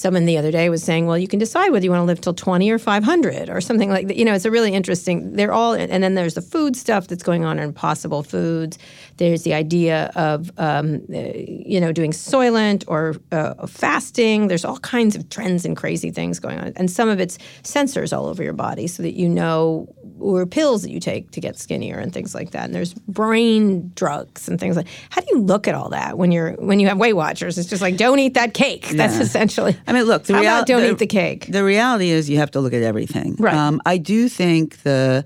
Someone 0.00 0.24
the 0.24 0.38
other 0.38 0.50
day 0.50 0.70
was 0.70 0.82
saying, 0.82 1.04
well, 1.06 1.18
you 1.18 1.28
can 1.28 1.38
decide 1.38 1.72
whether 1.72 1.84
you 1.84 1.90
want 1.90 2.00
to 2.00 2.06
live 2.06 2.22
till 2.22 2.32
20 2.32 2.70
or 2.70 2.78
500 2.78 3.50
or 3.50 3.60
something 3.60 3.90
like 3.90 4.06
that. 4.06 4.16
You 4.16 4.24
know, 4.24 4.32
it's 4.32 4.46
a 4.46 4.50
really 4.50 4.72
interesting, 4.72 5.34
they're 5.36 5.52
all, 5.52 5.74
and 5.74 6.02
then 6.02 6.14
there's 6.14 6.32
the 6.32 6.40
food 6.40 6.74
stuff 6.74 7.06
that's 7.06 7.22
going 7.22 7.44
on 7.44 7.58
in 7.58 7.64
Impossible 7.64 8.22
Foods. 8.22 8.78
There's 9.18 9.42
the 9.42 9.52
idea 9.52 10.10
of, 10.16 10.50
um, 10.56 11.02
uh, 11.12 11.18
you 11.36 11.78
know, 11.82 11.92
doing 11.92 12.12
Soylent 12.12 12.84
or 12.88 13.16
uh, 13.30 13.66
fasting. 13.66 14.48
There's 14.48 14.64
all 14.64 14.78
kinds 14.78 15.16
of 15.16 15.28
trends 15.28 15.66
and 15.66 15.76
crazy 15.76 16.10
things 16.10 16.40
going 16.40 16.58
on. 16.58 16.72
And 16.76 16.90
some 16.90 17.10
of 17.10 17.20
it's 17.20 17.36
sensors 17.62 18.16
all 18.16 18.24
over 18.24 18.42
your 18.42 18.54
body 18.54 18.86
so 18.86 19.02
that 19.02 19.12
you 19.12 19.28
know, 19.28 19.86
or 20.18 20.46
pills 20.46 20.80
that 20.82 20.90
you 20.90 21.00
take 21.00 21.30
to 21.32 21.40
get 21.42 21.58
skinnier 21.58 21.98
and 21.98 22.10
things 22.12 22.34
like 22.34 22.52
that. 22.52 22.64
And 22.64 22.74
there's 22.74 22.94
brain 22.94 23.92
drugs 23.94 24.48
and 24.48 24.58
things 24.58 24.76
like. 24.76 24.88
How 25.10 25.20
do 25.20 25.26
you 25.30 25.40
look 25.40 25.68
at 25.68 25.74
all 25.74 25.90
that 25.90 26.16
when 26.16 26.32
you're 26.32 26.52
when 26.54 26.80
you 26.80 26.88
have 26.88 26.98
Weight 26.98 27.14
Watchers? 27.14 27.58
It's 27.58 27.68
just 27.68 27.82
like 27.82 27.96
don't 27.98 28.18
eat 28.18 28.34
that 28.34 28.54
cake. 28.54 28.88
That's 28.90 29.16
Yeah. 29.16 29.22
essentially. 29.22 29.76
I 29.90 29.92
mean, 29.92 30.04
look, 30.04 30.24
the 30.24 30.38
about 30.38 30.66
don't 30.66 30.82
the- 30.82 30.90
eat 30.92 30.98
the 30.98 31.06
cake? 31.06 31.46
The 31.50 31.64
reality 31.64 32.10
is 32.10 32.30
you 32.30 32.38
have 32.38 32.50
to 32.52 32.60
look 32.60 32.72
at 32.72 32.82
everything. 32.82 33.36
Right. 33.38 33.54
Um, 33.54 33.80
I 33.84 33.98
do 33.98 34.28
think 34.28 34.82
the 34.82 35.24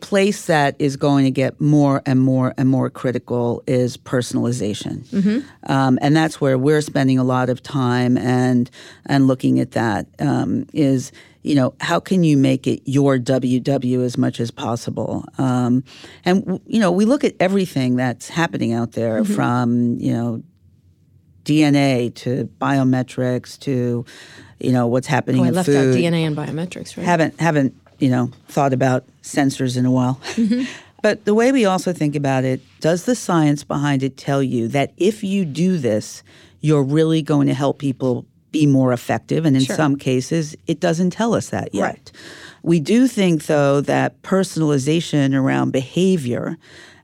place 0.00 0.46
that 0.46 0.76
is 0.78 0.96
going 0.96 1.24
to 1.24 1.30
get 1.30 1.60
more 1.60 2.02
and 2.06 2.20
more 2.20 2.54
and 2.56 2.68
more 2.68 2.88
critical 2.88 3.62
is 3.66 3.96
personalization, 3.96 5.04
Mm-hmm. 5.08 5.70
um, 5.72 5.98
and 6.00 6.16
that's 6.16 6.40
where 6.40 6.56
we're 6.56 6.80
spending 6.82 7.18
a 7.18 7.24
lot 7.24 7.50
of 7.50 7.62
time 7.62 8.16
and 8.16 8.70
and 9.06 9.26
looking 9.26 9.58
at 9.60 9.72
that. 9.72 10.06
Um, 10.20 10.66
is 10.72 11.10
you 11.42 11.54
know 11.56 11.74
how 11.80 11.98
can 11.98 12.22
you 12.22 12.36
make 12.36 12.66
it 12.68 12.80
your 12.84 13.18
WW 13.18 14.04
as 14.04 14.16
much 14.16 14.38
as 14.38 14.50
possible? 14.52 15.24
Um, 15.36 15.82
and 16.24 16.40
w- 16.44 16.60
you 16.66 16.78
know 16.78 16.92
we 16.92 17.04
look 17.04 17.24
at 17.24 17.34
everything 17.40 17.96
that's 17.96 18.28
happening 18.28 18.72
out 18.72 18.92
there 18.92 19.22
Mm-hmm. 19.22 19.34
from 19.34 19.96
you 19.98 20.12
know 20.12 20.42
DNA 21.48 22.14
to 22.14 22.48
biometrics 22.60 23.58
to 23.60 24.04
you 24.60 24.72
know 24.72 24.86
what's 24.86 25.06
happening 25.06 25.40
Oh, 25.40 25.44
I 25.44 25.50
left 25.50 25.66
food. 25.66 25.76
out 25.76 25.94
DNA 25.96 26.26
and 26.26 26.36
biometrics, 26.36 26.96
right? 26.96 27.06
Haven't 27.06 27.40
haven't 27.40 27.74
you 27.98 28.10
know 28.10 28.30
thought 28.48 28.72
about 28.72 29.04
sensors 29.22 29.76
in 29.76 29.86
a 29.86 29.90
while. 29.90 30.20
but 31.02 31.24
the 31.24 31.34
way 31.34 31.52
we 31.52 31.64
also 31.64 31.92
think 31.92 32.14
about 32.16 32.44
it, 32.44 32.60
does 32.80 33.04
the 33.04 33.14
science 33.14 33.64
behind 33.64 34.02
it 34.02 34.16
tell 34.16 34.42
you 34.42 34.68
that 34.68 34.92
if 34.96 35.24
you 35.24 35.44
do 35.44 35.78
this, 35.78 36.22
you're 36.60 36.82
really 36.82 37.22
going 37.22 37.46
to 37.46 37.54
help 37.54 37.78
people 37.78 38.26
be 38.50 38.66
more 38.66 38.92
effective? 38.92 39.44
And 39.46 39.54
in 39.56 39.62
Sure. 39.62 39.76
some 39.76 39.96
cases, 39.96 40.56
it 40.66 40.80
doesn't 40.80 41.10
tell 41.10 41.34
us 41.34 41.50
that 41.50 41.74
yet. 41.74 41.82
Right. 41.82 42.12
We 42.62 42.80
do 42.80 43.06
think, 43.06 43.46
though, 43.46 43.80
that 43.82 44.20
personalization 44.22 45.34
around 45.34 45.70
behavior 45.72 46.56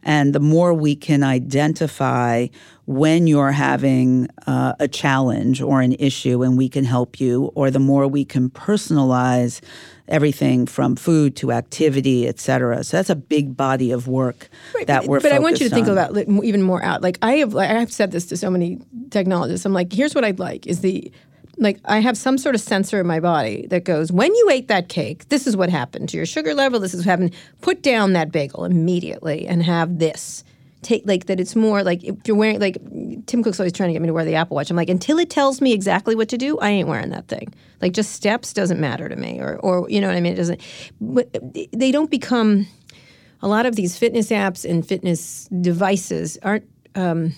and 0.02 0.34
the 0.34 0.40
more 0.40 0.74
we 0.74 0.94
can 0.96 1.22
identify 1.22 2.48
when 2.86 3.26
you're 3.26 3.52
having 3.52 4.28
uh, 4.46 4.74
a 4.78 4.86
challenge 4.86 5.62
or 5.62 5.80
an 5.80 5.94
issue 5.94 6.42
and 6.42 6.58
we 6.58 6.68
can 6.68 6.84
help 6.84 7.18
you, 7.18 7.50
or 7.54 7.70
the 7.70 7.78
more 7.78 8.06
we 8.06 8.24
can 8.24 8.50
personalize 8.50 9.60
everything 10.06 10.66
from 10.66 10.94
food 10.94 11.34
to 11.36 11.50
activity, 11.50 12.28
et 12.28 12.38
cetera. 12.38 12.84
So 12.84 12.98
that's 12.98 13.08
a 13.08 13.16
big 13.16 13.56
body 13.56 13.90
of 13.90 14.06
work 14.06 14.50
that 14.86 15.06
we're 15.06 15.20
but 15.20 15.32
I 15.32 15.38
want 15.38 15.60
you 15.60 15.68
to 15.68 15.74
think 15.74 15.86
on. 15.86 15.92
about 15.96 16.16
m- 16.16 16.44
even 16.44 16.62
more 16.62 16.82
out. 16.82 17.00
Like 17.00 17.18
I 17.22 17.36
have, 17.36 17.54
like, 17.54 17.70
I 17.70 17.80
have 17.80 17.92
said 17.92 18.10
this 18.10 18.26
to 18.26 18.36
so 18.36 18.50
many 18.50 18.78
technologists. 19.10 19.64
I'm 19.64 19.72
like, 19.72 19.90
here's 19.92 20.14
what 20.14 20.24
I'd 20.24 20.38
like: 20.38 20.66
is 20.66 20.80
the 20.80 21.10
like 21.56 21.80
I 21.86 22.00
have 22.00 22.18
some 22.18 22.36
sort 22.36 22.54
of 22.54 22.60
sensor 22.60 23.00
in 23.00 23.06
my 23.06 23.20
body 23.20 23.66
that 23.68 23.84
goes, 23.84 24.12
when 24.12 24.34
you 24.34 24.50
ate 24.50 24.68
that 24.68 24.88
cake, 24.88 25.28
this 25.28 25.46
is 25.46 25.56
what 25.56 25.70
happened 25.70 26.08
to 26.10 26.16
your 26.16 26.26
sugar 26.26 26.54
level. 26.54 26.80
This 26.80 26.92
is 26.92 27.00
what 27.00 27.10
happened. 27.10 27.34
Put 27.60 27.82
down 27.82 28.12
that 28.12 28.32
bagel 28.32 28.64
immediately 28.64 29.46
and 29.46 29.62
have 29.62 29.98
this. 29.98 30.44
Take 30.84 31.02
like 31.06 31.26
that. 31.26 31.40
It's 31.40 31.56
more 31.56 31.82
like 31.82 32.04
if 32.04 32.16
you're 32.26 32.36
wearing 32.36 32.60
like 32.60 32.76
Tim 33.26 33.42
Cook's 33.42 33.58
always 33.58 33.72
trying 33.72 33.88
to 33.88 33.94
get 33.94 34.02
me 34.02 34.08
to 34.08 34.12
wear 34.12 34.24
the 34.24 34.36
Apple 34.36 34.54
Watch. 34.54 34.70
I'm 34.70 34.76
like, 34.76 34.90
until 34.90 35.18
it 35.18 35.30
tells 35.30 35.60
me 35.60 35.72
exactly 35.72 36.14
what 36.14 36.28
to 36.28 36.38
do, 36.38 36.58
I 36.58 36.68
ain't 36.68 36.88
wearing 36.88 37.10
that 37.10 37.26
thing. 37.26 37.52
Like 37.80 37.92
just 37.92 38.12
steps 38.12 38.52
doesn't 38.52 38.78
matter 38.78 39.08
to 39.08 39.16
me, 39.16 39.40
or 39.40 39.56
or 39.56 39.90
you 39.90 40.00
know 40.00 40.06
what 40.06 40.16
I 40.16 40.20
mean. 40.20 40.34
It 40.34 40.36
doesn't. 40.36 40.60
But 41.00 41.36
they 41.72 41.90
don't 41.90 42.10
become 42.10 42.66
a 43.42 43.48
lot 43.48 43.66
of 43.66 43.74
these 43.74 43.98
fitness 43.98 44.30
apps 44.30 44.68
and 44.68 44.86
fitness 44.86 45.48
devices 45.60 46.38
aren't 46.42 46.68
um, 46.94 47.34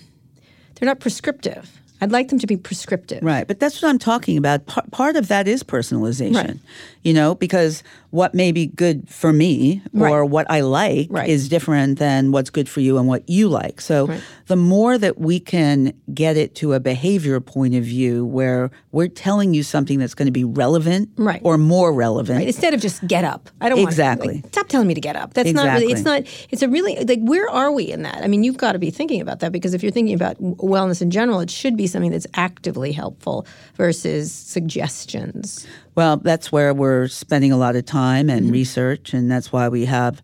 they're 0.75 0.87
not 0.87 0.99
prescriptive 0.99 1.81
i'd 2.01 2.11
like 2.11 2.29
them 2.29 2.39
to 2.39 2.47
be 2.47 2.57
prescriptive 2.57 3.23
Right, 3.23 3.47
but 3.47 3.59
that's 3.59 3.81
what 3.81 3.89
I'm 3.89 3.99
talking 3.99 4.37
about. 4.37 4.65
Part, 4.67 4.91
part 4.91 5.15
of 5.15 5.27
that 5.29 5.47
is 5.47 5.63
personalization, 5.63 6.35
Right. 6.35 6.57
you 7.03 7.13
know, 7.13 7.35
because 7.35 7.83
what 8.11 8.33
may 8.33 8.51
be 8.51 8.67
good 8.67 9.09
for 9.09 9.33
me 9.33 9.81
or 9.93 10.21
Right. 10.21 10.29
what 10.29 10.49
I 10.49 10.61
like 10.61 11.07
Right. 11.09 11.29
is 11.29 11.49
different 11.49 11.99
than 11.99 12.31
what's 12.31 12.49
good 12.49 12.69
for 12.69 12.79
you 12.81 12.97
and 12.97 13.07
what 13.07 13.27
you 13.29 13.47
like. 13.49 13.81
So 13.81 14.09
the 14.47 14.55
more 14.55 14.97
that 14.97 15.19
we 15.19 15.39
can 15.39 15.93
get 16.13 16.37
it 16.37 16.55
to 16.55 16.73
a 16.73 16.79
behavior 16.79 17.39
point 17.39 17.75
of 17.75 17.83
view 17.83 18.25
where 18.25 18.71
we're 18.91 19.07
telling 19.09 19.53
you 19.53 19.63
something 19.63 19.99
that's 19.99 20.13
going 20.13 20.27
to 20.27 20.31
be 20.31 20.43
relevant 20.43 21.09
Right. 21.17 21.41
or 21.43 21.57
more 21.57 21.91
relevant. 21.93 22.43
instead 22.43 22.73
of 22.73 22.79
just 22.81 23.05
get 23.07 23.23
up 23.23 23.49
i 23.61 23.69
don't 23.69 23.79
Exactly. 23.79 24.27
want 24.35 24.43
like, 24.45 24.53
stop 24.53 24.67
telling 24.69 24.87
me 24.87 24.93
to 24.93 25.01
get 25.01 25.15
up 25.15 25.33
that's 25.33 25.51
not 25.53 25.73
really 25.73 25.91
it's 25.91 26.03
not 26.05 26.23
it's 26.49 26.61
a 26.61 26.69
really 26.69 26.95
like 27.05 27.19
where 27.21 27.49
are 27.49 27.71
we 27.71 27.85
in 27.91 28.03
that 28.03 28.23
i 28.23 28.27
mean 28.27 28.43
you've 28.43 28.57
got 28.57 28.73
to 28.73 28.79
be 28.79 28.89
thinking 28.91 29.21
about 29.21 29.39
that 29.39 29.51
because 29.51 29.73
if 29.73 29.81
you're 29.83 29.91
thinking 29.91 30.15
about 30.15 30.37
wellness 30.41 31.01
in 31.01 31.09
general 31.11 31.39
it 31.39 31.49
should 31.49 31.75
be 31.77 31.86
something 31.87 32.11
that's 32.11 32.27
actively 32.33 32.91
helpful 32.91 33.45
versus 33.75 34.31
suggestions. 34.31 35.65
Well, 35.95 36.17
that's 36.17 36.51
where 36.51 36.73
we're 36.73 37.07
spending 37.07 37.51
a 37.51 37.57
lot 37.57 37.75
of 37.75 37.85
time 37.85 38.29
and 38.29 38.43
mm-hmm. 38.43 38.53
research, 38.53 39.13
and 39.13 39.31
that's 39.31 39.51
why 39.51 39.69
we 39.69 39.85
have 39.85 40.21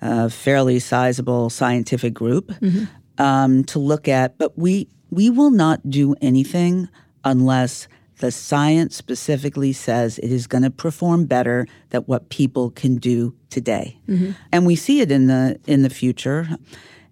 a 0.00 0.28
fairly 0.28 0.78
sizable 0.78 1.50
scientific 1.50 2.12
group 2.12 2.48
mm-hmm. 2.48 2.84
um, 3.22 3.64
to 3.64 3.78
look 3.78 4.08
at. 4.08 4.38
But 4.38 4.58
we 4.58 4.88
we 5.10 5.30
will 5.30 5.50
not 5.50 5.88
do 5.88 6.14
anything 6.20 6.88
unless 7.24 7.88
the 8.18 8.30
science 8.30 8.96
specifically 8.96 9.72
says 9.72 10.18
it 10.18 10.30
is 10.30 10.46
going 10.46 10.62
to 10.62 10.70
perform 10.70 11.26
better 11.26 11.66
than 11.90 12.02
what 12.02 12.28
people 12.28 12.70
can 12.70 12.96
do 12.96 13.34
today, 13.50 13.98
mm-hmm. 14.08 14.32
and 14.52 14.66
we 14.66 14.76
see 14.76 15.00
it 15.00 15.10
in 15.10 15.26
the 15.26 15.58
in 15.66 15.82
the 15.82 15.90
future. 15.90 16.48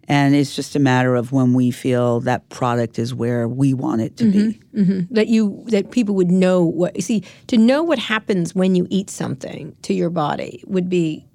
And 0.09 0.35
it's 0.35 0.57
just 0.57 0.75
a 0.75 0.79
matter 0.81 1.15
of 1.15 1.33
when 1.33 1.55
we 1.55 1.71
feel 1.71 2.21
that 2.21 2.49
product 2.49 2.99
is 2.99 3.15
where 3.15 3.47
we 3.47 3.73
want 3.73 4.01
it 4.01 4.17
to 4.19 4.31
be. 4.31 4.39
Mm-hmm. 4.39 4.81
Mm-hmm. 4.81 5.15
that 5.15 5.29
you 5.29 5.65
that 5.67 5.91
people 5.91 6.15
would 6.15 6.31
know 6.31 6.65
what 6.65 6.97
you 6.97 7.03
see 7.03 7.23
to 7.49 7.59
know 7.59 7.83
what 7.83 7.99
happens 7.99 8.55
when 8.55 8.75
you 8.75 8.87
eat 8.89 9.11
something 9.11 9.77
to 9.83 9.93
your 9.93 10.09
body 10.09 10.65
would 10.67 10.89
be 10.89 11.27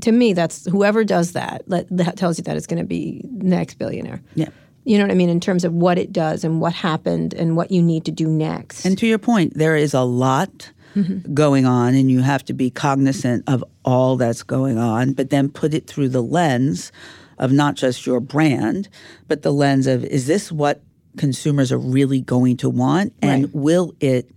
to 0.00 0.10
me 0.10 0.32
that's 0.32 0.66
whoever 0.66 1.04
does 1.04 1.32
that 1.32 1.62
let, 1.68 1.86
that 1.96 2.16
tells 2.16 2.38
you 2.38 2.44
that 2.44 2.56
it's 2.56 2.66
going 2.66 2.82
to 2.82 2.86
be 2.86 3.24
next 3.30 3.74
billionaire. 3.74 4.20
Yeah. 4.34 4.48
you 4.84 4.98
know 4.98 5.04
what 5.04 5.12
i 5.12 5.14
mean? 5.14 5.28
In 5.28 5.40
terms 5.40 5.64
of 5.64 5.72
what 5.72 5.96
it 5.96 6.12
does 6.12 6.42
and 6.42 6.60
what 6.60 6.72
happened 6.72 7.34
and 7.34 7.56
what 7.56 7.70
you 7.70 7.80
need 7.80 8.04
to 8.06 8.10
do 8.10 8.26
next. 8.26 8.84
And 8.84 8.98
to 8.98 9.06
your 9.06 9.18
point, 9.18 9.54
there 9.54 9.76
is 9.76 9.94
a 9.94 10.02
lot 10.02 10.72
mm-hmm. 10.94 11.32
going 11.34 11.66
on, 11.66 11.94
and 11.94 12.10
you 12.10 12.20
have 12.20 12.44
to 12.46 12.52
be 12.52 12.70
cognizant 12.70 13.44
of 13.46 13.64
all 13.84 14.16
that's 14.16 14.42
going 14.42 14.78
on, 14.78 15.12
but 15.12 15.30
then 15.30 15.48
put 15.48 15.74
it 15.74 15.86
through 15.86 16.08
the 16.08 16.22
lens 16.22 16.92
of 17.38 17.52
not 17.52 17.74
just 17.74 18.06
your 18.06 18.20
brand, 18.20 18.88
but 19.28 19.42
the 19.42 19.52
lens 19.52 19.86
of 19.86 20.04
is 20.04 20.26
this 20.26 20.50
what 20.52 20.82
consumers 21.18 21.70
are 21.72 21.78
really 21.78 22.20
going 22.20 22.56
to 22.58 22.70
want? 22.70 23.12
And 23.22 23.44
Right. 23.44 23.54
will 23.54 23.94
it 24.00 24.30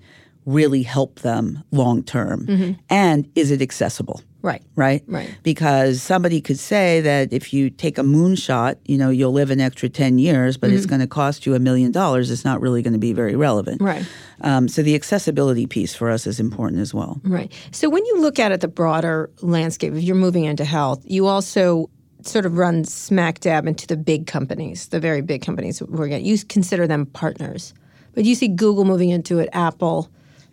really 0.45 0.83
help 0.83 1.19
them 1.21 1.63
long 1.71 2.03
term? 2.03 2.77
And 2.89 3.27
is 3.35 3.51
it 3.51 3.61
accessible? 3.61 4.21
right 4.41 4.61
right? 4.75 5.01
Right. 5.07 5.35
Because 5.41 6.03
somebody 6.03 6.39
could 6.39 6.59
say 6.59 7.01
that 7.01 7.33
if 7.33 7.51
you 7.51 7.71
take 7.71 7.97
a 7.97 8.03
moonshot, 8.03 8.75
you 8.85 8.95
know, 8.95 9.09
you'll 9.09 9.31
live 9.31 9.49
an 9.49 9.59
extra 9.59 9.89
10 9.89 10.19
years, 10.19 10.55
but 10.55 10.67
Mm-hmm. 10.67 10.77
it's 10.77 10.85
going 10.85 11.01
to 11.01 11.07
cost 11.07 11.47
you 11.47 11.55
a 11.55 11.59
million 11.59 11.91
dollars. 11.91 12.29
It's 12.29 12.45
not 12.45 12.61
really 12.61 12.83
going 12.83 12.93
to 12.93 12.99
be 12.99 13.11
very 13.11 13.35
relevant. 13.35 13.81
Right. 13.81 14.05
Um, 14.41 14.67
so 14.67 14.83
the 14.83 14.93
accessibility 14.93 15.65
piece 15.65 15.95
for 15.95 16.11
us 16.11 16.27
is 16.27 16.39
important 16.39 16.79
as 16.79 16.93
well. 16.93 17.19
Right. 17.23 17.51
So 17.71 17.89
when 17.89 18.05
you 18.05 18.21
look 18.21 18.37
at 18.37 18.51
it, 18.51 18.61
the 18.61 18.67
broader 18.67 19.31
landscape, 19.41 19.93
if 19.95 20.03
you're 20.03 20.15
moving 20.15 20.43
into 20.43 20.63
health, 20.63 21.01
you 21.05 21.25
also 21.25 21.89
sort 22.27 22.45
of 22.45 22.57
run 22.57 22.83
smack 22.85 23.39
dab 23.39 23.67
into 23.67 23.87
the 23.87 23.97
big 23.97 24.27
companies, 24.27 24.87
the 24.87 24.99
very 24.99 25.21
big 25.21 25.41
companies. 25.41 25.81
We're 25.81 26.07
getting, 26.07 26.25
you 26.25 26.37
consider 26.39 26.87
them 26.87 27.05
partners, 27.07 27.73
but 28.13 28.23
you 28.25 28.35
see 28.35 28.47
Google 28.47 28.85
moving 28.85 29.09
into 29.09 29.39
it, 29.39 29.49
Apple. 29.53 30.09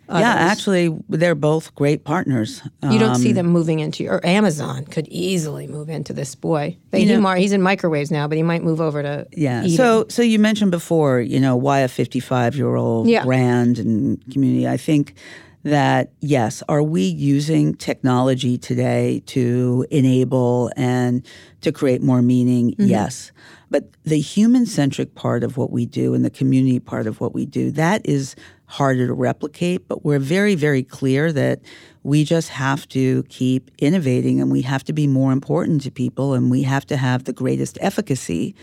Yeah, 0.09 0.33
actually, 0.33 0.95
they're 1.09 1.33
both 1.33 1.73
great 1.75 2.03
partners. 2.03 2.61
You 2.83 2.99
don't 2.99 3.15
see 3.15 3.29
Um, 3.29 3.35
them 3.35 3.47
moving 3.47 3.79
into, 3.79 4.05
or 4.07 4.23
Amazon 4.23 4.85
could 4.85 5.07
easily 5.07 5.65
move 5.65 5.89
into 5.89 6.13
this 6.13 6.35
boy. 6.35 6.77
They, 6.91 6.99
You 6.99 7.07
he 7.07 7.13
know- 7.13 7.21
mar- 7.21 7.37
he's 7.37 7.53
in 7.53 7.61
microwaves 7.63 8.11
now, 8.11 8.27
but 8.27 8.35
he 8.37 8.43
might 8.43 8.63
move 8.63 8.79
over 8.79 9.01
to 9.01 9.25
Yeah. 9.35 9.63
eating. 9.63 9.77
So 9.77 10.05
so 10.09 10.21
you 10.21 10.37
mentioned 10.39 10.69
before, 10.71 11.19
you 11.21 11.39
know, 11.39 11.55
why 11.55 11.79
a 11.79 11.87
55-year-old 11.87 13.07
Yeah. 13.07 13.23
brand 13.23 13.79
and 13.79 14.19
community. 14.31 14.67
I 14.67 14.77
think 14.77 15.15
that 15.63 16.11
yes, 16.19 16.61
are 16.67 16.83
we 16.83 17.03
using 17.03 17.73
technology 17.75 18.57
today 18.57 19.23
to 19.27 19.85
enable 19.89 20.71
and 20.75 21.25
to 21.61 21.71
create 21.71 22.01
more 22.01 22.21
meaning? 22.21 22.75
Yes. 22.77 23.31
But 23.69 23.85
the 24.03 24.19
human-centric 24.19 25.15
part 25.15 25.43
of 25.43 25.57
what 25.57 25.71
we 25.71 25.85
do 25.85 26.13
and 26.13 26.23
the 26.23 26.29
community 26.29 26.79
part 26.79 27.07
of 27.07 27.19
what 27.19 27.33
we 27.33 27.45
do, 27.45 27.71
that 27.71 28.05
is 28.05 28.35
harder 28.65 29.07
to 29.07 29.13
replicate, 29.13 29.87
but 29.87 30.03
we're 30.03 30.19
very 30.19 30.55
very 30.55 30.83
clear 30.83 31.31
that 31.31 31.61
we 32.03 32.23
just 32.23 32.49
have 32.49 32.87
to 32.89 33.23
keep 33.23 33.71
innovating 33.79 34.41
and 34.41 34.51
we 34.51 34.61
have 34.61 34.83
to 34.83 34.93
be 34.93 35.07
more 35.07 35.31
important 35.31 35.81
to 35.81 35.91
people 35.91 36.33
and 36.33 36.51
we 36.51 36.63
have 36.63 36.85
to 36.85 36.97
have 36.97 37.23
the 37.23 37.33
greatest 37.33 37.77
efficacy. 37.81 38.53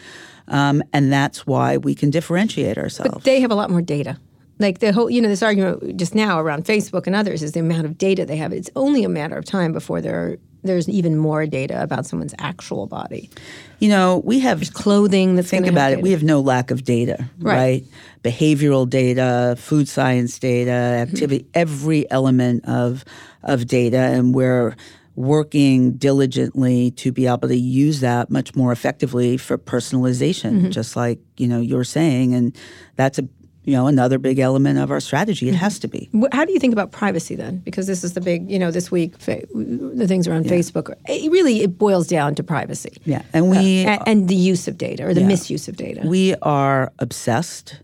Um, 0.48 0.82
and 0.92 1.12
that's 1.12 1.46
why 1.46 1.76
we 1.76 1.94
can 1.94 2.10
differentiate 2.10 2.76
ourselves. 2.76 3.12
But 3.12 3.24
they 3.24 3.40
have 3.40 3.50
a 3.50 3.54
lot 3.54 3.70
more 3.70 3.82
data. 3.82 4.18
Like 4.60 4.78
the 4.78 4.92
whole, 4.92 5.10
you 5.10 5.20
know, 5.22 5.28
this 5.28 5.42
argument 5.42 5.96
just 5.96 6.14
now 6.14 6.38
around 6.38 6.64
Facebook 6.66 7.06
and 7.08 7.16
others 7.16 7.42
is 7.42 7.52
the 7.52 7.60
amount 7.60 7.86
of 7.86 7.98
data 7.98 8.24
they 8.26 8.36
have. 8.36 8.52
It's 8.52 8.70
only 8.76 9.02
a 9.04 9.08
matter 9.08 9.36
of 9.36 9.44
time 9.44 9.72
before 9.72 10.00
they're 10.00 10.36
there's 10.62 10.90
even 10.90 11.16
more 11.16 11.46
data 11.46 11.82
about 11.82 12.04
someone's 12.04 12.34
actual 12.38 12.86
body. 12.86 13.30
You 13.78 13.88
know, 13.88 14.20
we 14.26 14.40
have 14.40 14.60
Clothing 14.74 15.36
that's 15.36 15.48
think 15.48 15.66
about 15.66 15.92
it. 15.92 15.96
data. 15.96 16.02
We 16.02 16.10
have 16.10 16.22
no 16.22 16.40
lack 16.40 16.70
of 16.70 16.84
data, 16.84 17.30
Right. 17.38 17.56
right? 17.56 17.84
Behavioral 18.22 18.86
data, 18.86 19.56
food 19.58 19.88
science 19.88 20.38
data, 20.38 20.70
Mm-hmm. 20.70 21.10
activity, 21.14 21.46
every 21.54 22.10
element 22.10 22.66
of 22.66 23.06
of 23.42 23.66
data, 23.68 23.96
and 23.96 24.34
we're 24.34 24.76
working 25.16 25.92
diligently 25.92 26.90
to 26.92 27.10
be 27.10 27.26
able 27.26 27.48
to 27.48 27.56
use 27.56 28.00
that 28.00 28.30
much 28.30 28.54
more 28.54 28.70
effectively 28.70 29.38
for 29.38 29.56
personalization, 29.58 30.52
Mm-hmm. 30.60 30.70
just 30.70 30.94
like 30.94 31.18
you 31.38 31.48
know 31.48 31.60
you're 31.60 31.84
saying, 31.84 32.34
and 32.34 32.54
that's 32.96 33.18
a 33.18 33.26
you 33.64 33.72
know 33.72 33.86
another 33.86 34.18
big 34.18 34.38
element 34.38 34.78
of 34.78 34.90
our 34.90 35.00
strategy. 35.00 35.46
Mm-hmm. 35.46 35.54
It 35.54 35.58
has 35.58 35.78
to 35.80 35.88
be. 35.88 36.08
How 36.32 36.44
do 36.44 36.52
you 36.52 36.58
think 36.58 36.72
about 36.72 36.92
privacy 36.92 37.34
then? 37.34 37.58
Because 37.58 37.86
this 37.86 38.02
is 38.02 38.14
the 38.14 38.20
big, 38.20 38.50
you 38.50 38.58
know, 38.58 38.70
this 38.70 38.90
week 38.90 39.16
fa- 39.18 39.42
the 39.54 40.06
things 40.08 40.26
around 40.26 40.46
Facebook. 40.46 40.94
It 41.06 41.30
really 41.30 41.62
it 41.62 41.78
boils 41.78 42.06
down 42.06 42.34
to 42.36 42.42
privacy. 42.42 42.96
Yeah, 43.04 43.22
and 43.32 43.50
we 43.50 43.84
A- 43.84 44.02
and, 44.06 44.28
the 44.28 44.34
use 44.34 44.68
of 44.68 44.78
data 44.78 45.06
or 45.06 45.14
the 45.14 45.22
misuse 45.22 45.68
of 45.68 45.76
data. 45.76 46.02
We 46.04 46.34
are 46.42 46.92
obsessed 46.98 47.80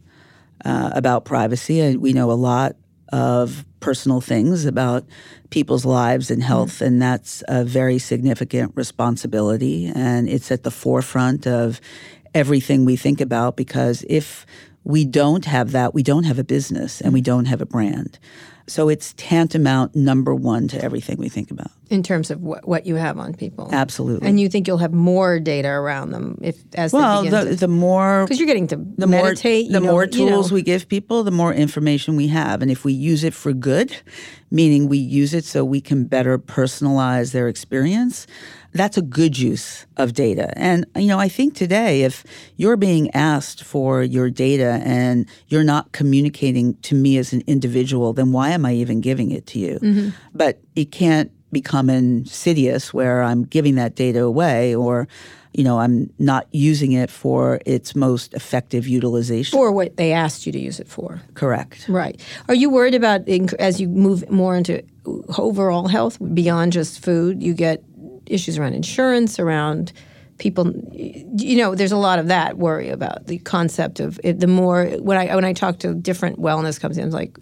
uh, 0.64 0.90
about 0.94 1.24
privacy, 1.24 1.80
and 1.80 2.00
we 2.00 2.12
know 2.12 2.30
a 2.30 2.32
lot 2.32 2.76
of 3.12 3.64
personal 3.80 4.20
things 4.20 4.64
about 4.64 5.04
people's 5.50 5.84
lives 5.84 6.30
and 6.30 6.42
health, 6.42 6.80
and 6.80 7.00
that's 7.00 7.44
a 7.48 7.64
very 7.64 7.98
significant 7.98 8.72
responsibility. 8.74 9.92
And 9.94 10.28
it's 10.28 10.50
at 10.50 10.62
the 10.62 10.70
forefront 10.70 11.46
of 11.46 11.80
everything 12.34 12.84
we 12.84 12.96
think 12.96 13.20
about 13.20 13.56
because 13.56 14.04
if 14.08 14.44
we 14.86 15.04
don't 15.04 15.46
have 15.46 15.72
that, 15.72 15.94
we 15.94 16.02
don't 16.04 16.22
have 16.24 16.38
a 16.38 16.44
business 16.44 17.00
and 17.00 17.12
we 17.12 17.20
mm. 17.20 17.24
don't 17.24 17.46
have 17.46 17.60
a 17.60 17.66
brand. 17.66 18.20
So 18.68 18.88
it's 18.88 19.14
tantamount 19.16 19.96
number 19.96 20.32
one 20.32 20.68
to 20.68 20.82
everything 20.82 21.18
we 21.18 21.28
think 21.28 21.50
about. 21.50 21.72
In 21.88 22.02
terms 22.02 22.30
of 22.30 22.40
what, 22.42 22.66
what 22.66 22.86
you 22.86 22.96
have 22.96 23.18
on 23.18 23.34
people. 23.34 23.68
Absolutely. 23.72 24.26
And 24.26 24.40
you 24.40 24.48
think 24.48 24.66
you'll 24.66 24.78
have 24.78 24.92
more 24.92 25.38
data 25.38 25.68
around 25.68 26.10
them 26.10 26.38
if 26.42 26.56
as 26.74 26.92
well, 26.92 27.22
the, 27.22 27.44
to, 27.44 27.56
the 27.56 27.68
more 27.68 28.24
because 28.24 28.38
you're 28.38 28.46
getting 28.46 28.66
to 28.68 28.76
the 28.76 29.06
meditate. 29.06 29.70
more 29.70 29.80
the 29.80 29.86
know, 29.86 29.92
more 29.92 30.04
you 30.04 30.24
know. 30.24 30.32
tools 30.32 30.52
we 30.52 30.62
give 30.62 30.88
people, 30.88 31.22
the 31.22 31.30
more 31.30 31.52
information 31.52 32.16
we 32.16 32.28
have, 32.28 32.62
and 32.62 32.70
if 32.70 32.84
we 32.84 32.92
use 32.92 33.22
it 33.22 33.34
for 33.34 33.52
good, 33.52 33.96
meaning 34.50 34.88
we 34.88 34.98
use 34.98 35.32
it 35.32 35.44
so 35.44 35.64
we 35.64 35.80
can 35.80 36.04
better 36.04 36.38
personalize 36.38 37.32
their 37.32 37.48
experience, 37.48 38.26
that's 38.72 38.96
a 38.96 39.02
good 39.02 39.38
use 39.38 39.86
of 39.96 40.12
data. 40.12 40.52
And 40.56 40.86
you 40.96 41.06
know, 41.06 41.20
I 41.20 41.28
think 41.28 41.54
today, 41.54 42.02
if 42.02 42.24
you're 42.56 42.76
being 42.76 43.10
asked 43.14 43.62
for 43.62 44.02
your 44.02 44.28
data 44.28 44.80
and 44.84 45.28
you're 45.48 45.64
not 45.64 45.92
communicating 45.92 46.74
to 46.78 46.94
me 46.94 47.16
as 47.18 47.32
an 47.32 47.42
individual, 47.46 48.12
then 48.12 48.32
why 48.32 48.50
am 48.50 48.66
I 48.66 48.74
even 48.74 49.00
giving 49.00 49.30
it 49.30 49.46
to 49.48 49.58
you? 49.58 49.78
Mm-hmm. 49.80 50.08
But 50.34 50.60
it 50.74 50.90
can't 50.90 51.30
become 51.52 51.88
insidious 51.88 52.92
where 52.92 53.22
I'm 53.22 53.44
giving 53.44 53.76
that 53.76 53.94
data 53.94 54.22
away 54.22 54.74
or 54.74 55.08
you 55.52 55.64
know 55.64 55.78
I'm 55.78 56.12
not 56.18 56.46
using 56.52 56.92
it 56.92 57.10
for 57.10 57.60
its 57.64 57.94
most 57.94 58.34
effective 58.34 58.86
utilization. 58.86 59.56
for 59.56 59.72
what 59.72 59.96
they 59.96 60.12
asked 60.12 60.44
you 60.44 60.52
to 60.52 60.58
use 60.58 60.80
it 60.80 60.88
for. 60.88 61.22
Correct. 61.34 61.86
Right. 61.88 62.20
Are 62.48 62.54
you 62.54 62.68
worried 62.68 62.94
about 62.94 63.28
as 63.28 63.80
you 63.80 63.88
move 63.88 64.28
more 64.30 64.56
into 64.56 64.82
overall 65.38 65.88
health 65.88 66.18
beyond 66.34 66.72
just 66.72 67.02
food? 67.02 67.42
You 67.42 67.54
get 67.54 67.82
issues 68.26 68.58
around 68.58 68.74
insurance, 68.74 69.38
around 69.38 69.92
people. 70.38 70.72
You 70.92 71.56
know, 71.56 71.74
there's 71.74 71.92
a 71.92 71.96
lot 71.96 72.18
of 72.18 72.26
that 72.28 72.58
worry 72.58 72.90
about 72.90 73.26
the 73.26 73.38
concept 73.38 74.00
of 74.00 74.20
it, 74.22 74.40
the 74.40 74.46
more 74.46 74.86
when 75.00 75.16
I 75.16 75.34
when 75.34 75.44
I 75.44 75.52
talk 75.52 75.78
to 75.78 75.94
different 75.94 76.38
wellness 76.38 76.80
companies, 76.80 77.04
I'm 77.04 77.10
like. 77.10 77.38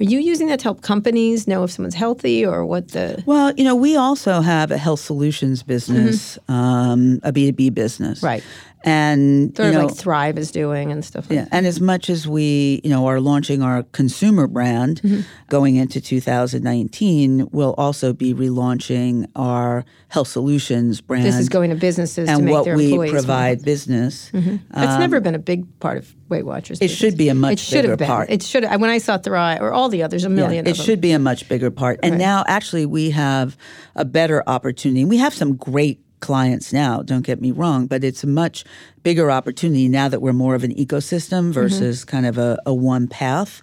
Are 0.00 0.04
you 0.04 0.20
using 0.20 0.46
that 0.48 0.60
to 0.60 0.64
help 0.64 0.82
companies 0.82 1.48
know 1.48 1.64
if 1.64 1.72
someone's 1.72 1.94
healthy 1.94 2.46
or 2.46 2.64
what 2.64 2.88
the 2.88 3.22
Well, 3.26 3.52
you 3.56 3.64
know, 3.64 3.74
we 3.74 3.96
also 3.96 4.40
have 4.40 4.70
a 4.70 4.78
health 4.78 5.00
solutions 5.00 5.62
business, 5.62 6.38
um, 6.48 7.20
a 7.22 7.32
B2B 7.32 7.74
business. 7.74 8.18
Mm-hmm. 8.18 8.26
Right. 8.26 8.44
And, 8.84 9.56
sort 9.56 9.72
you 9.72 9.78
know, 9.78 9.86
like 9.86 9.96
Thrive 9.96 10.38
is 10.38 10.50
doing 10.52 10.92
and 10.92 11.04
stuff 11.04 11.28
like 11.28 11.36
Yeah, 11.36 11.48
and 11.50 11.66
as 11.66 11.80
much 11.80 12.08
as 12.08 12.28
we, 12.28 12.80
you 12.84 12.90
know, 12.90 13.06
are 13.06 13.20
launching 13.20 13.60
our 13.62 13.82
consumer 13.92 14.46
brand 14.46 15.00
Mm-hmm. 15.02 15.20
going 15.48 15.76
into 15.76 16.00
2019, 16.00 17.48
we'll 17.52 17.74
also 17.74 18.12
be 18.12 18.34
relaunching 18.34 19.26
our 19.36 19.84
health 20.08 20.28
solutions 20.28 21.00
brand. 21.00 21.24
This 21.24 21.36
is 21.36 21.48
going 21.48 21.70
to 21.70 21.76
businesses 21.76 22.26
to 22.28 22.34
and 22.34 22.44
make 22.44 22.52
what 22.52 22.64
their 22.64 22.76
we 22.76 23.10
provide 23.10 23.64
business. 23.64 24.30
It's 24.34 24.98
never 24.98 25.20
been 25.20 25.34
a 25.34 25.38
big 25.38 25.66
part 25.80 25.98
of 25.98 26.14
Weight 26.28 26.44
Watchers. 26.46 26.80
Um, 26.80 26.84
It 26.84 26.88
should 26.88 27.16
be 27.16 27.28
a 27.28 27.34
much 27.34 27.54
it 27.54 27.58
should 27.58 27.74
bigger 27.82 27.90
have 27.90 27.98
been. 27.98 28.06
part. 28.08 28.30
It 28.30 28.42
should. 28.42 28.64
When 28.64 28.84
I 28.90 28.98
saw 28.98 29.18
Thrive 29.18 29.60
or 29.60 29.72
all 29.72 29.88
the 29.88 30.02
others, 30.02 30.24
a 30.24 30.28
million. 30.28 30.66
it 30.66 30.70
of 30.72 30.76
them. 30.76 30.86
should 30.86 31.00
be 31.00 31.12
a 31.12 31.18
much 31.18 31.48
bigger 31.48 31.70
part. 31.70 32.00
And 32.02 32.18
now, 32.18 32.44
actually, 32.46 32.86
we 32.86 33.10
have 33.10 33.56
a 33.94 34.04
better 34.04 34.42
opportunity. 34.46 35.04
We 35.04 35.18
have 35.18 35.34
some 35.34 35.56
great 35.56 36.00
clients 36.20 36.72
now, 36.72 37.02
don't 37.02 37.24
get 37.24 37.40
me 37.40 37.50
wrong, 37.50 37.86
but 37.86 38.04
it's 38.04 38.24
a 38.24 38.28
much 38.28 38.64
bigger 39.02 39.30
opportunity 39.30 39.88
now 39.88 40.08
that 40.08 40.20
we're 40.20 40.32
more 40.32 40.54
of 40.54 40.64
an 40.64 40.74
ecosystem 40.74 41.44
mm-hmm. 41.44 41.52
versus 41.52 42.04
kind 42.04 42.26
of 42.26 42.38
a, 42.38 42.58
a 42.66 42.74
one 42.74 43.08
path. 43.08 43.62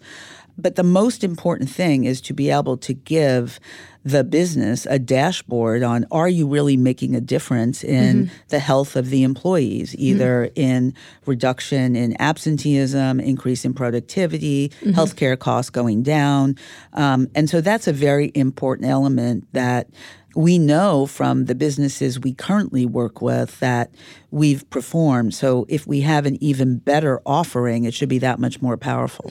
But 0.58 0.76
the 0.76 0.84
most 0.84 1.24
important 1.24 1.70
thing 1.70 2.06
is 2.06 2.22
to 2.22 2.34
be 2.34 2.50
able 2.50 2.78
to 2.78 2.94
give 2.94 3.60
the 4.06 4.24
business 4.24 4.86
a 4.86 5.00
dashboard 5.00 5.82
on 5.82 6.06
are 6.12 6.30
you 6.30 6.48
really 6.48 6.78
making 6.78 7.16
a 7.16 7.20
difference 7.20 7.84
in 7.84 8.28
mm-hmm. 8.28 8.36
the 8.50 8.60
health 8.60 8.96
of 8.96 9.10
the 9.10 9.24
employees, 9.24 9.92
mm-hmm. 9.92 10.02
either 10.02 10.52
in 10.56 10.94
reduction 11.26 11.96
in 11.96 12.16
absenteeism, 12.22 13.20
increase 13.20 13.66
in 13.66 13.74
productivity, 13.74 14.70
healthcare 14.84 15.38
costs 15.38 15.72
going 15.72 16.04
down. 16.04 16.56
Um, 16.94 17.28
and 17.34 17.50
so 17.50 17.62
that's 17.62 17.88
a 17.88 17.94
very 17.94 18.32
important 18.36 18.88
element 18.88 19.48
that 19.54 19.90
we 20.36 20.60
know 20.60 21.06
from 21.06 21.46
the 21.46 21.56
businesses 21.56 22.20
we 22.20 22.34
currently 22.34 22.86
work 22.86 23.22
with 23.22 23.60
that 23.62 23.90
we've 24.32 24.70
performed. 24.70 25.34
So 25.34 25.66
if 25.70 25.88
we 25.88 26.02
have 26.02 26.26
an 26.26 26.38
even 26.44 26.78
better 26.78 27.22
offering, 27.26 27.86
it 27.86 27.94
should 27.94 28.10
be 28.10 28.20
that 28.20 28.38
much 28.40 28.62
more 28.62 28.78
powerful. 28.78 29.26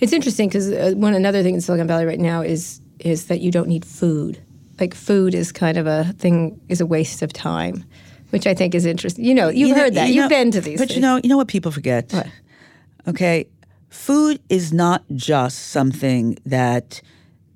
It's 0.00 0.12
interesting 0.12 0.48
because 0.48 0.70
uh, 0.72 0.92
one 0.96 1.14
another 1.14 1.42
thing 1.42 1.54
in 1.54 1.60
Silicon 1.60 1.86
Valley 1.86 2.04
right 2.04 2.18
now 2.20 2.42
is 2.42 2.80
is 2.98 3.26
that 3.26 3.40
you 3.40 3.50
don't 3.50 3.68
need 3.68 3.84
food. 3.84 4.42
Like 4.78 4.92
food 4.94 5.34
is 5.34 5.52
kind 5.52 5.78
of 5.78 5.86
a 5.86 6.12
thing 6.18 6.60
is 6.68 6.80
a 6.80 6.86
waste 6.86 7.22
of 7.22 7.32
time, 7.32 7.84
which 8.30 8.46
I 8.46 8.52
think 8.54 8.74
is 8.74 8.84
interesting. 8.86 9.24
You 9.24 9.34
know, 9.34 9.48
you've 9.48 9.68
You 9.68 9.74
know- 9.74 9.80
heard 9.82 9.94
that. 9.94 10.08
you 10.08 10.14
You've 10.14 10.24
know- 10.24 10.28
been 10.36 10.50
to 10.50 10.60
these. 10.60 10.78
But 10.78 10.88
things. 10.88 10.96
you 10.96 11.02
know, 11.02 11.20
you 11.22 11.28
know 11.30 11.36
what 11.36 11.48
people 11.48 11.70
forget? 11.70 12.12
What? 12.12 12.26
Okay, 13.08 13.46
food 13.88 14.40
is 14.48 14.72
not 14.72 15.02
just 15.14 15.68
something 15.70 16.38
that 16.44 17.00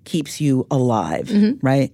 keeps 0.05 0.40
you 0.40 0.66
alive, 0.70 1.30
right? 1.62 1.92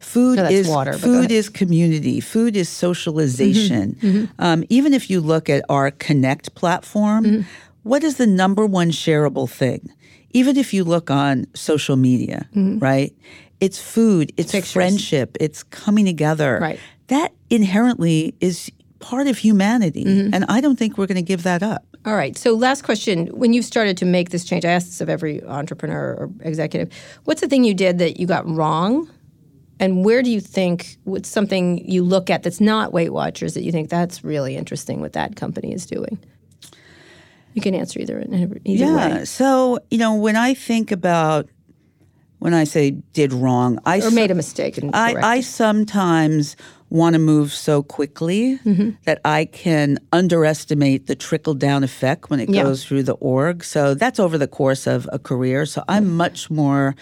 Food 0.00 0.38
Mm-hmm. 0.38 0.48
No, 0.48 0.58
is 0.58 0.68
water, 0.68 0.92
food. 0.94 1.24
Mm-hmm. 1.28 1.32
is 1.32 1.48
community. 1.48 2.20
Food 2.20 2.56
is 2.56 2.68
socialization. 2.68 4.28
Um, 4.38 4.64
even 4.68 4.94
if 4.94 5.10
you 5.10 5.20
look 5.20 5.48
at 5.48 5.64
our 5.68 5.90
Connect 5.92 6.54
platform, 6.54 7.24
Mm-hmm. 7.24 7.42
what 7.82 8.02
is 8.02 8.16
the 8.16 8.26
number 8.26 8.66
one 8.66 8.90
shareable 8.90 9.48
thing? 9.48 9.90
Even 10.32 10.56
if 10.56 10.72
you 10.72 10.84
look 10.84 11.10
on 11.10 11.46
social 11.54 11.96
media, 11.96 12.48
right? 12.54 13.12
It's 13.60 13.78
food, 13.78 14.32
it's 14.36 14.52
Mm-hmm. 14.52 14.58
Pictures. 14.58 14.72
friendship, 14.72 15.36
it's 15.40 15.62
coming 15.64 16.06
together. 16.06 16.58
Right. 16.60 16.80
That 17.08 17.32
inherently 17.50 18.34
is 18.40 18.70
part 19.00 19.26
of 19.26 19.36
humanity, 19.38 20.04
Mm-hmm. 20.04 20.34
and 20.34 20.44
I 20.48 20.60
don't 20.60 20.76
think 20.78 20.96
we're 20.98 21.06
going 21.06 21.16
to 21.16 21.22
give 21.22 21.42
that 21.42 21.62
up. 21.62 21.84
All 22.06 22.14
right. 22.14 22.38
So, 22.38 22.54
last 22.54 22.82
question. 22.84 23.26
When 23.26 23.52
you've 23.52 23.66
started 23.66 23.98
to 23.98 24.06
make 24.06 24.30
this 24.30 24.44
change, 24.44 24.64
I 24.64 24.70
ask 24.70 24.86
this 24.86 25.00
of 25.02 25.10
every 25.10 25.42
entrepreneur 25.44 26.14
or 26.14 26.30
executive. 26.40 26.88
What's 27.24 27.42
the 27.42 27.48
thing 27.48 27.64
you 27.64 27.74
did 27.74 27.98
that 27.98 28.18
you 28.18 28.26
got 28.26 28.48
wrong? 28.48 29.10
And 29.80 30.04
where 30.04 30.22
do 30.22 30.30
you 30.30 30.40
think, 30.40 30.98
what's 31.04 31.28
something 31.28 31.78
you 31.90 32.04
look 32.04 32.30
at 32.30 32.42
that's 32.44 32.60
not 32.60 32.92
Weight 32.92 33.12
Watchers 33.12 33.54
that 33.54 33.62
you 33.64 33.72
think 33.72 33.88
that's 33.88 34.22
really 34.22 34.54
interesting 34.56 35.00
what 35.00 35.14
that 35.14 35.34
company 35.34 35.72
is 35.72 35.86
doing? 35.86 36.18
You 37.54 37.62
can 37.62 37.74
answer 37.74 37.98
either, 37.98 38.20
either 38.30 38.60
yeah. 38.64 39.18
way. 39.18 39.24
So, 39.24 39.80
you 39.90 39.98
know, 39.98 40.14
when 40.14 40.36
I 40.36 40.54
think 40.54 40.92
about 40.92 41.48
when 42.38 42.54
I 42.54 42.64
say 42.64 42.92
did 43.12 43.32
wrong, 43.32 43.78
I 43.84 44.00
Or 44.00 44.10
made 44.10 44.30
a 44.30 44.34
mistake. 44.34 44.78
And 44.78 44.94
I, 44.94 45.36
I 45.36 45.40
sometimes 45.40 46.56
want 46.88 47.12
to 47.14 47.18
move 47.18 47.52
so 47.52 47.82
quickly 47.82 48.58
Mm-hmm. 48.64 48.90
that 49.04 49.20
I 49.24 49.44
can 49.46 49.98
underestimate 50.12 51.06
the 51.06 51.14
trickle 51.14 51.54
down 51.54 51.84
effect 51.84 52.30
when 52.30 52.40
it 52.40 52.48
Yeah. 52.48 52.62
goes 52.62 52.84
through 52.84 53.02
the 53.04 53.14
org. 53.14 53.64
So 53.64 53.94
that's 53.94 54.18
over 54.20 54.38
the 54.38 54.48
course 54.48 54.86
of 54.86 55.08
a 55.12 55.18
career. 55.18 55.66
So 55.66 55.84
I'm 55.88 56.16
much 56.16 56.50
more 56.50 56.94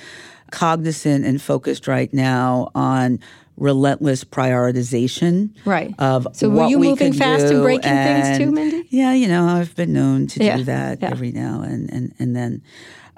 cognizant 0.51 1.25
and 1.25 1.41
focused 1.41 1.87
right 1.87 2.13
now 2.13 2.71
on 2.75 3.19
relentless 3.57 4.23
prioritization 4.25 5.51
Right. 5.65 5.93
of 5.99 6.29
So 6.33 6.49
were 6.49 6.67
you 6.69 6.79
we 6.79 6.89
moving 6.89 7.13
fast 7.13 7.47
and 7.47 7.63
breaking 7.63 7.91
things 7.93 8.39
too, 8.39 8.51
Mindy? 8.53 8.87
Yeah, 8.91 9.13
you 9.15 9.27
know, 9.29 9.47
I've 9.47 9.75
been 9.75 9.93
known 9.93 10.27
to 10.29 10.45
Yeah, 10.45 10.57
do 10.59 10.65
that 10.65 11.01
yeah. 11.03 11.11
every 11.11 11.33
now 11.33 11.63
and, 11.63 11.91
and 11.93 12.15
and 12.19 12.37
then, 12.37 12.63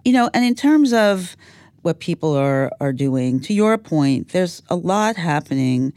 you 0.05 0.13
know, 0.13 0.31
and 0.33 0.45
in 0.45 0.55
terms 0.55 0.93
of 0.93 1.37
what 1.83 2.01
people 2.01 2.35
are 2.35 2.71
are 2.81 2.93
doing, 2.93 3.41
to 3.41 3.53
your 3.55 3.77
point, 3.79 4.31
there's 4.31 4.63
a 4.69 4.77
lot 4.77 5.17
happening 5.17 5.93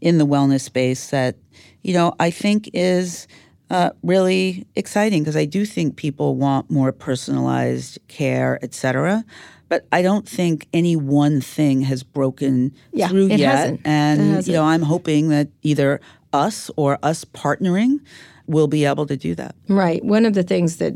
in 0.00 0.18
the 0.18 0.26
wellness 0.26 0.60
space 0.62 1.10
that, 1.10 1.36
you 1.82 1.92
know, 1.92 2.14
I 2.20 2.30
think 2.30 2.70
is 2.72 3.26
uh, 3.70 3.90
really 4.02 4.64
exciting 4.76 5.22
because 5.22 5.36
I 5.36 5.44
do 5.44 5.64
think 5.66 5.96
people 5.96 6.36
want 6.36 6.70
more 6.70 6.92
personalized 6.92 7.98
care, 8.08 8.58
et 8.62 8.74
cetera. 8.74 9.24
But 9.68 9.86
I 9.92 10.02
don't 10.02 10.28
think 10.28 10.66
any 10.72 10.96
one 10.96 11.40
thing 11.40 11.82
has 11.82 12.02
broken 12.02 12.72
Yeah, 12.92 13.08
through 13.08 13.28
yet. 13.28 13.40
hasn't. 13.40 13.80
It 13.80 13.86
And 13.86 14.46
you 14.46 14.52
know, 14.54 14.64
I'm 14.64 14.82
hoping 14.82 15.28
that 15.28 15.48
either 15.62 16.00
us 16.32 16.70
or 16.76 16.98
us 17.02 17.24
partnering 17.24 18.00
will 18.46 18.66
be 18.68 18.84
able 18.86 19.06
to 19.06 19.16
do 19.16 19.34
that. 19.34 19.54
Right. 19.68 20.02
One 20.04 20.24
of 20.24 20.32
the 20.34 20.42
things 20.42 20.76
that 20.76 20.94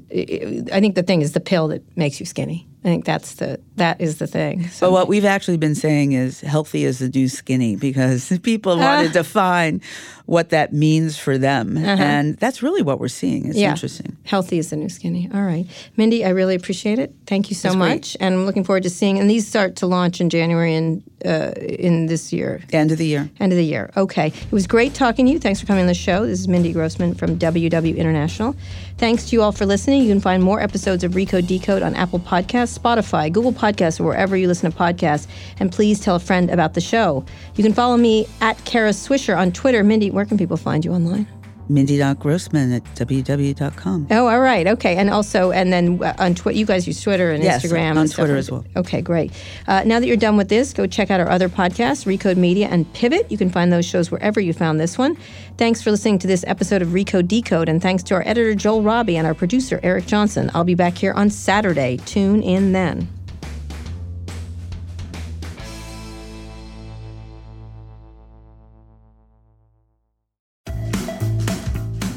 I 0.72 0.80
think 0.80 0.94
the 0.94 1.02
thing 1.02 1.20
is 1.22 1.32
the 1.32 1.40
pill 1.40 1.68
that 1.68 1.82
makes 1.96 2.18
you 2.20 2.26
skinny. 2.26 2.66
I 2.84 2.88
think 2.88 3.04
that's 3.04 3.34
the 3.34 3.60
that 3.76 4.00
is 4.00 4.18
the 4.18 4.26
thing. 4.26 4.66
So, 4.68 4.86
But 4.86 4.92
what 4.92 5.08
we've 5.08 5.24
actually 5.26 5.58
been 5.58 5.74
saying 5.76 6.12
is 6.12 6.40
healthy 6.40 6.84
is 6.84 6.98
the 6.98 7.08
new 7.08 7.28
skinny 7.28 7.76
because 7.76 8.36
people 8.42 8.76
want 8.78 9.00
Ah. 9.00 9.02
to 9.02 9.08
define 9.10 9.80
what 10.26 10.50
that 10.50 10.72
means 10.72 11.18
for 11.18 11.36
them. 11.38 11.76
And 11.76 12.36
that's 12.38 12.62
really 12.62 12.82
what 12.82 13.00
we're 13.00 13.08
seeing. 13.08 13.46
It's 13.46 13.56
Uh-huh. 13.56 13.60
yeah, 13.62 13.70
interesting. 13.72 14.16
Healthy 14.24 14.58
is 14.58 14.70
the 14.70 14.76
new 14.76 14.88
skinny. 14.88 15.28
All 15.34 15.42
right, 15.42 15.66
Mindy, 15.96 16.24
I 16.24 16.30
really 16.30 16.54
appreciate 16.54 16.98
it. 16.98 17.14
Thank 17.26 17.50
you 17.50 17.56
so 17.56 17.68
That's 17.68 17.76
great. 17.76 17.88
much, 17.88 18.16
and 18.20 18.34
I'm 18.34 18.46
looking 18.46 18.64
forward 18.64 18.82
to 18.84 18.90
seeing. 18.90 19.18
And 19.18 19.28
these 19.28 19.46
start 19.46 19.76
to 19.76 19.86
launch 19.86 20.20
in 20.20 20.30
January 20.30 20.74
and 20.74 21.02
uh, 21.24 21.52
in 21.56 22.06
this 22.06 22.32
year. 22.32 22.60
End 22.72 22.90
of 22.92 22.98
the 22.98 23.06
year. 23.06 23.30
End 23.40 23.52
of 23.52 23.56
the 23.56 23.64
year. 23.64 23.90
Okay. 23.96 24.26
It 24.28 24.52
was 24.52 24.66
great 24.66 24.92
talking 24.94 25.26
to 25.26 25.32
you. 25.32 25.38
Thanks 25.38 25.60
for 25.60 25.66
coming 25.66 25.82
on 25.82 25.86
the 25.86 25.94
show. 25.94 26.26
This 26.26 26.40
is 26.40 26.48
Mindy 26.48 26.72
Grossman 26.72 27.14
from 27.14 27.38
WW 27.38 27.96
International. 27.96 28.56
Thanks 28.98 29.26
to 29.30 29.36
you 29.36 29.42
all 29.42 29.52
for 29.52 29.64
listening. 29.64 30.02
You 30.02 30.08
can 30.08 30.20
find 30.20 30.42
more 30.42 30.60
episodes 30.60 31.04
of 31.04 31.12
Recode 31.12 31.46
Decode 31.46 31.82
on 31.82 31.94
Apple 31.94 32.18
Podcasts, 32.18 32.76
Spotify, 32.78 33.32
Google 33.32 33.52
Podcasts, 33.52 34.00
or 34.00 34.04
wherever 34.04 34.36
you 34.36 34.48
listen 34.48 34.70
to 34.70 34.76
podcasts. 34.76 35.26
And 35.60 35.70
please 35.72 36.00
tell 36.00 36.16
a 36.16 36.20
friend 36.20 36.50
about 36.50 36.74
the 36.74 36.80
show. 36.80 37.24
You 37.54 37.62
can 37.64 37.72
follow 37.72 37.96
me 37.96 38.26
at 38.40 38.64
Kara 38.64 38.90
Swisher 38.90 39.36
on 39.36 39.52
Twitter. 39.52 39.82
Mindy, 39.84 40.10
where 40.12 40.24
can 40.24 40.38
people 40.38 40.56
find 40.56 40.84
you 40.84 40.92
online? 40.92 41.26
Mindy.grossman 41.68 42.72
at 42.72 42.84
www.com. 42.96 44.08
Oh, 44.10 44.26
all 44.26 44.40
right. 44.40 44.66
Okay. 44.66 44.96
And 44.96 45.08
also, 45.08 45.52
and 45.52 45.72
then 45.72 46.02
uh, 46.02 46.12
on 46.18 46.34
Twitter, 46.34 46.58
you 46.58 46.66
guys 46.66 46.86
use 46.88 47.00
Twitter 47.00 47.30
and 47.30 47.42
Yes, 47.42 47.64
Instagram. 47.64 47.96
on 47.96 48.08
Twitter 48.08 48.36
as 48.36 48.50
well. 48.50 48.64
Okay, 48.76 49.00
great. 49.00 49.32
Uh, 49.68 49.82
now 49.86 50.00
that 50.00 50.06
you're 50.06 50.16
done 50.16 50.36
with 50.36 50.48
this, 50.48 50.72
go 50.72 50.86
check 50.88 51.10
out 51.10 51.20
our 51.20 51.30
other 51.30 51.48
podcasts, 51.48 52.04
Recode 52.04 52.36
Media 52.36 52.66
and 52.68 52.92
Pivot. 52.94 53.30
You 53.30 53.38
can 53.38 53.48
find 53.48 53.72
those 53.72 53.86
shows 53.86 54.10
wherever 54.10 54.40
you 54.40 54.52
found 54.52 54.80
this 54.80 54.98
one. 54.98 55.16
Thanks 55.56 55.80
for 55.80 55.92
listening 55.92 56.18
to 56.18 56.26
this 56.26 56.44
episode 56.48 56.82
of 56.82 56.88
Recode 56.88 57.28
Decode, 57.28 57.68
and 57.68 57.80
thanks 57.80 58.02
to 58.04 58.14
our 58.16 58.22
editor, 58.26 58.54
Joel 58.56 58.82
Robbie, 58.82 59.16
and 59.16 59.26
our 59.26 59.34
producer, 59.34 59.78
Eric 59.84 60.06
Johnson. 60.06 60.50
I'll 60.54 60.64
be 60.64 60.74
back 60.74 60.98
here 60.98 61.12
on 61.12 61.30
Saturday. 61.30 61.96
Tune 62.04 62.42
in 62.42 62.72
then. 62.72 63.08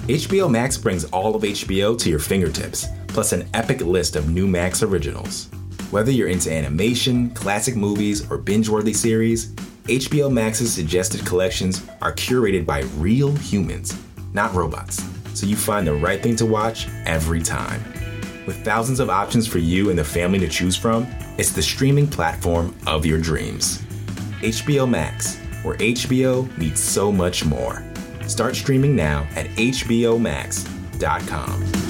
HBO 0.08 0.47
Max 0.47 0.78
brings 0.78 1.06
all 1.06 1.36
of 1.36 1.41
HBO 1.41 1.97
to 1.97 2.12
your 2.12 2.20
fingertips, 2.20 2.86
plus 3.08 3.32
an 3.32 3.49
epic 3.56 3.82
list 3.82 4.16
of 4.16 4.30
new 4.30 4.45
Max 4.45 4.84
originals. 4.84 5.49
Whether 5.89 6.12
you're 6.12 6.28
into 6.28 6.53
animation, 6.53 7.32
classic 7.32 7.76
movies, 7.76 8.30
or 8.30 8.38
binge 8.38 8.70
worthy 8.70 8.93
series, 8.93 9.56
HBO 9.86 10.32
Max's 10.32 10.72
suggested 10.72 11.26
collections 11.26 11.88
are 12.03 12.14
curated 12.14 12.68
by 12.68 12.82
real 12.97 13.36
humans, 13.36 13.99
not 14.32 14.53
robots, 14.53 15.03
so 15.34 15.47
you 15.47 15.56
find 15.56 15.88
the 15.88 15.95
right 15.95 16.22
thing 16.22 16.36
to 16.36 16.45
watch 16.45 16.88
every 17.08 17.41
time. 17.41 17.84
With 18.45 18.64
thousands 18.64 18.99
of 18.99 19.10
options 19.10 19.47
for 19.47 19.58
you 19.58 19.89
and 19.89 19.97
the 19.97 20.03
family 20.03 20.38
to 20.38 20.47
choose 20.47 20.78
from, 20.78 21.08
it's 21.39 21.51
the 21.51 21.64
streaming 21.64 22.08
platform 22.08 22.76
of 22.86 23.08
your 23.08 23.20
dreams. 23.20 23.82
HBO 24.41 24.88
Max, 24.88 25.39
where 25.64 25.78
HBO 25.78 26.56
meets 26.60 26.80
so 26.80 27.12
much 27.12 27.43
more. 27.43 27.84
Start 28.28 28.55
streaming 28.55 28.95
now 28.95 29.28
at 29.36 29.47
HBOMax.com. 29.47 31.85